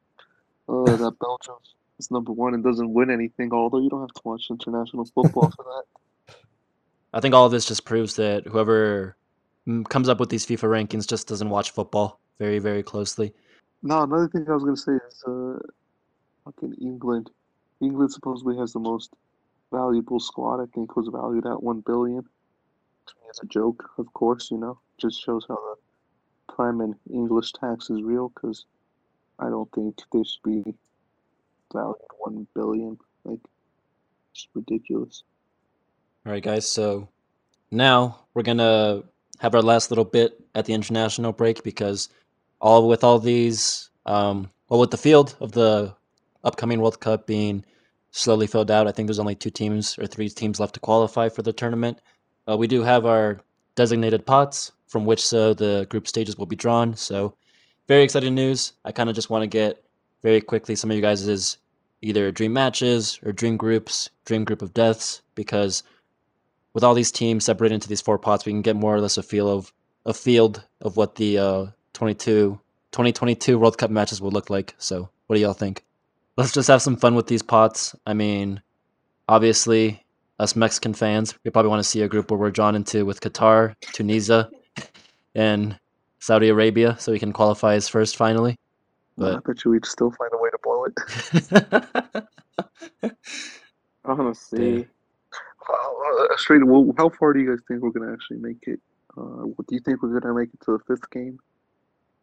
uh, 0.69 0.97
that 0.97 1.17
Belgium 1.19 1.55
is 1.97 2.11
number 2.11 2.31
one 2.31 2.53
and 2.53 2.63
doesn't 2.63 2.93
win 2.93 3.09
anything, 3.09 3.51
although 3.53 3.79
you 3.79 3.89
don't 3.89 4.01
have 4.01 4.13
to 4.13 4.21
watch 4.23 4.47
international 4.51 5.05
football 5.05 5.51
for 5.55 5.63
that. 5.63 5.96
I 7.13 7.19
think 7.19 7.33
all 7.33 7.45
of 7.45 7.51
this 7.51 7.65
just 7.65 7.85
proves 7.85 8.15
that 8.15 8.45
whoever 8.45 9.15
mm, 9.67 9.87
comes 9.89 10.09
up 10.09 10.19
with 10.19 10.29
these 10.29 10.45
FIFA 10.45 10.87
rankings 10.87 11.07
just 11.07 11.27
doesn't 11.27 11.49
watch 11.49 11.71
football 11.71 12.19
very, 12.39 12.59
very 12.59 12.83
closely. 12.83 13.33
No, 13.83 14.03
another 14.03 14.27
thing 14.27 14.45
I 14.49 14.53
was 14.53 14.63
gonna 14.63 14.77
say 14.77 14.93
is 14.93 15.23
uh, 15.27 15.59
fucking 16.45 16.75
England. 16.81 17.29
England 17.81 18.11
supposedly 18.11 18.57
has 18.57 18.73
the 18.73 18.79
most 18.79 19.13
valuable 19.71 20.19
squad. 20.19 20.61
I 20.61 20.65
think 20.73 20.95
was 20.95 21.09
valued 21.09 21.45
at 21.45 21.61
one 21.61 21.81
billion. 21.81 22.23
It's 23.29 23.43
a 23.43 23.45
joke, 23.45 23.89
of 23.97 24.11
course. 24.13 24.49
You 24.51 24.57
know, 24.57 24.79
just 24.97 25.21
shows 25.21 25.45
how 25.47 25.55
the 25.55 26.53
prime 26.53 26.81
and 26.81 26.95
English 27.11 27.53
tax 27.53 27.89
is 27.89 28.01
real. 28.01 28.29
Because 28.29 28.65
I 29.39 29.49
don't 29.49 29.71
think 29.73 30.01
they 30.11 30.23
should 30.23 30.43
be 30.43 30.73
valued 31.71 31.97
one 32.17 32.47
billion. 32.55 32.97
Like, 33.23 33.41
it's 34.31 34.47
ridiculous. 34.53 35.23
All 36.27 36.33
right, 36.33 36.43
guys. 36.43 36.69
So 36.69 37.07
now 37.71 38.19
we're 38.33 38.43
gonna 38.43 39.03
have 39.39 39.55
our 39.55 39.61
last 39.61 39.91
little 39.91 40.03
bit 40.03 40.37
at 40.53 40.65
the 40.65 40.73
international 40.73 41.31
break 41.31 41.63
because 41.63 42.09
all 42.59 42.89
with 42.89 43.01
all 43.01 43.17
these, 43.17 43.89
um, 44.05 44.51
well, 44.67 44.81
with 44.81 44.91
the 44.91 44.97
field 44.97 45.37
of 45.39 45.53
the 45.53 45.95
upcoming 46.43 46.81
World 46.81 46.99
Cup 46.99 47.27
being 47.27 47.63
slowly 48.11 48.45
filled 48.45 48.69
out, 48.69 48.87
I 48.87 48.91
think 48.91 49.07
there's 49.07 49.19
only 49.19 49.35
two 49.35 49.49
teams 49.49 49.97
or 49.97 50.05
three 50.05 50.27
teams 50.27 50.59
left 50.59 50.73
to 50.73 50.81
qualify 50.81 51.29
for 51.29 51.43
the 51.43 51.53
tournament. 51.53 52.01
Uh, 52.45 52.57
we 52.57 52.67
do 52.67 52.83
have 52.83 53.05
our 53.05 53.39
designated 53.75 54.25
pots 54.25 54.73
from 54.85 55.05
which 55.05 55.25
so 55.25 55.53
the 55.53 55.87
group 55.89 56.09
stages 56.09 56.37
will 56.37 56.45
be 56.45 56.57
drawn. 56.57 56.93
So 56.97 57.35
very 57.87 58.03
exciting 58.03 58.35
news. 58.35 58.73
I 58.83 58.91
kind 58.91 59.07
of 59.09 59.15
just 59.15 59.29
want 59.29 59.43
to 59.43 59.47
get 59.47 59.81
very 60.23 60.41
quickly 60.41 60.75
some 60.75 60.91
of 60.91 60.97
you 60.97 61.01
guys' 61.01 61.57
either 62.01 62.33
dream 62.33 62.51
matches 62.51 63.17
or 63.23 63.31
dream 63.31 63.55
groups, 63.55 64.09
dream 64.25 64.43
group 64.43 64.61
of 64.61 64.73
deaths, 64.73 65.21
because 65.33 65.83
with 66.77 66.83
all 66.83 66.93
these 66.93 67.11
teams 67.11 67.43
separated 67.43 67.73
into 67.73 67.89
these 67.89 68.01
four 68.01 68.19
pots, 68.19 68.45
we 68.45 68.51
can 68.51 68.61
get 68.61 68.75
more 68.75 68.93
or 68.93 69.01
less 69.01 69.17
a 69.17 69.23
feel 69.23 69.49
of 69.49 69.73
a 70.05 70.13
field 70.13 70.63
of 70.81 70.95
what 70.95 71.15
the 71.15 71.39
uh, 71.39 71.65
22, 71.93 72.51
2022 72.91 73.57
World 73.57 73.79
Cup 73.79 73.89
matches 73.89 74.21
will 74.21 74.29
look 74.29 74.51
like. 74.51 74.75
So, 74.77 75.09
what 75.25 75.37
do 75.37 75.41
y'all 75.41 75.53
think? 75.53 75.83
Let's 76.35 76.51
just 76.51 76.67
have 76.67 76.83
some 76.83 76.95
fun 76.95 77.15
with 77.15 77.25
these 77.25 77.41
pots. 77.41 77.95
I 78.05 78.13
mean, 78.13 78.61
obviously, 79.27 80.05
us 80.37 80.55
Mexican 80.55 80.93
fans, 80.93 81.33
we 81.43 81.49
probably 81.49 81.69
want 81.69 81.79
to 81.79 81.89
see 81.89 82.03
a 82.03 82.07
group 82.07 82.29
where 82.29 82.39
we're 82.39 82.51
drawn 82.51 82.75
into 82.75 83.07
with 83.07 83.21
Qatar, 83.21 83.73
Tunisia, 83.81 84.47
and 85.33 85.79
Saudi 86.19 86.49
Arabia, 86.49 86.95
so 86.99 87.11
we 87.11 87.17
can 87.17 87.33
qualify 87.33 87.73
as 87.73 87.89
first 87.89 88.15
finally. 88.17 88.55
But 89.17 89.37
I 89.37 89.39
bet 89.39 89.65
you 89.65 89.71
we'd 89.71 89.83
still 89.87 90.11
find 90.11 90.29
a 90.31 90.37
way 90.37 90.51
to 90.51 90.59
blow 90.61 90.85
it. 93.01 93.13
Honestly, 94.05 94.83
Uh, 94.83 94.96
uh, 95.69 96.37
straight. 96.37 96.65
Well, 96.65 96.93
how 96.97 97.09
far 97.09 97.33
do 97.33 97.39
you 97.39 97.49
guys 97.49 97.59
think 97.67 97.81
we're 97.81 97.91
gonna 97.91 98.13
actually 98.13 98.37
make 98.37 98.63
it? 98.63 98.79
Uh, 99.17 99.45
what 99.55 99.67
do 99.67 99.75
you 99.75 99.81
think 99.81 100.01
we're 100.01 100.19
gonna 100.19 100.33
make 100.33 100.49
it 100.53 100.59
to 100.65 100.77
the 100.77 100.79
fifth 100.87 101.09
game? 101.11 101.39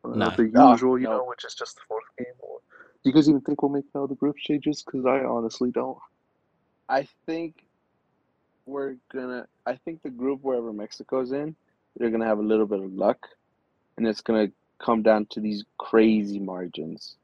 Uh, 0.04 0.08
No. 0.10 0.30
The 0.30 0.44
No, 0.44 0.72
usual, 0.72 0.98
you 0.98 1.04
no. 1.04 1.18
know, 1.18 1.24
which 1.24 1.44
is 1.44 1.54
just 1.54 1.76
the 1.76 1.82
fourth 1.88 2.04
game. 2.18 2.34
Or 2.38 2.58
do 3.02 3.10
you 3.10 3.12
guys 3.12 3.28
even 3.28 3.40
think 3.40 3.62
we'll 3.62 3.72
make 3.72 3.84
it 3.84 3.98
out 3.98 4.04
of 4.04 4.08
the 4.10 4.14
group 4.16 4.38
stages? 4.38 4.82
Because 4.82 5.04
I 5.06 5.20
honestly 5.24 5.70
don't. 5.70 5.98
I 6.88 7.08
think 7.26 7.64
we're 8.66 8.96
gonna. 9.12 9.46
I 9.66 9.76
think 9.76 10.02
the 10.02 10.10
group 10.10 10.40
wherever 10.42 10.72
Mexico's 10.72 11.32
in, 11.32 11.54
they're 11.96 12.10
gonna 12.10 12.26
have 12.26 12.38
a 12.38 12.42
little 12.42 12.66
bit 12.66 12.80
of 12.80 12.92
luck, 12.94 13.28
and 13.96 14.06
it's 14.06 14.20
gonna 14.20 14.48
come 14.78 15.02
down 15.02 15.26
to 15.30 15.40
these 15.40 15.64
crazy 15.78 16.38
margins, 16.38 17.16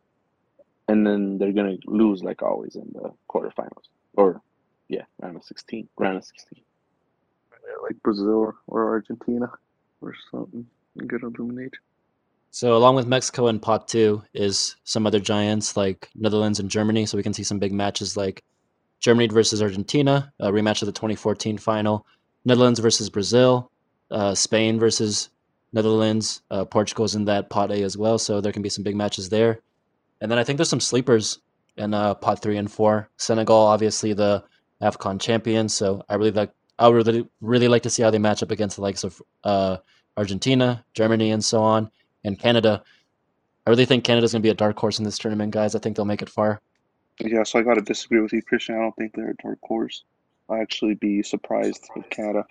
and 0.89 1.07
then 1.07 1.39
they're 1.39 1.53
gonna 1.53 1.77
lose 1.87 2.23
like 2.23 2.43
always 2.43 2.77
in 2.77 2.91
the 2.95 3.13
quarterfinals, 3.29 3.89
or 4.15 4.41
yeah, 4.91 5.05
round 5.23 5.37
of 5.37 5.45
sixteen, 5.45 5.89
round 5.99 6.19
of 6.19 6.25
sixteen. 6.25 6.63
Yeah, 7.53 7.75
Like 7.83 8.03
Brazil 8.03 8.29
or, 8.31 8.57
or 8.67 8.89
Argentina 8.91 9.51
or 10.03 10.15
something. 10.31 10.67
and 10.99 11.09
Get 11.09 11.23
eliminated. 11.23 11.75
So 12.51 12.77
along 12.77 12.97
with 12.97 13.07
Mexico 13.07 13.47
and 13.47 13.63
pot 13.63 13.87
two 13.87 14.23
is 14.35 14.77
some 14.85 15.07
other 15.07 15.21
giants 15.21 15.77
like 15.77 16.09
Netherlands 16.17 16.59
and 16.59 16.69
Germany. 16.69 17.07
So 17.07 17.17
we 17.17 17.23
can 17.23 17.33
see 17.33 17.45
some 17.45 17.61
big 17.61 17.73
matches 17.73 18.17
like 18.17 18.43
Germany 18.99 19.29
versus 19.29 19.63
Argentina, 19.63 20.33
a 20.41 20.49
rematch 20.51 20.83
of 20.83 20.87
the 20.87 20.93
2014 20.93 21.59
final, 21.59 22.05
Netherlands 22.45 22.81
versus 22.81 23.09
Brazil, 23.09 23.71
uh, 24.11 24.35
Spain 24.35 24.81
versus 24.81 25.31
Netherlands, 25.73 26.43
uh, 26.51 26.65
Portugal's 26.65 27.15
in 27.15 27.25
that 27.27 27.49
pot 27.51 27.71
A 27.71 27.83
as 27.85 27.97
well. 27.97 28.19
So 28.19 28.41
there 28.41 28.53
can 28.53 28.63
be 28.63 28.69
some 28.69 28.83
big 28.83 28.97
matches 28.97 29.29
there. 29.29 29.61
And 30.21 30.31
then 30.31 30.39
I 30.39 30.45
think 30.45 30.57
there's 30.59 30.69
some 30.69 30.81
sleepers 30.81 31.39
in 31.77 31.95
uh, 31.95 32.15
pot 32.15 32.43
three 32.43 32.57
and 32.59 32.71
four. 32.71 33.09
Senegal, 33.17 33.57
obviously 33.57 34.13
the 34.13 34.43
AFCON 34.83 35.21
champions. 35.21 35.75
So 35.75 36.05
I 36.09 36.15
really 36.15 36.33
like. 36.33 36.51
I 36.79 36.89
would 36.89 37.07
really, 37.07 37.29
really 37.43 37.69
like 37.69 37.83
to 37.83 37.91
see 37.91 38.03
how 38.03 38.11
they 38.11 38.19
match 38.19 38.43
up 38.43 38.51
against 38.51 38.77
the 38.77 38.83
likes 38.83 39.05
of 39.05 39.21
uh, 39.45 39.77
Argentina, 40.17 40.83
Germany, 40.95 41.31
and 41.31 41.45
so 41.45 41.63
on 41.63 41.91
and 42.25 42.39
Canada. 42.39 42.83
I 43.67 43.71
really 43.71 43.85
think 43.85 44.03
Canada's 44.05 44.33
going 44.33 44.41
to 44.41 44.47
be 44.47 44.51
a 44.51 44.55
dark 44.55 44.79
horse 44.79 44.99
in 44.99 45.05
this 45.05 45.19
tournament, 45.19 45.53
guys. 45.53 45.75
I 45.75 45.79
think 45.79 45.97
they'll 45.97 46.07
make 46.07 46.23
it 46.23 46.31
far. 46.31 46.61
Yeah, 47.21 47.43
so 47.43 47.59
I 47.59 47.63
gotta 47.63 47.83
disagree 47.83 48.21
with 48.21 48.33
you, 48.33 48.41
Christian. 48.41 48.77
I 48.77 48.79
don't 48.79 48.97
think 48.97 49.15
they're 49.15 49.31
a 49.31 49.43
dark 49.43 49.59
horse. 49.63 50.05
I'd 50.49 50.61
actually 50.61 50.95
be 50.95 51.23
surprised 51.23 51.87
if 51.95 52.09
Canada 52.09 52.47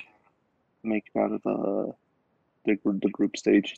make 0.84 1.05
it 1.13 1.19
out 1.19 1.32
of 1.32 1.41
the 1.41 1.93
the, 2.65 2.77
the 2.86 3.09
group 3.09 3.36
stage. 3.36 3.75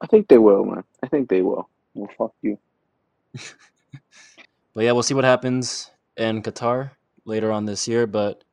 I 0.00 0.06
think 0.06 0.28
they 0.28 0.38
will, 0.38 0.64
man. 0.64 0.82
I 1.02 1.08
think 1.08 1.28
they 1.28 1.42
will. 1.42 1.68
Well, 1.94 2.10
fuck 2.16 2.32
you. 2.40 2.58
But 4.74 4.84
yeah, 4.84 4.92
we'll 4.92 5.02
see 5.02 5.12
what 5.12 5.24
happens 5.24 5.90
in 6.16 6.42
Qatar 6.42 6.92
later 7.24 7.52
on 7.52 7.64
this 7.64 7.86
year. 7.88 8.06
But 8.06 8.44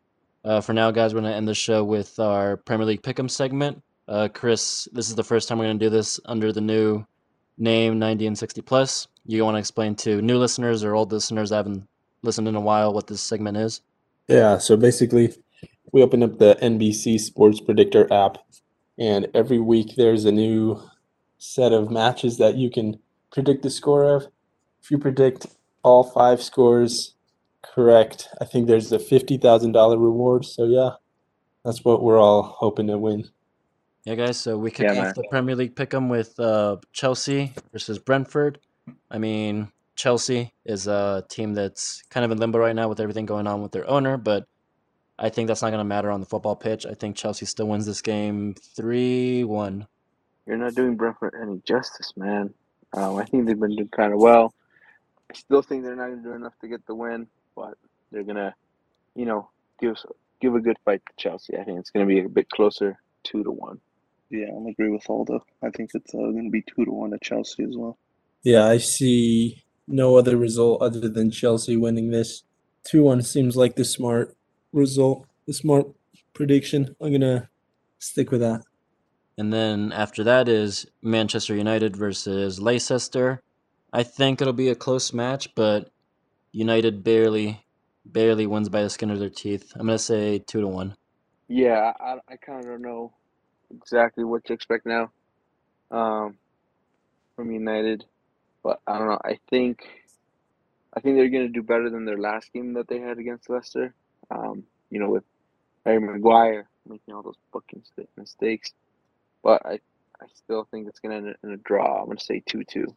uh, 0.44 0.62
for 0.62 0.74
now, 0.74 0.92
guys, 0.92 1.14
we're 1.14 1.22
going 1.22 1.32
to 1.32 1.38
end 1.38 1.48
the 1.48 1.56
show 1.56 1.84
with 1.84 2.20
our 2.20 2.58
Premier 2.58 2.86
League 2.86 3.02
Pick'em 3.02 3.30
segment. 3.30 3.82
Uh, 4.08 4.28
Chris, 4.34 4.88
this 4.92 5.10
is 5.10 5.16
the 5.16 5.24
first 5.24 5.48
time 5.48 5.60
we're 5.60 5.66
going 5.66 5.80
to 5.80 5.86
do 5.86 5.90
this 5.90 6.20
under 6.26 6.52
the 6.52 6.62
new 6.62 7.06
name 7.58 8.00
90 8.00 8.28
and 8.28 8.38
60 8.38 8.62
plus. 8.62 9.08
You 9.26 9.44
want 9.44 9.56
to 9.56 9.60
explain 9.60 9.96
to 9.98 10.22
new 10.22 10.38
listeners 10.38 10.84
or 10.84 10.96
old 10.96 11.12
listeners 11.12 11.52
that 11.52 11.58
haven't 11.58 11.88
listened 12.24 12.48
in 12.48 12.56
a 12.56 12.62
while 12.62 12.94
what 12.94 13.08
this 13.08 13.22
segment 13.22 13.58
is? 13.58 13.82
Yeah, 14.28 14.58
so 14.58 14.78
basically, 14.78 15.36
we 15.92 16.02
open 16.02 16.24
up 16.24 16.40
the 16.40 16.58
NBC 16.62 17.20
Sports 17.20 17.60
Predictor 17.60 18.12
app, 18.12 18.38
and 18.98 19.28
every 19.34 19.60
week 19.60 19.96
there's 19.98 20.26
a 20.26 20.32
new 20.32 20.82
set 21.38 21.72
of 21.72 21.92
matches 21.92 22.38
that 22.38 22.56
you 22.56 22.70
can 22.70 23.00
predict 23.32 23.64
the 23.64 23.70
score 23.70 24.04
of. 24.04 24.28
If 24.82 24.92
you 24.92 24.98
predict 24.98 25.48
all 25.84 26.04
five 26.04 26.42
scores 26.42 27.16
correct, 27.64 28.30
I 28.42 28.46
think 28.46 28.68
there's 28.68 28.92
a 28.92 29.00
fifty 29.00 29.38
thousand 29.38 29.74
dollar 29.74 29.98
reward. 29.98 30.46
So 30.46 30.66
yeah, 30.66 30.92
that's 31.64 31.84
what 31.86 32.04
we're 32.04 32.20
all 32.20 32.44
hoping 32.44 32.88
to 32.88 32.98
win. 32.98 33.30
Yeah, 34.06 34.16
guys. 34.16 34.40
So 34.40 34.58
we 34.58 34.72
kick 34.72 34.94
Yeah, 34.94 35.10
off 35.10 35.16
the 35.16 35.28
Premier 35.30 35.56
League 35.56 35.76
pick'em 35.76 36.10
with 36.10 36.40
uh, 36.40 36.78
Chelsea 36.94 37.54
versus 37.72 38.00
Brentford. 38.00 38.60
I 39.12 39.18
mean, 39.18 39.72
Chelsea 39.96 40.54
is 40.66 40.88
a 40.88 41.26
team 41.30 41.54
that's 41.54 42.02
kind 42.10 42.26
of 42.26 42.32
in 42.32 42.38
limbo 42.38 42.60
right 42.60 42.76
now 42.76 42.88
with 42.88 43.00
everything 43.00 43.26
going 43.26 43.48
on 43.48 43.62
with 43.62 43.72
their 43.72 43.88
owner, 43.90 44.18
but 44.18 44.48
I 45.20 45.30
think 45.30 45.48
that's 45.48 45.62
not 45.62 45.70
going 45.72 45.80
to 45.80 45.84
matter 45.84 46.10
on 46.10 46.22
the 46.22 46.26
football 46.26 46.56
pitch. 46.56 46.86
I 46.86 46.94
think 46.94 47.18
Chelsea 47.18 47.46
still 47.46 47.68
wins 47.68 47.86
this 47.86 48.02
game 48.02 48.56
three 48.76 49.44
one. 49.44 49.88
You're 50.48 50.58
not 50.58 50.74
doing 50.74 50.96
Brentford 50.96 51.36
any 51.40 51.62
justice, 51.68 52.14
man. 52.16 52.54
Um, 52.94 53.18
I 53.18 53.26
think 53.26 53.46
they've 53.46 53.60
been 53.60 53.76
doing 53.76 53.90
kind 53.90 54.14
of 54.14 54.20
well. 54.20 54.54
I 55.30 55.36
still 55.36 55.62
think 55.62 55.84
they're 55.84 55.96
not 55.96 56.08
going 56.08 56.24
to 56.24 56.30
do 56.30 56.34
enough 56.34 56.58
to 56.62 56.68
get 56.68 56.86
the 56.88 56.96
win, 56.96 57.28
but 57.60 57.78
they're 58.12 58.24
gonna, 58.24 58.56
you 59.16 59.26
know, 59.26 59.50
give 59.80 59.98
give 60.40 60.56
a 60.56 60.60
good 60.60 60.78
fight 60.86 61.02
to 61.06 61.14
Chelsea. 61.18 61.58
I 61.58 61.64
think 61.64 61.80
it's 61.80 61.92
going 61.92 62.08
to 62.08 62.14
be 62.14 62.22
a 62.22 62.30
bit 62.30 62.50
closer, 62.50 62.98
two 63.24 63.44
to 63.44 63.52
one. 63.52 63.80
Yeah, 64.30 64.48
I'm 64.56 64.68
agree 64.68 64.90
with 64.90 65.10
Aldo. 65.10 65.44
I 65.62 65.70
think 65.70 65.92
it's 65.94 66.14
uh, 66.14 66.18
going 66.18 66.46
to 66.46 66.52
be 66.52 66.62
two 66.62 66.86
to 66.86 66.92
one 66.92 67.12
to 67.12 67.20
Chelsea 67.22 67.64
as 67.64 67.76
well. 67.76 67.98
Yeah, 68.44 68.66
I 68.66 68.78
see 68.78 69.64
no 69.88 70.18
other 70.18 70.38
result 70.38 70.82
other 70.82 71.10
than 71.10 71.32
Chelsea 71.32 71.76
winning 71.76 72.12
this. 72.12 72.44
2 72.86 73.04
1 73.04 73.22
seems 73.24 73.58
like 73.58 73.76
the 73.76 73.84
smart 73.84 74.36
result, 74.72 75.26
the 75.46 75.54
smart 75.54 75.88
prediction. 76.34 76.96
I'm 77.02 77.10
going 77.10 77.22
to 77.22 77.50
stick 77.98 78.32
with 78.32 78.40
that. 78.40 78.64
And 79.38 79.52
then 79.52 79.92
after 79.92 80.24
that 80.24 80.48
is 80.48 80.86
Manchester 81.02 81.56
United 81.56 81.98
versus 81.98 82.62
Leicester. 82.62 83.42
I 83.92 84.04
think 84.04 84.42
it'll 84.42 84.54
be 84.54 84.70
a 84.70 84.76
close 84.76 85.12
match, 85.12 85.54
but 85.56 85.92
United 86.52 87.04
barely, 87.04 87.64
barely 88.06 88.48
wins 88.48 88.70
by 88.70 88.82
the 88.84 88.90
skin 88.90 89.12
of 89.12 89.20
their 89.20 89.30
teeth. 89.30 89.72
I'm 89.76 89.88
gonna 89.88 90.00
say 90.00 90.40
two 90.40 90.62
to 90.62 90.68
one. 90.68 90.96
Yeah, 91.48 91.94
I, 92.00 92.18
I 92.28 92.36
kind 92.38 92.60
of 92.60 92.66
don't 92.66 92.82
know 92.82 93.14
exactly 93.72 94.24
what 94.24 94.46
to 94.46 94.54
expect 94.54 94.86
now 94.86 95.12
um, 95.92 96.38
from 97.36 97.52
United, 97.52 98.06
but 98.64 98.82
I 98.88 98.98
don't 98.98 99.08
know. 99.08 99.20
I 99.24 99.40
think 99.50 99.84
I 100.94 101.00
think 101.00 101.16
they're 101.16 101.30
gonna 101.30 101.50
do 101.50 101.64
better 101.64 101.90
than 101.90 102.06
their 102.06 102.18
last 102.18 102.52
game 102.54 102.74
that 102.74 102.88
they 102.88 103.00
had 103.00 103.20
against 103.20 103.50
Leicester. 103.50 103.94
Um, 104.32 104.64
you 104.90 105.00
know, 105.00 105.10
with 105.10 105.24
Harry 105.86 106.00
Maguire 106.00 106.68
making 106.88 107.14
all 107.14 107.24
those 107.24 107.38
fucking 107.54 107.84
mistakes, 108.18 108.74
but 109.44 109.66
I 109.66 109.80
I 110.22 110.26
still 110.34 110.68
think 110.72 110.88
it's 110.88 111.00
gonna 111.00 111.18
end 111.18 111.36
in 111.44 111.52
a 111.52 111.58
draw. 111.58 112.02
I'm 112.02 112.08
gonna 112.08 112.20
say 112.20 112.42
two 112.46 112.64
two. 112.64 112.96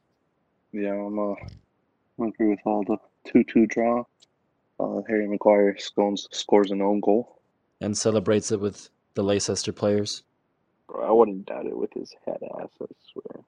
Yeah, 0.72 0.94
I'm, 0.94 1.18
uh, 1.18 1.34
agree 2.26 2.48
with 2.48 2.60
all 2.64 2.84
the 2.84 2.96
2-2 3.28 3.68
draw. 3.68 4.04
Uh, 4.80 5.02
Harry 5.08 5.28
Maguire 5.28 5.76
scores, 5.78 6.28
scores 6.32 6.70
an 6.70 6.82
own 6.82 7.00
goal. 7.00 7.40
And 7.80 7.96
celebrates 7.96 8.52
it 8.52 8.60
with 8.60 8.88
the 9.14 9.22
Leicester 9.22 9.72
players. 9.72 10.22
Bro, 10.88 11.08
I 11.08 11.12
wouldn't 11.12 11.46
doubt 11.46 11.66
it 11.66 11.76
with 11.76 11.92
his 11.92 12.14
head 12.26 12.38
ass, 12.60 12.68
I 12.80 12.86
swear. 13.12 13.44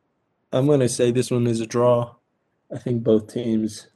I'm 0.52 0.66
going 0.66 0.80
to 0.80 0.88
say 0.88 1.10
this 1.10 1.30
one 1.30 1.46
is 1.46 1.60
a 1.60 1.66
draw. 1.66 2.14
I 2.72 2.78
think 2.78 3.02
both 3.02 3.32
teams 3.32 3.88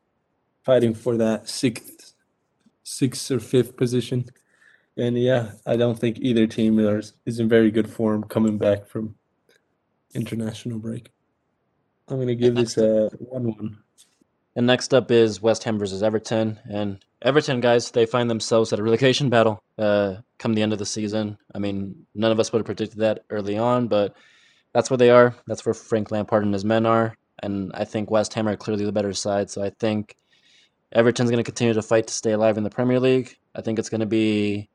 fighting 0.64 0.94
for 0.94 1.16
that 1.16 1.48
sixth, 1.48 2.14
sixth 2.82 3.30
or 3.30 3.40
fifth 3.40 3.76
position. 3.76 4.26
And 4.96 5.16
yeah, 5.16 5.52
I 5.64 5.76
don't 5.76 5.98
think 5.98 6.18
either 6.20 6.46
team 6.46 6.78
is, 6.78 7.12
is 7.24 7.38
in 7.38 7.48
very 7.48 7.70
good 7.70 7.88
form 7.88 8.24
coming 8.24 8.58
back 8.58 8.86
from 8.86 9.14
international 10.14 10.78
break. 10.78 11.10
I'm 12.08 12.16
going 12.16 12.28
to 12.28 12.34
give 12.34 12.54
this 12.54 12.76
a 12.76 13.08
1 13.18 13.44
1. 13.44 13.78
And 14.58 14.66
next 14.66 14.92
up 14.92 15.12
is 15.12 15.40
West 15.40 15.62
Ham 15.62 15.78
versus 15.78 16.02
Everton. 16.02 16.58
And 16.68 16.98
Everton 17.22 17.60
guys, 17.60 17.92
they 17.92 18.06
find 18.06 18.28
themselves 18.28 18.72
at 18.72 18.80
a 18.80 18.82
relegation 18.82 19.30
battle 19.30 19.62
uh, 19.78 20.16
come 20.40 20.54
the 20.54 20.62
end 20.62 20.72
of 20.72 20.80
the 20.80 20.84
season. 20.84 21.38
I 21.54 21.60
mean, 21.60 22.06
none 22.12 22.32
of 22.32 22.40
us 22.40 22.52
would 22.52 22.58
have 22.58 22.66
predicted 22.66 22.98
that 22.98 23.24
early 23.30 23.56
on, 23.56 23.86
but 23.86 24.16
that's 24.72 24.90
where 24.90 24.96
they 24.96 25.10
are. 25.10 25.36
That's 25.46 25.64
where 25.64 25.74
Frank 25.74 26.10
Lampard 26.10 26.42
and 26.42 26.52
his 26.52 26.64
men 26.64 26.86
are. 26.86 27.14
And 27.40 27.70
I 27.72 27.84
think 27.84 28.10
West 28.10 28.34
Ham 28.34 28.48
are 28.48 28.56
clearly 28.56 28.84
the 28.84 28.90
better 28.90 29.12
side. 29.12 29.48
So 29.48 29.62
I 29.62 29.70
think 29.70 30.16
Everton's 30.90 31.30
going 31.30 31.38
to 31.38 31.48
continue 31.48 31.74
to 31.74 31.80
fight 31.80 32.08
to 32.08 32.12
stay 32.12 32.32
alive 32.32 32.58
in 32.58 32.64
the 32.64 32.70
Premier 32.70 32.98
League. 32.98 33.38
I 33.54 33.60
think 33.60 33.78
it's 33.78 33.88
going 33.88 34.00
to 34.00 34.06
be 34.06 34.68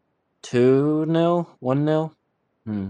2 0.43 1.07
0, 1.11 1.57
1 1.59 1.85
0. 1.85 2.15
Hmm, 2.65 2.89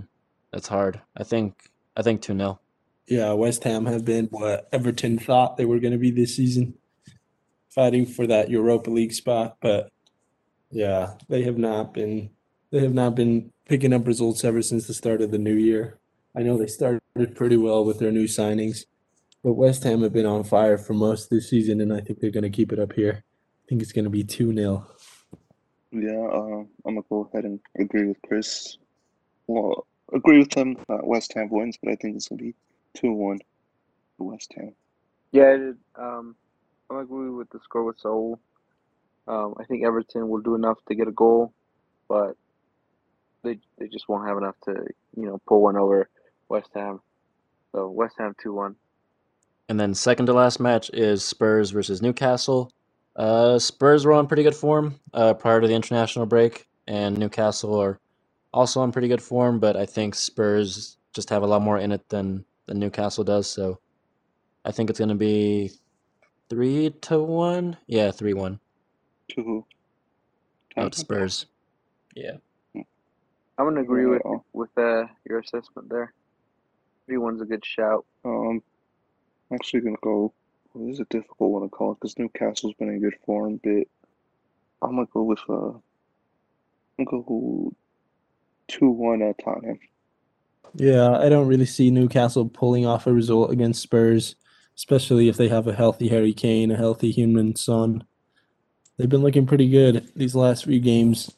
that's 0.52 0.68
hard. 0.68 1.02
I 1.18 1.24
think 1.24 1.72
I 1.98 2.04
think 2.04 2.22
2 2.22 2.38
0. 2.38 2.60
Yeah, 3.08 3.34
West 3.34 3.64
Ham 3.64 3.88
have 3.88 4.06
been 4.06 4.28
what 4.28 4.70
Everton 4.72 5.18
thought 5.18 5.58
they 5.58 5.66
were 5.66 5.80
going 5.80 5.94
to 5.94 5.98
be 5.98 6.12
this 6.12 6.36
season, 6.36 6.76
fighting 7.74 8.06
for 8.06 8.28
that 8.28 8.50
Europa 8.50 8.90
League 8.90 9.14
spot. 9.14 9.58
But 9.62 9.92
yeah, 10.72 11.14
they 11.30 11.44
have 11.44 11.58
not 11.58 11.94
been. 11.94 12.30
They 12.72 12.80
have 12.80 12.94
not 12.94 13.16
been 13.16 13.52
picking 13.68 13.94
up 13.94 14.08
results 14.08 14.44
ever 14.44 14.62
since 14.62 14.88
the 14.88 14.94
start 14.94 15.22
of 15.22 15.32
the 15.32 15.38
new 15.38 15.54
year. 15.54 16.00
I 16.36 16.42
know 16.42 16.58
they 16.58 16.68
started 16.68 17.02
pretty 17.36 17.58
well 17.58 17.86
with 17.86 18.00
their 18.00 18.12
new 18.12 18.26
signings, 18.26 18.86
but 19.44 19.54
West 19.54 19.84
Ham 19.84 20.02
have 20.02 20.14
been 20.14 20.26
on 20.26 20.44
fire 20.44 20.80
for 20.80 20.94
most 20.94 21.26
of 21.26 21.30
the 21.30 21.42
season, 21.42 21.80
and 21.82 21.94
I 21.94 22.02
think 22.02 22.20
they're 22.20 22.32
going 22.32 22.44
to 22.44 22.50
keep 22.50 22.74
it 22.74 22.80
up 22.80 22.94
here. 22.94 23.24
I 23.24 23.64
think 23.70 23.84
it's 23.84 23.92
going 23.92 24.06
to 24.06 24.10
be 24.10 24.24
two 24.24 24.54
0 24.54 24.88
Yeah, 25.92 26.28
uh, 26.34 26.64
I'm 26.86 26.96
gonna 26.96 27.02
go 27.10 27.30
ahead 27.32 27.46
and 27.46 27.60
agree 27.78 28.08
with 28.08 28.18
Chris. 28.28 28.78
Well, 29.46 29.86
agree 30.12 30.40
with 30.40 30.54
him 30.54 30.78
that 30.88 31.06
West 31.06 31.34
Ham 31.36 31.50
wins, 31.50 31.78
but 31.82 31.92
I 31.92 31.96
think 31.96 32.16
it's 32.16 32.28
gonna 32.28 32.42
be 32.42 32.56
two 32.96 33.14
one 33.14 33.38
to 34.18 34.24
West 34.24 34.52
Ham. 34.58 34.74
Yeah, 35.32 35.72
Um, 35.96 36.36
I 36.90 37.02
agree 37.02 37.30
with 37.30 37.50
the 37.50 37.60
score 37.64 37.84
with 37.84 38.00
Saul. 38.00 38.40
Um, 39.28 39.56
I 39.60 39.64
think 39.66 39.86
Everton 39.86 40.28
will 40.28 40.42
do 40.42 40.56
enough 40.56 40.78
to 40.88 40.96
get 40.96 41.08
a 41.08 41.12
goal, 41.12 41.54
but 42.08 42.36
they 43.44 43.60
they 43.78 43.88
just 43.88 44.10
won't 44.10 44.28
have 44.28 44.38
enough 44.38 44.56
to 44.66 44.72
you 45.16 45.26
know 45.26 45.42
pull 45.48 45.62
one 45.62 45.78
over 45.78 46.10
West 46.50 46.70
Ham. 46.74 47.00
So 47.72 47.90
West 47.90 48.16
Ham 48.18 48.36
two 48.42 48.54
one. 48.54 48.76
And 49.70 49.80
then 49.80 49.94
second 49.94 50.26
to 50.26 50.34
last 50.34 50.60
match 50.60 50.90
is 50.94 51.24
Spurs 51.24 51.72
versus 51.72 52.02
Newcastle. 52.02 52.72
Uh, 53.16 53.58
Spurs 53.60 54.06
were 54.06 54.14
on 54.14 54.28
pretty 54.28 54.44
good 54.44 54.56
form 54.56 55.00
uh, 55.14 55.34
prior 55.34 55.62
to 55.62 55.68
the 55.68 55.74
international 55.74 56.26
break, 56.26 56.68
and 56.88 57.18
Newcastle 57.18 57.80
are 57.80 58.00
also 58.54 58.82
on 58.82 58.92
pretty 58.92 59.08
good 59.08 59.22
form. 59.22 59.60
But 59.60 59.78
I 59.78 59.86
think 59.86 60.16
Spurs 60.16 60.98
just 61.14 61.30
have 61.30 61.44
a 61.44 61.48
lot 61.48 61.62
more 61.62 61.78
in 61.78 61.92
it 61.92 62.10
than 62.10 62.44
than 62.66 62.80
Newcastle 62.80 63.24
does. 63.24 63.50
So 63.50 63.80
I 64.66 64.72
think 64.72 64.90
it's 64.90 65.00
gonna 65.00 65.16
be 65.16 65.72
three 66.50 66.92
to 67.02 67.22
one. 67.22 67.78
Yeah, 67.88 68.12
three 68.12 68.34
one. 68.34 68.60
To 69.30 69.44
who? 69.44 69.66
Oh, 70.78 70.90
to 70.90 70.98
Spurs. 70.98 71.46
Yeah. 72.16 72.38
I'm 72.76 72.86
gonna 73.58 73.82
agree 73.82 74.06
with 74.06 74.22
with 74.54 74.76
uh, 74.78 75.06
your 75.28 75.40
assessment 75.40 75.90
there. 75.90 76.14
Three 77.06 77.18
one's 77.18 77.42
a 77.42 77.46
good 77.46 77.66
shout. 77.66 78.06
Um, 78.26 78.62
I'm 79.50 79.56
actually 79.56 79.82
gonna 79.82 79.98
go. 80.02 80.34
Well, 80.74 80.88
this 80.88 80.96
is 80.96 81.02
a 81.02 81.06
difficult 81.06 81.52
one 81.52 81.62
to 81.64 81.70
call 81.70 81.94
because 81.94 82.18
Newcastle's 82.18 82.74
been 82.76 82.90
in 82.90 83.02
good 83.02 83.16
form, 83.26 83.60
but 83.64 83.84
I'm 84.82 84.96
gonna 84.96 85.08
go 85.14 85.24
with 85.24 85.40
uh, 85.48 85.74
I'm 86.98 87.06
gonna 87.06 87.24
go 87.24 87.74
two 88.68 88.90
one 88.90 89.22
at 89.22 89.38
Tottenham. 89.44 89.80
Yeah, 90.76 91.12
I 91.20 91.30
don't 91.30 91.48
really 91.48 91.68
see 91.68 91.92
Newcastle 91.92 92.50
pulling 92.50 92.86
off 92.86 93.06
a 93.06 93.14
result 93.14 93.52
against 93.52 93.82
Spurs, 93.82 94.36
especially 94.76 95.30
if 95.30 95.38
they 95.38 95.50
have 95.50 95.68
a 95.68 95.74
healthy 95.74 96.10
Harry 96.10 96.34
Kane, 96.34 96.72
a 96.72 96.78
healthy 96.78 97.14
Heung-min 97.14 97.56
Son. 97.56 98.04
They've 98.98 99.10
been 99.10 99.24
looking 99.24 99.46
pretty 99.46 99.70
good 99.70 100.10
these 100.16 100.36
last 100.36 100.66
few 100.66 100.80
games. 100.80 101.32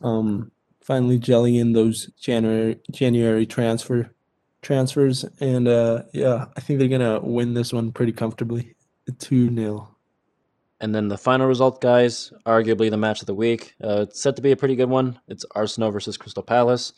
Um, 0.00 0.50
finally 0.80 1.18
gelling 1.18 1.58
in 1.58 1.72
those 1.72 2.06
January 2.20 2.80
January 2.90 3.46
transfer 3.46 4.10
transfers, 4.62 5.24
and 5.40 5.68
uh, 5.68 6.02
yeah, 6.12 6.46
I 6.56 6.60
think 6.60 6.78
they're 6.78 6.88
gonna 6.88 7.20
win 7.20 7.54
this 7.54 7.72
one 7.72 7.92
pretty 7.92 8.12
comfortably, 8.12 8.74
two 9.18 9.52
0 9.54 9.88
And 10.80 10.94
then 10.94 11.08
the 11.08 11.18
final 11.18 11.46
result, 11.46 11.80
guys, 11.80 12.32
arguably 12.46 12.90
the 12.90 12.96
match 12.96 13.20
of 13.20 13.26
the 13.26 13.34
week. 13.34 13.74
Uh, 13.82 14.06
it's 14.08 14.20
set 14.22 14.36
to 14.36 14.42
be 14.42 14.52
a 14.52 14.56
pretty 14.56 14.76
good 14.76 14.90
one. 14.90 15.18
It's 15.28 15.44
Arsenal 15.54 15.90
versus 15.90 16.16
Crystal 16.16 16.42
Palace. 16.42 16.92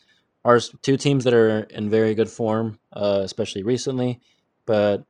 Ars- 0.45 0.75
two 0.83 0.99
teams 0.99 1.25
that 1.25 1.35
are 1.35 1.61
in 1.71 1.89
very 1.89 2.15
good 2.15 2.29
form, 2.29 2.79
uh, 2.93 3.21
especially 3.23 3.63
recently. 3.63 4.21
But 4.67 5.05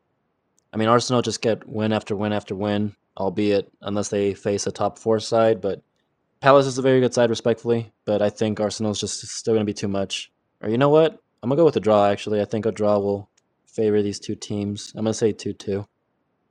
I 0.75 0.77
mean, 0.77 0.89
Arsenal 0.89 1.23
just 1.23 1.41
get 1.41 1.67
win 1.69 1.93
after 1.93 2.17
win 2.17 2.33
after 2.33 2.57
win, 2.57 2.97
albeit 3.17 3.73
unless 3.83 4.09
they 4.09 4.35
face 4.35 4.67
a 4.67 4.73
top 4.73 4.99
four 4.99 5.21
side. 5.21 5.61
But 5.61 5.81
Palace 6.41 6.67
is 6.67 6.79
a 6.79 6.83
very 6.83 7.01
good 7.01 7.15
side, 7.15 7.31
respectfully. 7.31 7.93
But 8.05 8.21
I 8.21 8.29
think 8.29 8.59
Arsenal's 8.59 9.01
just 9.01 9.21
still 9.21 9.55
going 9.55 9.65
to 9.65 9.71
be 9.71 9.73
too 9.73 9.89
much. 9.89 10.33
Or 10.61 10.69
you 10.69 10.77
know 10.77 10.89
what? 10.89 11.21
I'm 11.43 11.51
gonna 11.51 11.61
go 11.61 11.67
with 11.67 11.77
a 11.77 11.81
draw. 11.81 12.07
Actually, 12.07 12.41
I 12.41 12.47
think 12.47 12.65
a 12.65 12.73
draw 12.73 12.99
will 12.99 13.29
favor 13.67 14.01
these 14.01 14.19
two 14.19 14.35
teams. 14.35 14.93
I'm 14.97 15.05
gonna 15.05 15.13
say 15.13 15.31
two-two. 15.31 15.87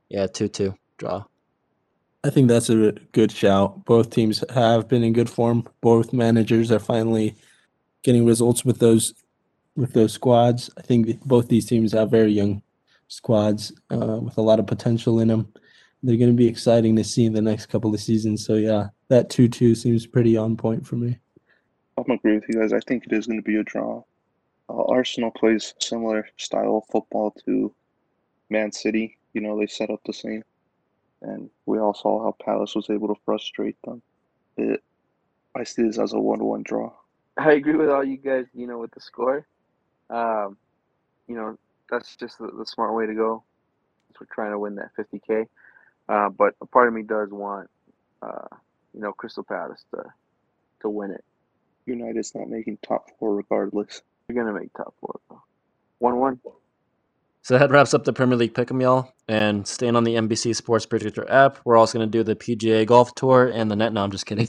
Yeah, 0.08 0.28
two-two 0.28 0.76
draw. 0.98 1.24
I 2.22 2.30
think 2.30 2.46
that's 2.46 2.70
a 2.70 2.92
good 3.10 3.32
shout. 3.32 3.84
Both 3.84 4.10
teams 4.10 4.44
have 4.50 4.86
been 4.86 5.02
in 5.02 5.12
good 5.14 5.28
form. 5.28 5.68
Both 5.80 6.12
managers 6.12 6.70
are 6.70 6.78
finally 6.78 7.34
getting 8.04 8.24
results 8.24 8.64
with 8.64 8.78
those 8.78 9.14
with 9.74 9.94
those 9.94 10.12
squads. 10.12 10.70
I 10.78 10.82
think 10.82 11.20
both 11.24 11.48
these 11.48 11.66
teams 11.66 11.90
have 11.90 12.08
very 12.08 12.30
young 12.30 12.62
squads 13.08 13.72
uh, 13.90 14.18
with 14.20 14.38
a 14.38 14.42
lot 14.42 14.58
of 14.58 14.66
potential 14.66 15.20
in 15.20 15.28
them. 15.28 15.52
They're 16.02 16.16
going 16.16 16.30
to 16.30 16.36
be 16.36 16.48
exciting 16.48 16.96
to 16.96 17.04
see 17.04 17.24
in 17.24 17.32
the 17.32 17.40
next 17.40 17.66
couple 17.66 17.94
of 17.94 18.00
seasons. 18.00 18.44
So 18.44 18.54
yeah, 18.54 18.88
that 19.08 19.30
two-two 19.30 19.74
seems 19.74 20.06
pretty 20.06 20.36
on 20.36 20.56
point 20.56 20.86
for 20.86 20.96
me. 20.96 21.18
I'm 21.96 22.10
agree 22.10 22.34
with 22.34 22.44
you 22.48 22.60
guys. 22.60 22.72
I 22.72 22.80
think 22.80 23.06
it 23.06 23.12
is 23.12 23.26
going 23.26 23.38
to 23.38 23.42
be 23.42 23.56
a 23.56 23.62
draw. 23.62 24.02
Uh, 24.68 24.84
Arsenal 24.84 25.30
plays 25.30 25.74
similar 25.80 26.28
style 26.36 26.78
of 26.78 26.90
football 26.90 27.30
to 27.44 27.72
Man 28.50 28.72
City. 28.72 29.16
You 29.32 29.40
know, 29.40 29.58
they 29.58 29.66
set 29.66 29.90
up 29.90 30.00
the 30.04 30.12
same, 30.12 30.42
and 31.22 31.48
we 31.66 31.78
all 31.78 31.94
saw 31.94 32.22
how 32.22 32.36
Palace 32.44 32.74
was 32.74 32.90
able 32.90 33.08
to 33.08 33.20
frustrate 33.24 33.76
them. 33.84 34.02
It, 34.56 34.82
I 35.54 35.64
see 35.64 35.82
this 35.82 35.98
as 35.98 36.12
a 36.12 36.18
one-one 36.18 36.62
draw. 36.64 36.92
I 37.36 37.52
agree 37.52 37.76
with 37.76 37.90
all 37.90 38.04
you 38.04 38.16
guys. 38.16 38.46
You 38.54 38.66
know, 38.66 38.78
with 38.78 38.92
the 38.92 39.00
score, 39.00 39.46
um, 40.10 40.56
you 41.28 41.36
know, 41.36 41.58
that's 41.90 42.16
just 42.16 42.38
the, 42.38 42.48
the 42.48 42.66
smart 42.66 42.94
way 42.94 43.06
to 43.06 43.14
go. 43.14 43.42
We're 44.20 44.26
trying 44.32 44.52
to 44.52 44.58
win 44.58 44.76
that 44.76 44.90
50k, 44.96 45.46
uh, 46.08 46.28
but 46.30 46.54
a 46.60 46.66
part 46.66 46.88
of 46.88 46.94
me 46.94 47.02
does 47.02 47.30
want, 47.30 47.68
uh, 48.22 48.46
you 48.92 49.00
know, 49.00 49.12
Crystal 49.12 49.42
Palace 49.42 49.84
to 49.94 50.04
to 50.82 50.88
win 50.88 51.10
it. 51.10 51.24
United's 51.86 52.34
not 52.34 52.48
making 52.48 52.78
top 52.86 53.10
four 53.18 53.34
regardless. 53.34 54.02
You're 54.28 54.42
gonna 54.42 54.58
make 54.58 54.72
top 54.74 54.94
four 55.00 55.18
though. 55.28 55.42
One 55.98 56.16
one. 56.18 56.40
So 57.44 57.58
that 57.58 57.70
wraps 57.70 57.92
up 57.92 58.04
the 58.04 58.12
Premier 58.14 58.38
League 58.38 58.54
pick'em, 58.54 58.80
y'all. 58.80 59.12
And 59.28 59.66
staying 59.68 59.96
on 59.96 60.04
the 60.04 60.14
NBC 60.14 60.56
Sports 60.56 60.86
Predictor 60.86 61.30
app, 61.30 61.58
we're 61.66 61.76
also 61.76 61.98
going 61.98 62.10
to 62.10 62.18
do 62.18 62.22
the 62.22 62.34
PGA 62.34 62.86
Golf 62.86 63.14
Tour 63.14 63.50
and 63.52 63.70
the 63.70 63.76
net. 63.76 63.92
No, 63.92 64.02
I'm 64.02 64.10
just 64.10 64.24
kidding. 64.24 64.48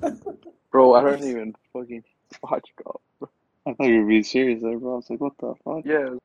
Bro, 0.70 0.94
I 0.94 1.02
don't 1.02 1.24
even 1.24 1.54
fucking 1.74 2.02
watch 2.42 2.70
golf. 2.82 3.02
I 3.66 3.74
thought 3.74 3.86
you 3.88 4.00
were 4.00 4.06
being 4.06 4.24
serious 4.24 4.62
there, 4.62 4.78
bro. 4.78 4.94
I 4.94 4.96
was 4.96 5.10
like, 5.10 5.20
what 5.20 5.32
the 5.38 5.54
fuck? 5.64 5.84
Yeah, 5.84 6.16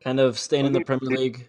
kind 0.00 0.20
of 0.20 0.38
staying 0.38 0.66
in 0.66 0.72
the 0.72 0.80
Premier 0.80 1.16
League. 1.16 1.48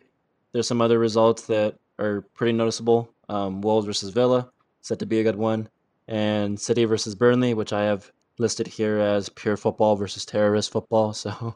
There's 0.52 0.68
some 0.68 0.82
other 0.82 1.00
results 1.00 1.44
that 1.48 1.76
are 2.00 2.22
pretty 2.34 2.54
noticeable. 2.54 3.12
Um, 3.28 3.62
Wolves 3.62 3.86
versus 3.86 4.10
Villa, 4.10 4.50
set 4.82 5.00
to 5.00 5.06
be 5.06 5.20
a 5.20 5.24
good 5.24 5.36
one, 5.36 5.70
and 6.08 6.60
City 6.60 6.86
versus 6.86 7.14
Burnley, 7.14 7.54
which 7.54 7.74
I 7.74 7.84
have 7.84 8.12
listed 8.40 8.68
here 8.68 8.98
as 8.98 9.30
pure 9.30 9.58
football 9.58 9.96
versus 9.96 10.26
terrorist 10.26 10.72
football. 10.72 11.14
So 11.24 11.56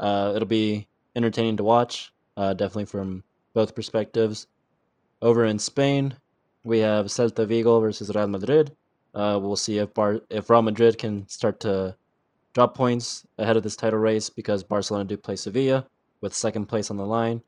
uh, 0.00 0.32
it'll 0.36 0.46
be 0.46 0.86
entertaining 1.16 1.56
to 1.56 1.64
watch, 1.64 2.12
uh, 2.36 2.54
definitely 2.54 2.84
from 2.86 3.24
both 3.54 3.74
perspectives. 3.74 4.46
Over 5.22 5.46
in 5.46 5.58
Spain, 5.58 6.14
we 6.62 6.78
have 6.80 7.06
Celta 7.06 7.46
Vigo 7.46 7.80
versus 7.80 8.14
Real 8.14 8.28
Madrid. 8.28 8.76
Uh, 9.14 9.38
we'll 9.42 9.56
see 9.56 9.78
if 9.78 9.92
Bar- 9.94 10.20
if 10.30 10.48
Real 10.50 10.62
Madrid 10.62 10.98
can 10.98 11.26
start 11.28 11.58
to 11.60 11.96
drop 12.58 12.74
points 12.74 13.24
ahead 13.38 13.56
of 13.56 13.62
this 13.62 13.76
title 13.76 14.00
race 14.00 14.30
because 14.30 14.64
Barcelona 14.64 15.04
do 15.04 15.16
play 15.16 15.36
Sevilla 15.36 15.86
with 16.20 16.34
second 16.34 16.66
place 16.66 16.90
on 16.90 16.96
the 16.96 17.06
line. 17.06 17.40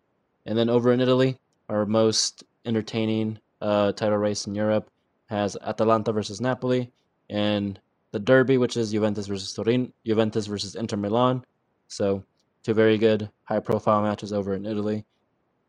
And 0.47 0.57
then 0.57 0.71
over 0.71 0.93
in 0.93 1.01
Italy, 1.01 1.37
our 1.69 1.85
most 1.85 2.45
entertaining 2.65 3.41
uh, 3.61 3.91
title 3.91 4.19
race 4.19 4.47
in 4.47 4.55
Europe 4.55 4.89
has 5.27 5.57
Atalanta 5.63 6.13
versus 6.13 6.41
Napoli 6.41 6.93
and 7.29 7.81
the 8.13 8.21
Derby, 8.21 8.57
which 8.57 8.77
is 8.77 8.93
Juventus 8.93 9.27
versus 9.27 9.53
Turin, 9.53 9.93
Juventus 10.07 10.47
versus 10.47 10.77
Inter 10.77 10.97
Milan. 10.97 11.45
So 11.89 12.23
two 12.63 12.75
very 12.75 12.97
good 12.97 13.29
high-profile 13.43 14.03
matches 14.03 14.33
over 14.33 14.55
in 14.55 14.65
Italy. 14.65 15.05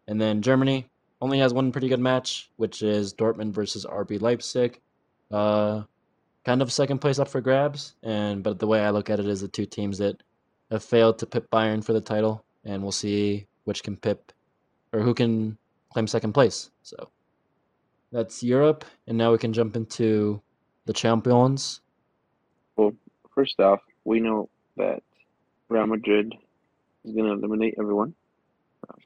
And 0.07 0.21
then 0.21 0.43
Germany 0.43 0.85
only 1.19 1.39
has 1.39 1.51
one 1.51 1.71
pretty 1.71 1.87
good 1.87 1.99
match, 1.99 2.51
which 2.57 2.83
is 2.83 3.11
Dortmund 3.15 3.53
versus 3.53 3.87
RB 3.87 4.21
Leipzig. 4.21 4.79
Uh, 5.31 5.81
kind 6.45 6.61
of 6.61 6.71
second 6.71 6.99
place 6.99 7.19
up 7.19 7.27
for 7.27 7.41
grabs, 7.41 7.95
and 8.03 8.43
but 8.43 8.59
the 8.59 8.67
way 8.67 8.81
I 8.81 8.89
look 8.89 9.09
at 9.09 9.19
it 9.19 9.27
is 9.27 9.41
the 9.41 9.47
two 9.47 9.65
teams 9.65 9.97
that 9.99 10.21
have 10.69 10.83
failed 10.83 11.19
to 11.19 11.25
pip 11.25 11.49
Bayern 11.51 11.83
for 11.83 11.93
the 11.93 12.01
title, 12.01 12.43
and 12.63 12.81
we'll 12.81 12.91
see 12.91 13.47
which 13.65 13.83
can 13.83 13.97
pip 13.97 14.31
or 14.93 15.01
who 15.01 15.13
can 15.13 15.57
claim 15.91 16.07
second 16.07 16.33
place. 16.33 16.71
So 16.83 17.09
that's 18.11 18.43
Europe, 18.43 18.85
and 19.07 19.17
now 19.17 19.31
we 19.31 19.37
can 19.37 19.53
jump 19.53 19.75
into 19.75 20.41
the 20.85 20.93
champions. 20.93 21.81
Well, 22.75 22.93
first 23.33 23.59
off, 23.59 23.81
we 24.03 24.19
know 24.19 24.49
that 24.77 25.03
Real 25.69 25.87
Madrid 25.87 26.33
is 27.05 27.13
going 27.13 27.25
to 27.25 27.33
eliminate 27.33 27.75
everyone. 27.79 28.13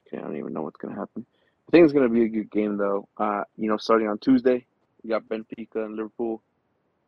Okay, 0.06 0.18
I 0.18 0.22
don't 0.22 0.36
even 0.36 0.52
know 0.52 0.62
what's 0.62 0.76
going 0.76 0.94
to 0.94 1.00
happen. 1.00 1.26
I 1.68 1.70
think 1.70 1.84
it's 1.84 1.92
going 1.92 2.08
to 2.08 2.12
be 2.12 2.24
a 2.24 2.28
good 2.28 2.50
game, 2.50 2.76
though. 2.76 3.08
Uh, 3.16 3.42
you 3.56 3.68
know, 3.68 3.76
starting 3.76 4.08
on 4.08 4.18
Tuesday, 4.18 4.64
we 5.02 5.10
got 5.10 5.24
Benfica 5.24 5.84
and 5.84 5.96
Liverpool, 5.96 6.42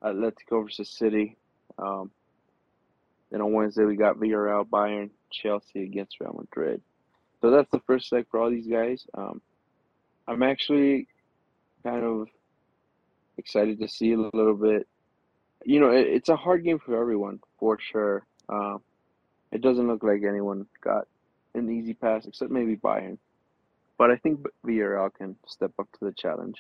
Atletico 0.03 0.65
versus 0.65 0.91
City. 0.91 1.37
Um, 1.79 2.11
then 3.31 3.41
on 3.41 3.53
Wednesday, 3.53 3.85
we 3.85 3.97
got 3.97 4.17
Villarreal, 4.17 4.67
Bayern, 4.67 5.11
Chelsea 5.31 5.83
against 5.83 6.21
Real 6.21 6.35
Madrid. 6.39 6.81
So 7.41 7.51
that's 7.51 7.71
the 7.71 7.81
first 7.81 8.11
leg 8.13 8.27
for 8.31 8.41
all 8.41 8.51
these 8.51 8.67
guys. 8.67 9.07
Um, 9.15 9.41
I'm 10.27 10.43
actually 10.43 11.07
kind 11.83 12.05
of 12.05 12.29
excited 13.37 13.79
to 13.81 13.89
see 13.89 14.13
a 14.13 14.19
little 14.19 14.55
bit. 14.55 14.87
You 15.65 15.81
know, 15.81 15.91
it, 15.91 16.07
it's 16.07 16.29
a 16.29 16.37
hard 16.37 16.65
game 16.65 16.79
for 16.79 17.01
everyone, 17.01 17.41
for 17.59 17.79
sure. 17.79 18.25
Um, 18.49 18.81
it 19.53 19.61
doesn't 19.61 19.87
look 19.87 20.03
like 20.03 20.23
anyone 20.27 20.67
got 20.83 21.07
an 21.55 21.71
easy 21.71 21.95
pass, 21.95 22.27
except 22.27 22.51
maybe 22.51 22.77
Bayern. 22.77 23.19
But 23.97 24.11
I 24.11 24.17
think 24.17 24.47
Villarreal 24.65 25.13
can 25.13 25.37
step 25.47 25.73
up 25.79 25.89
to 25.99 26.05
the 26.05 26.13
challenge. 26.13 26.57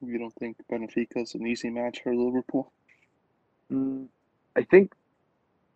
You 0.00 0.18
don't 0.18 0.34
think 0.36 0.56
Benfica's 0.70 1.34
an 1.34 1.46
easy 1.46 1.70
match 1.70 2.00
for 2.02 2.14
Liverpool? 2.14 2.72
Mm, 3.72 4.06
I 4.56 4.62
think, 4.62 4.92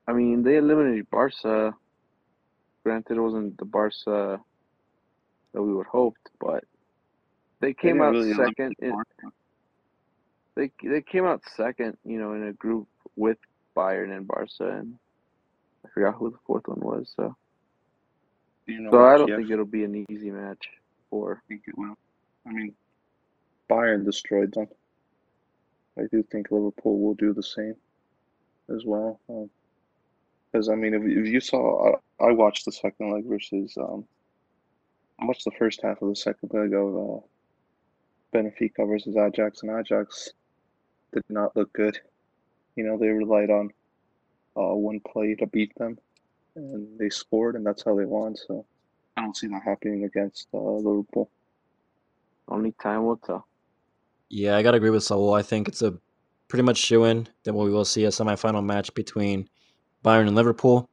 I 0.07 0.13
mean, 0.13 0.43
they 0.43 0.57
eliminated 0.57 1.11
Barca. 1.11 1.75
Granted, 2.85 3.17
it 3.17 3.21
wasn't 3.21 3.59
the 3.59 3.65
Barca 3.65 4.41
that 5.53 5.63
we 5.63 5.75
would 5.75 5.87
hoped, 5.87 6.31
but 6.41 6.65
they 7.61 7.75
came 7.75 7.99
didn't 7.99 8.03
out 8.03 8.13
really 8.13 8.35
second. 8.35 8.75
In, 8.81 8.95
they 10.55 10.71
they 10.83 11.03
came 11.03 11.25
out 11.25 11.43
second, 11.57 11.97
you 12.05 12.19
know, 12.19 12.33
in 12.33 12.47
a 12.47 12.53
group 12.53 12.89
with 13.17 13.39
Bayern 13.77 14.15
and 14.17 14.27
Barca, 14.27 14.79
and 14.79 14.99
I 15.85 15.89
forgot 15.95 16.15
who 16.15 16.31
the 16.31 16.39
fourth 16.47 16.67
one 16.67 16.81
was. 16.81 17.13
So, 17.17 17.37
you 18.67 18.81
know 18.81 18.91
so 18.91 19.05
I 19.05 19.17
don't 19.17 19.29
think 19.29 19.51
it'll 19.51 19.65
be 19.65 19.85
an 19.85 20.05
easy 20.09 20.31
match 20.31 20.69
for. 21.11 21.43
I 21.45 21.49
think 21.49 21.63
it 21.69 21.77
will? 21.77 21.97
I 22.47 22.53
mean, 22.53 22.75
Bayern 23.73 24.05
destroyed 24.05 24.53
them. 24.53 24.69
I 25.99 26.03
do 26.11 26.23
think 26.23 26.51
Liverpool 26.51 27.01
will 27.01 27.15
do 27.15 27.33
the 27.33 27.43
same 27.43 27.75
as 28.75 28.85
well. 28.85 29.19
Because 30.51 30.69
I 30.69 30.75
mean, 30.75 30.93
if, 30.93 31.03
if 31.03 31.27
you 31.33 31.41
saw, 31.41 31.95
I, 32.21 32.27
I 32.29 32.33
watched 32.33 32.67
the 32.67 32.73
second 32.73 33.13
leg 33.13 33.25
versus 33.25 33.75
um, 33.79 34.05
I 35.19 35.25
watched 35.25 35.47
the 35.47 35.59
first 35.59 35.81
half 35.83 36.03
of 36.03 36.09
the 36.11 36.17
second 36.17 36.51
leg 36.53 36.75
of 36.75 36.97
uh, 36.97 37.21
Benfica 38.35 38.87
versus 38.87 39.17
Ajax, 39.17 39.63
and 39.63 39.71
Ajax 39.79 40.31
did 41.15 41.25
not 41.31 41.57
look 41.57 41.73
good. 41.73 41.99
You 42.77 42.85
know, 42.85 42.99
they 42.99 43.09
relied 43.09 43.51
on 43.51 43.71
uh, 44.57 44.75
one 44.75 45.01
play 45.01 45.35
to 45.37 45.47
beat 45.47 45.75
them, 45.77 45.99
and 46.57 46.99
they 46.99 47.09
scored, 47.09 47.57
and 47.57 47.65
that's 47.65 47.85
how 47.85 47.97
they 47.97 48.05
won. 48.05 48.37
So 48.37 48.67
I 49.17 49.23
don't 49.23 49.37
see 49.37 49.47
that 49.49 49.63
happening 49.65 50.05
against 50.05 50.49
uh, 50.53 50.59
Liverpool. 50.59 51.31
Only 52.49 52.73
time 52.73 53.05
will 53.05 53.17
tell. 53.17 53.47
Yeah, 54.35 54.57
I 54.57 54.63
gotta 54.63 54.79
agree 54.79 54.89
with 54.89 55.05
Saul. 55.05 55.35
I 55.35 55.43
think 55.43 55.69
it's 55.69 55.83
a 55.83 55.99
pretty 56.49 56.63
much 56.63 56.79
shoe 56.79 57.05
in 57.05 57.29
that 57.45 57.53
we 57.53 57.71
will 57.71 57.85
see 57.85 58.07
a 58.07 58.09
semifinal 58.09 58.65
match 58.65 58.95
between 58.95 59.47
Bayern 60.03 60.27
and 60.27 60.35
Liverpool. 60.35 60.89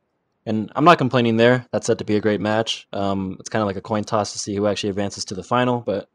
And 0.46 0.70
I'm 0.76 0.84
not 0.84 0.98
complaining 0.98 1.38
there. 1.38 1.66
That's 1.72 1.88
set 1.88 2.00
to 2.00 2.04
be 2.04 2.18
a 2.18 2.22
great 2.22 2.42
match. 2.42 2.86
Um, 2.92 3.38
it's 3.40 3.48
kind 3.48 3.62
of 3.62 3.68
like 3.68 3.78
a 3.78 3.82
coin 3.82 4.04
toss 4.04 4.34
to 4.34 4.40
see 4.40 4.54
who 4.56 4.68
actually 4.68 4.90
advances 4.90 5.24
to 5.26 5.36
the 5.36 5.44
final. 5.44 5.80
But 5.80 6.10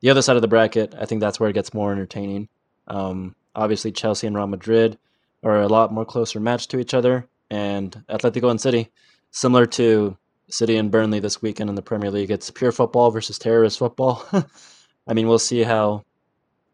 the 0.00 0.08
other 0.08 0.22
side 0.22 0.36
of 0.36 0.42
the 0.42 0.48
bracket, 0.48 0.94
I 0.98 1.04
think 1.04 1.20
that's 1.20 1.38
where 1.38 1.50
it 1.50 1.52
gets 1.52 1.74
more 1.74 1.92
entertaining. 1.92 2.48
Um, 2.88 3.36
obviously, 3.54 3.92
Chelsea 3.92 4.26
and 4.26 4.34
Real 4.34 4.46
Madrid 4.46 4.98
are 5.42 5.60
a 5.60 5.68
lot 5.68 5.92
more 5.92 6.06
closer 6.06 6.40
match 6.40 6.68
to 6.68 6.78
each 6.78 6.94
other, 6.94 7.28
and 7.50 8.02
Atletico 8.08 8.50
and 8.50 8.60
City, 8.60 8.90
similar 9.30 9.66
to 9.66 10.16
City 10.48 10.78
and 10.78 10.90
Burnley 10.90 11.20
this 11.20 11.42
weekend 11.42 11.68
in 11.68 11.76
the 11.76 11.82
Premier 11.82 12.10
League, 12.10 12.30
it's 12.30 12.50
pure 12.50 12.72
football 12.72 13.10
versus 13.10 13.38
terrorist 13.38 13.78
football. 13.78 14.24
I 15.06 15.12
mean, 15.12 15.28
we'll 15.28 15.38
see 15.38 15.62
how 15.62 16.04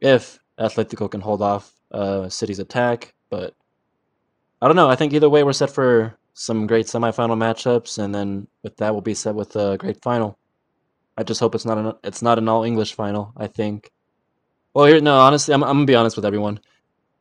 if 0.02 0.38
Atletico 0.58 1.10
can 1.10 1.20
hold 1.20 1.40
off 1.40 1.72
uh, 1.92 2.28
City's 2.28 2.58
attack, 2.58 3.14
but 3.30 3.54
I 4.60 4.66
don't 4.66 4.76
know. 4.76 4.90
I 4.90 4.96
think 4.96 5.12
either 5.12 5.30
way, 5.30 5.44
we're 5.44 5.52
set 5.52 5.70
for 5.70 6.18
some 6.34 6.66
great 6.66 6.86
semifinal 6.86 7.36
matchups, 7.36 8.02
and 8.02 8.14
then 8.14 8.48
with 8.62 8.76
that, 8.78 8.92
we'll 8.92 9.00
be 9.00 9.14
set 9.14 9.34
with 9.34 9.54
a 9.56 9.78
great 9.78 10.02
final. 10.02 10.38
I 11.16 11.22
just 11.22 11.40
hope 11.40 11.54
it's 11.54 11.64
not 11.64 11.78
an 11.78 11.92
it's 12.04 12.22
not 12.22 12.38
an 12.38 12.48
all 12.48 12.64
English 12.64 12.94
final. 12.94 13.32
I 13.36 13.46
think. 13.46 13.90
Well, 14.74 14.86
here 14.86 15.00
no, 15.00 15.18
honestly, 15.18 15.54
I'm 15.54 15.62
I'm 15.62 15.76
gonna 15.76 15.86
be 15.86 15.94
honest 15.94 16.16
with 16.16 16.24
everyone. 16.24 16.60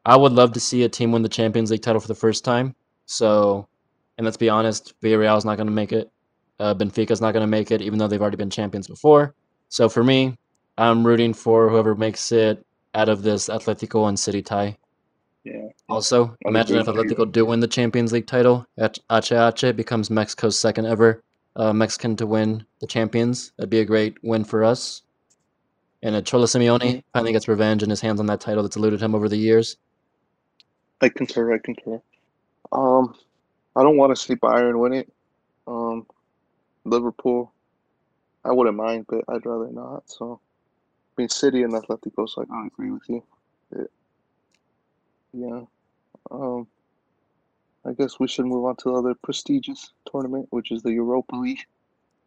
I 0.03 0.17
would 0.17 0.31
love 0.31 0.53
to 0.53 0.59
see 0.59 0.83
a 0.83 0.89
team 0.89 1.11
win 1.11 1.21
the 1.21 1.29
Champions 1.29 1.69
League 1.69 1.83
title 1.83 2.01
for 2.01 2.07
the 2.07 2.15
first 2.15 2.43
time. 2.43 2.75
So, 3.05 3.67
and 4.17 4.25
let's 4.25 4.37
be 4.37 4.49
honest, 4.49 4.99
Villarreal 5.01 5.37
is 5.37 5.45
not 5.45 5.57
gonna 5.57 5.71
make 5.71 5.91
it. 5.91 6.11
Uh, 6.59 6.73
Benfica 6.73 7.11
is 7.11 7.21
not 7.21 7.33
gonna 7.33 7.47
make 7.47 7.69
it, 7.69 7.81
even 7.81 7.99
though 7.99 8.07
they've 8.07 8.21
already 8.21 8.37
been 8.37 8.49
champions 8.49 8.87
before. 8.87 9.35
So 9.69 9.89
for 9.89 10.03
me, 10.03 10.37
I'm 10.77 11.05
rooting 11.05 11.33
for 11.33 11.69
whoever 11.69 11.95
makes 11.95 12.31
it 12.31 12.65
out 12.93 13.09
of 13.09 13.23
this 13.23 13.47
Atletico 13.47 14.07
and 14.07 14.19
City 14.19 14.41
tie. 14.41 14.77
Yeah. 15.43 15.69
Also, 15.89 16.35
imagine 16.41 16.77
if. 16.77 16.85
Atletico 16.85 17.31
do 17.31 17.45
win 17.45 17.59
the 17.59 17.67
Champions 17.67 18.11
League 18.11 18.27
title. 18.27 18.65
H- 18.79 18.99
HH 19.09 19.75
becomes 19.75 20.09
Mexico's 20.09 20.59
second 20.59 20.85
ever 20.85 21.23
uh, 21.55 21.73
Mexican 21.73 22.15
to 22.17 22.25
win 22.25 22.65
the 22.79 22.87
Champions. 22.87 23.51
That'd 23.57 23.69
be 23.69 23.79
a 23.79 23.85
great 23.85 24.17
win 24.23 24.43
for 24.43 24.63
us. 24.63 25.01
And 26.03 26.15
uh, 26.15 26.21
Cholo 26.21 26.45
Simeone 26.45 27.03
finally 27.13 27.31
gets 27.31 27.47
revenge 27.47 27.83
and 27.83 27.91
his 27.91 28.01
hands 28.01 28.19
on 28.19 28.25
that 28.27 28.41
title 28.41 28.63
that's 28.63 28.75
eluded 28.75 29.01
him 29.01 29.13
over 29.13 29.29
the 29.29 29.37
years. 29.37 29.77
I 31.01 31.09
concur. 31.09 31.53
I 31.53 31.57
concur. 31.59 32.01
Um, 32.71 33.15
I 33.75 33.83
don't 33.83 33.97
want 33.97 34.15
to 34.15 34.21
see 34.21 34.35
Bayern 34.35 34.79
win 34.79 34.93
it. 34.93 35.11
Um, 35.67 36.05
Liverpool, 36.85 37.51
I 38.43 38.51
wouldn't 38.51 38.75
mind, 38.75 39.05
but 39.07 39.23
I'd 39.27 39.45
rather 39.45 39.69
not. 39.71 40.09
So, 40.09 40.39
mean, 41.17 41.29
City 41.29 41.63
and 41.63 41.73
Atletico, 41.73 42.27
so 42.27 42.45
I 42.51 42.67
agree 42.67 42.91
with 42.91 43.03
you. 43.07 43.23
But, 43.71 43.89
yeah. 45.33 45.61
Um, 46.29 46.67
I 47.85 47.93
guess 47.93 48.19
we 48.19 48.27
should 48.27 48.45
move 48.45 48.65
on 48.65 48.75
to 48.77 48.91
the 48.91 48.95
other 48.95 49.15
prestigious 49.15 49.91
tournament, 50.09 50.47
which 50.51 50.71
is 50.71 50.83
the 50.83 50.91
Europa 50.91 51.35
League. 51.35 51.61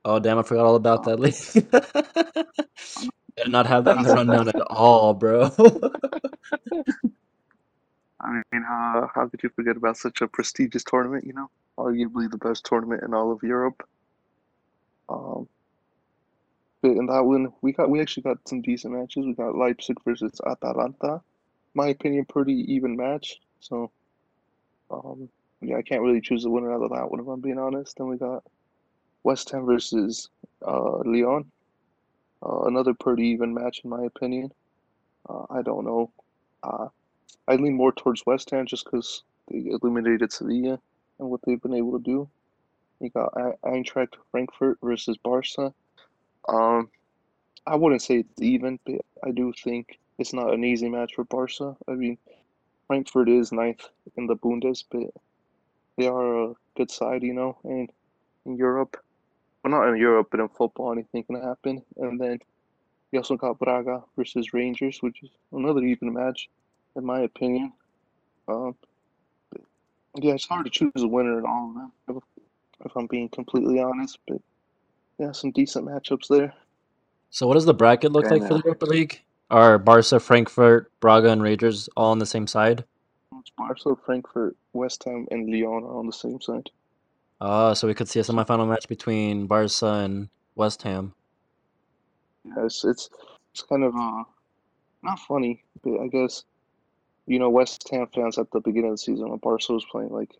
Oh 0.04 0.18
damn! 0.18 0.38
I 0.38 0.42
forgot 0.42 0.66
all 0.66 0.74
about 0.74 1.04
that 1.04 1.20
league. 1.20 1.34
Did 3.36 3.50
not 3.50 3.66
have 3.66 3.84
that 3.84 3.96
in 3.96 4.02
the 4.02 4.14
rundown 4.14 4.48
at 4.48 4.60
all, 4.68 5.14
bro. 5.14 5.44
I 8.20 8.42
mean, 8.52 8.64
uh, 8.64 9.06
how 9.14 9.28
could 9.28 9.42
you 9.42 9.50
forget 9.50 9.76
about 9.76 9.96
such 9.96 10.20
a 10.20 10.28
prestigious 10.28 10.84
tournament? 10.84 11.24
You 11.24 11.32
know, 11.32 11.50
arguably 11.78 12.30
the 12.30 12.38
best 12.38 12.64
tournament 12.64 13.02
in 13.02 13.14
all 13.14 13.32
of 13.32 13.42
Europe. 13.42 13.86
Um, 15.08 15.48
in 16.90 17.06
that 17.06 17.24
one, 17.24 17.52
we 17.62 17.72
got 17.72 17.90
we 17.90 18.00
actually 18.00 18.24
got 18.24 18.46
some 18.48 18.62
decent 18.62 18.94
matches. 18.94 19.24
We 19.26 19.34
got 19.34 19.56
Leipzig 19.56 19.96
versus 20.04 20.40
Atalanta. 20.46 21.20
My 21.74 21.88
opinion, 21.88 22.24
pretty 22.26 22.72
even 22.72 22.96
match. 22.96 23.40
So, 23.60 23.90
um, 24.90 25.28
yeah, 25.60 25.76
I 25.76 25.82
can't 25.82 26.02
really 26.02 26.20
choose 26.20 26.44
a 26.44 26.50
winner 26.50 26.72
out 26.72 26.82
of 26.82 26.90
that 26.90 27.10
one 27.10 27.20
if 27.20 27.26
I'm 27.26 27.40
being 27.40 27.58
honest. 27.58 27.96
Then 27.96 28.08
we 28.08 28.16
got 28.16 28.44
West 29.22 29.50
Ham 29.50 29.64
versus 29.64 30.28
uh, 30.66 30.98
Lyon. 31.04 31.50
Uh, 32.44 32.64
another 32.66 32.92
pretty 32.94 33.26
even 33.28 33.54
match 33.54 33.80
in 33.82 33.90
my 33.90 34.04
opinion. 34.04 34.52
Uh, 35.28 35.44
I 35.50 35.62
don't 35.62 35.84
know. 35.84 36.10
Uh, 36.62 36.88
I 37.48 37.56
lean 37.56 37.74
more 37.74 37.92
towards 37.92 38.26
West 38.26 38.50
Ham 38.50 38.66
just 38.66 38.84
because 38.84 39.22
they 39.48 39.64
eliminated 39.70 40.32
Sevilla 40.32 40.78
and 41.18 41.30
what 41.30 41.40
they've 41.46 41.60
been 41.60 41.74
able 41.74 41.98
to 41.98 42.04
do. 42.04 42.28
You 43.00 43.10
got 43.10 43.34
Eintracht 43.64 44.14
Frankfurt 44.30 44.78
versus 44.82 45.16
Barca. 45.18 45.74
Um, 46.48 46.90
I 47.66 47.76
wouldn't 47.76 48.02
say 48.02 48.18
it's 48.18 48.42
even, 48.42 48.78
but 48.84 49.00
I 49.22 49.30
do 49.30 49.52
think 49.62 49.98
it's 50.18 50.32
not 50.32 50.52
an 50.52 50.64
easy 50.64 50.88
match 50.88 51.14
for 51.14 51.24
Barca. 51.24 51.76
I 51.88 51.92
mean, 51.92 52.18
Frankfurt 52.86 53.28
is 53.28 53.52
ninth 53.52 53.88
in 54.16 54.26
the 54.26 54.36
Bundes, 54.36 54.84
but 54.90 55.10
they 55.96 56.06
are 56.06 56.50
a 56.50 56.54
good 56.76 56.90
side, 56.90 57.22
you 57.22 57.32
know, 57.32 57.56
and 57.64 57.90
in 58.44 58.56
Europe, 58.56 58.96
well, 59.62 59.70
not 59.70 59.88
in 59.88 59.96
Europe, 59.96 60.28
but 60.30 60.40
in 60.40 60.48
football, 60.48 60.92
anything 60.92 61.24
can 61.24 61.40
happen. 61.40 61.82
And 61.96 62.20
then 62.20 62.38
you 63.10 63.20
also 63.20 63.36
got 63.36 63.58
Braga 63.58 64.02
versus 64.16 64.52
Rangers, 64.52 64.98
which 65.00 65.22
is 65.22 65.30
another 65.52 65.82
even 65.82 66.12
match, 66.12 66.50
in 66.96 67.04
my 67.04 67.20
opinion. 67.20 67.72
Um, 68.48 68.74
yeah, 70.16 70.34
it's 70.34 70.46
hard 70.46 70.66
to 70.66 70.70
choose 70.70 70.92
a 70.96 71.08
winner 71.08 71.38
in 71.38 71.46
all 71.46 71.70
of 71.70 71.74
them, 72.06 72.20
if 72.84 72.96
I'm 72.96 73.06
being 73.06 73.28
completely 73.30 73.80
honest. 73.80 74.18
But 74.28 74.42
yeah, 75.18 75.32
some 75.32 75.50
decent 75.52 75.86
matchups 75.86 76.28
there. 76.28 76.54
so, 77.30 77.46
what 77.46 77.54
does 77.54 77.64
the 77.66 77.74
bracket 77.74 78.12
look 78.12 78.30
Okay, 78.30 78.30
like 78.30 78.44
for 78.44 78.54
the 78.54 78.62
Europa 78.64 78.86
League? 78.86 79.22
Are 79.50 79.78
Barca, 79.78 80.20
Frankfurt, 80.20 80.90
Braga, 81.00 81.28
and 81.30 81.42
Rangers 81.42 81.88
all 81.96 82.10
on 82.12 82.18
the 82.18 82.26
same 82.26 82.46
side? 82.46 82.84
It's 83.38 83.50
Barca, 83.56 83.94
Frankfurt, 84.04 84.56
West 84.72 85.04
Ham, 85.04 85.26
and 85.30 85.48
Lyon 85.50 85.84
are 85.84 85.98
on 85.98 86.06
the 86.06 86.12
same 86.12 86.40
side. 86.40 86.70
Ah, 87.40 87.74
so 87.74 87.86
we 87.86 87.94
could 87.94 88.08
see 88.08 88.18
a 88.20 88.22
semifinal 88.24 88.68
match 88.68 88.88
between 88.88 89.46
Barca 89.46 89.86
and 89.86 90.30
West 90.56 90.82
Ham. 90.82 91.14
Yeah, 92.44 92.64
it's 92.66 92.84
it's, 92.84 93.08
it's 93.52 93.62
kind 93.62 93.84
of 93.84 93.94
uh, 93.96 94.24
not 95.02 95.18
funny, 95.20 95.64
but 95.82 96.00
I 96.00 96.08
guess 96.08 96.44
you 97.26 97.38
know 97.38 97.50
West 97.50 97.88
Ham 97.90 98.08
fans 98.14 98.38
at 98.38 98.50
the 98.52 98.60
beginning 98.60 98.90
of 98.90 98.94
the 98.94 98.98
season 98.98 99.30
when 99.30 99.38
Barca 99.38 99.72
was 99.72 99.84
playing 99.90 100.10
like 100.10 100.30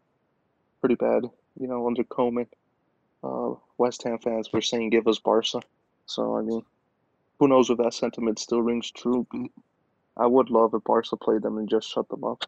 pretty 0.81 0.97
bad, 0.97 1.25
you 1.59 1.67
know, 1.69 1.87
under 1.87 2.05
Koeman, 2.05 2.49
uh, 3.25 3.55
West 3.79 4.03
Ham 4.03 4.19
fans 4.19 4.53
were 4.53 4.61
saying 4.61 4.91
give 4.91 5.09
us 5.09 5.19
Barca. 5.19 5.61
So 6.07 6.37
I 6.37 6.43
mean, 6.43 6.63
who 7.39 7.49
knows 7.49 7.71
if 7.71 7.79
that 7.79 7.95
sentiment 7.95 8.39
still 8.39 8.63
rings 8.63 8.91
true? 8.91 9.27
I 10.17 10.27
would 10.27 10.51
love 10.51 10.75
if 10.75 10.85
Barca 10.85 11.17
played 11.17 11.43
them 11.43 11.59
and 11.59 11.69
just 11.69 11.91
shut 11.91 12.09
them 12.09 12.25
up. 12.25 12.45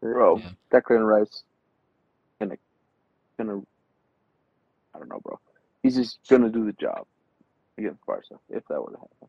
Bro, 0.00 0.38
Yeah. 0.38 0.50
Declan 0.70 1.06
Rice, 1.06 1.42
gonna, 2.38 2.56
gonna, 3.38 3.62
I 4.94 4.98
don't 4.98 5.08
know, 5.08 5.20
bro. 5.20 5.40
He's 5.82 5.96
just 5.96 6.18
gonna 6.28 6.50
do 6.50 6.64
the 6.66 6.72
job 6.74 7.06
against 7.78 8.04
Barca 8.06 8.38
if 8.50 8.62
that 8.68 8.80
were 8.80 8.90
to 8.92 8.98
happen. 8.98 9.28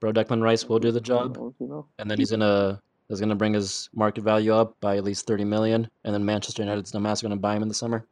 Bro, 0.00 0.12
Declan 0.12 0.42
Rice 0.42 0.68
will 0.68 0.78
do 0.78 0.90
the 0.92 1.00
job, 1.00 1.36
You 1.58 1.66
know, 1.66 1.86
and 1.98 2.10
then 2.10 2.18
he's 2.18 2.30
gonna 2.30 2.80
is 3.08 3.20
gonna 3.20 3.34
bring 3.34 3.54
his 3.54 3.88
market 3.94 4.22
value 4.22 4.52
up 4.52 4.76
by 4.80 4.96
at 4.96 5.04
least 5.04 5.26
thirty 5.26 5.44
million, 5.44 5.88
and 6.04 6.14
then 6.14 6.24
Manchester 6.24 6.62
United's 6.62 6.92
dumbass 6.92 7.22
are 7.22 7.28
gonna 7.28 7.36
buy 7.36 7.56
him 7.56 7.62
in 7.62 7.68
the 7.68 7.74
summer 7.74 8.06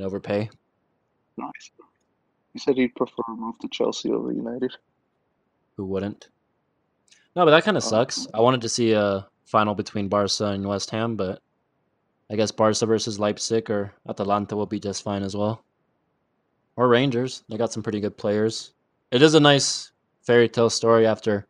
and 0.00 0.06
overpay. 0.06 0.48
Nice. 1.36 1.70
He 2.52 2.58
said 2.58 2.76
he'd 2.76 2.94
prefer 2.94 3.22
a 3.28 3.32
move 3.32 3.58
to 3.60 3.68
Chelsea 3.68 4.10
over 4.10 4.32
United. 4.32 4.72
Who 5.76 5.84
wouldn't? 5.84 6.28
No, 7.36 7.44
but 7.44 7.50
that 7.52 7.64
kind 7.64 7.76
of 7.76 7.84
um, 7.84 7.86
Oh. 7.86 7.90
sucks. 7.90 8.26
I 8.34 8.40
wanted 8.40 8.62
to 8.62 8.68
see 8.68 8.92
a 8.92 9.28
final 9.44 9.74
between 9.74 10.08
Barca 10.08 10.46
and 10.46 10.66
West 10.66 10.90
Ham, 10.90 11.16
but 11.16 11.42
I 12.30 12.36
guess 12.36 12.50
Barca 12.50 12.86
versus 12.86 13.18
Leipzig 13.20 13.70
or 13.70 13.92
Atalanta 14.08 14.56
will 14.56 14.66
be 14.66 14.80
just 14.80 15.02
fine 15.02 15.22
as 15.22 15.36
well. 15.36 15.64
Or 16.76 16.88
Rangers. 16.88 17.44
They 17.48 17.56
got 17.58 17.72
some 17.72 17.82
pretty 17.82 18.00
good 18.00 18.16
players. 18.16 18.72
It 19.10 19.22
is 19.22 19.34
a 19.34 19.40
nice 19.40 19.92
fairy 20.22 20.48
tale 20.48 20.70
story 20.70 21.06
after 21.06 21.46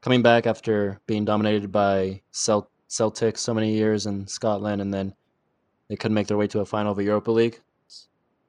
coming 0.00 0.22
back 0.22 0.46
after 0.46 1.00
being 1.06 1.24
dominated 1.24 1.70
by 1.72 2.22
Celt- 2.32 2.70
Celtic 2.88 3.36
so 3.38 3.52
many 3.54 3.72
years 3.74 4.06
in 4.06 4.26
Scotland, 4.26 4.80
and 4.80 4.92
then 4.92 5.14
they 5.88 5.96
couldn't 5.96 6.14
make 6.14 6.26
their 6.26 6.36
way 6.36 6.46
to 6.48 6.60
a 6.60 6.66
final 6.66 6.92
of 6.92 6.98
the 6.98 7.04
Europa 7.04 7.30
League. 7.30 7.60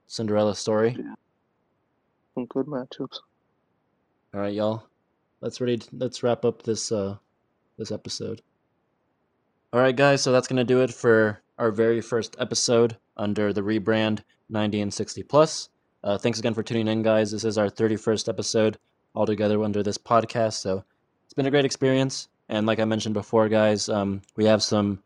Cinderella 0.09 0.55
story. 0.55 0.97
Some 2.33 2.47
good 2.47 2.65
matchups. 2.65 3.19
All 4.33 4.41
right, 4.41 4.51
y'all. 4.51 4.87
Let's 5.39 5.61
ready. 5.61 5.79
Let's 5.91 6.23
wrap 6.23 6.43
up 6.43 6.63
this 6.63 6.91
uh 6.91 7.17
this 7.77 7.91
episode. 7.91 8.41
All 9.71 9.79
right, 9.79 9.95
guys. 9.95 10.23
So 10.23 10.31
that's 10.31 10.47
gonna 10.47 10.63
do 10.63 10.81
it 10.81 10.91
for 10.91 11.43
our 11.59 11.69
very 11.69 12.01
first 12.01 12.35
episode 12.39 12.97
under 13.17 13.53
the 13.53 13.61
rebrand 13.61 14.23
90 14.49 14.81
and 14.81 14.91
60 14.91 15.21
plus. 15.23 15.69
Uh, 16.03 16.17
thanks 16.17 16.39
again 16.39 16.55
for 16.55 16.63
tuning 16.63 16.87
in, 16.87 17.03
guys. 17.03 17.31
This 17.31 17.43
is 17.43 17.59
our 17.59 17.69
31st 17.69 18.29
episode 18.29 18.79
altogether 19.13 19.61
under 19.63 19.83
this 19.83 19.99
podcast. 19.99 20.53
So 20.53 20.83
it's 21.25 21.35
been 21.35 21.45
a 21.45 21.51
great 21.51 21.65
experience. 21.65 22.29
And 22.47 22.65
like 22.65 22.79
I 22.79 22.85
mentioned 22.85 23.13
before, 23.13 23.47
guys, 23.47 23.89
um, 23.89 24.23
we 24.35 24.45
have 24.45 24.63
some 24.63 25.03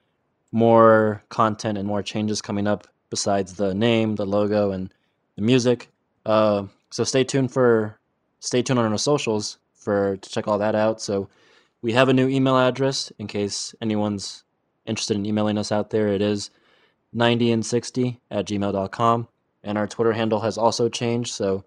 more 0.53 1.25
content 1.27 1.77
and 1.77 1.87
more 1.87 2.03
changes 2.03 2.41
coming 2.41 2.67
up 2.67 2.87
besides 3.13 3.53
the 3.53 3.75
name, 3.75 4.15
the 4.15 4.25
logo, 4.25 4.71
and 4.71 4.91
the 5.35 5.43
music. 5.43 5.87
Uh, 6.25 6.63
so 6.89 7.03
stay 7.03 7.23
tuned 7.23 7.51
for 7.51 7.99
stay 8.39 8.63
tuned 8.63 8.79
on 8.79 8.91
our 8.91 8.97
socials 8.97 9.59
for 9.75 10.17
to 10.17 10.29
check 10.31 10.47
all 10.47 10.57
that 10.57 10.73
out. 10.73 10.99
So 10.99 11.29
we 11.83 11.93
have 11.93 12.09
a 12.09 12.13
new 12.13 12.27
email 12.27 12.57
address 12.57 13.13
in 13.19 13.27
case 13.27 13.75
anyone's 13.81 14.43
interested 14.87 15.15
in 15.15 15.27
emailing 15.27 15.59
us 15.59 15.71
out 15.71 15.91
there. 15.91 16.07
It 16.07 16.23
is 16.23 16.49
90 17.13 17.51
and 17.51 17.63
60 17.63 18.19
at 18.31 18.47
gmail.com. 18.47 19.27
And 19.63 19.77
our 19.77 19.85
Twitter 19.85 20.11
handle 20.11 20.39
has 20.39 20.57
also 20.57 20.89
changed. 20.89 21.35
So 21.35 21.63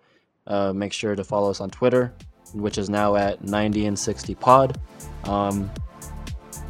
uh, 0.49 0.73
make 0.73 0.93
sure 0.93 1.15
to 1.15 1.23
follow 1.23 1.49
us 1.49 1.61
on 1.61 1.71
Twitter, 1.71 2.13
which 2.55 2.77
is 2.77 2.91
now 2.91 3.15
at 3.15 3.45
90 3.45 3.87
and 3.87 3.97
60 3.97 4.35
pod. 4.35 4.81
Um, 5.25 5.71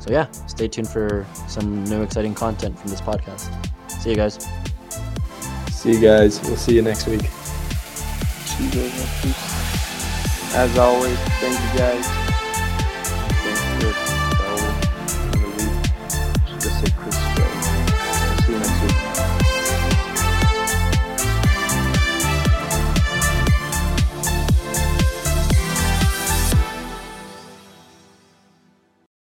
so 0.00 0.10
yeah, 0.10 0.30
stay 0.48 0.68
tuned 0.68 0.90
for 0.90 1.26
some 1.48 1.82
new 1.84 2.02
exciting 2.02 2.34
content 2.34 2.78
from 2.78 2.90
this 2.90 3.00
podcast. 3.00 3.50
See 4.06 4.10
you 4.10 4.16
guys. 4.16 4.65
See 5.86 5.92
you 5.92 6.00
guys. 6.00 6.42
We'll 6.42 6.56
see 6.56 6.74
you 6.74 6.82
next 6.82 7.06
week. 7.06 7.22
You. 7.22 8.90
As 10.52 10.76
always, 10.76 11.16
thank 11.38 11.54
you 11.54 11.78
guys. 11.78 12.04
Thanks 13.30 13.62
for 13.62 13.78
the, 16.58 16.95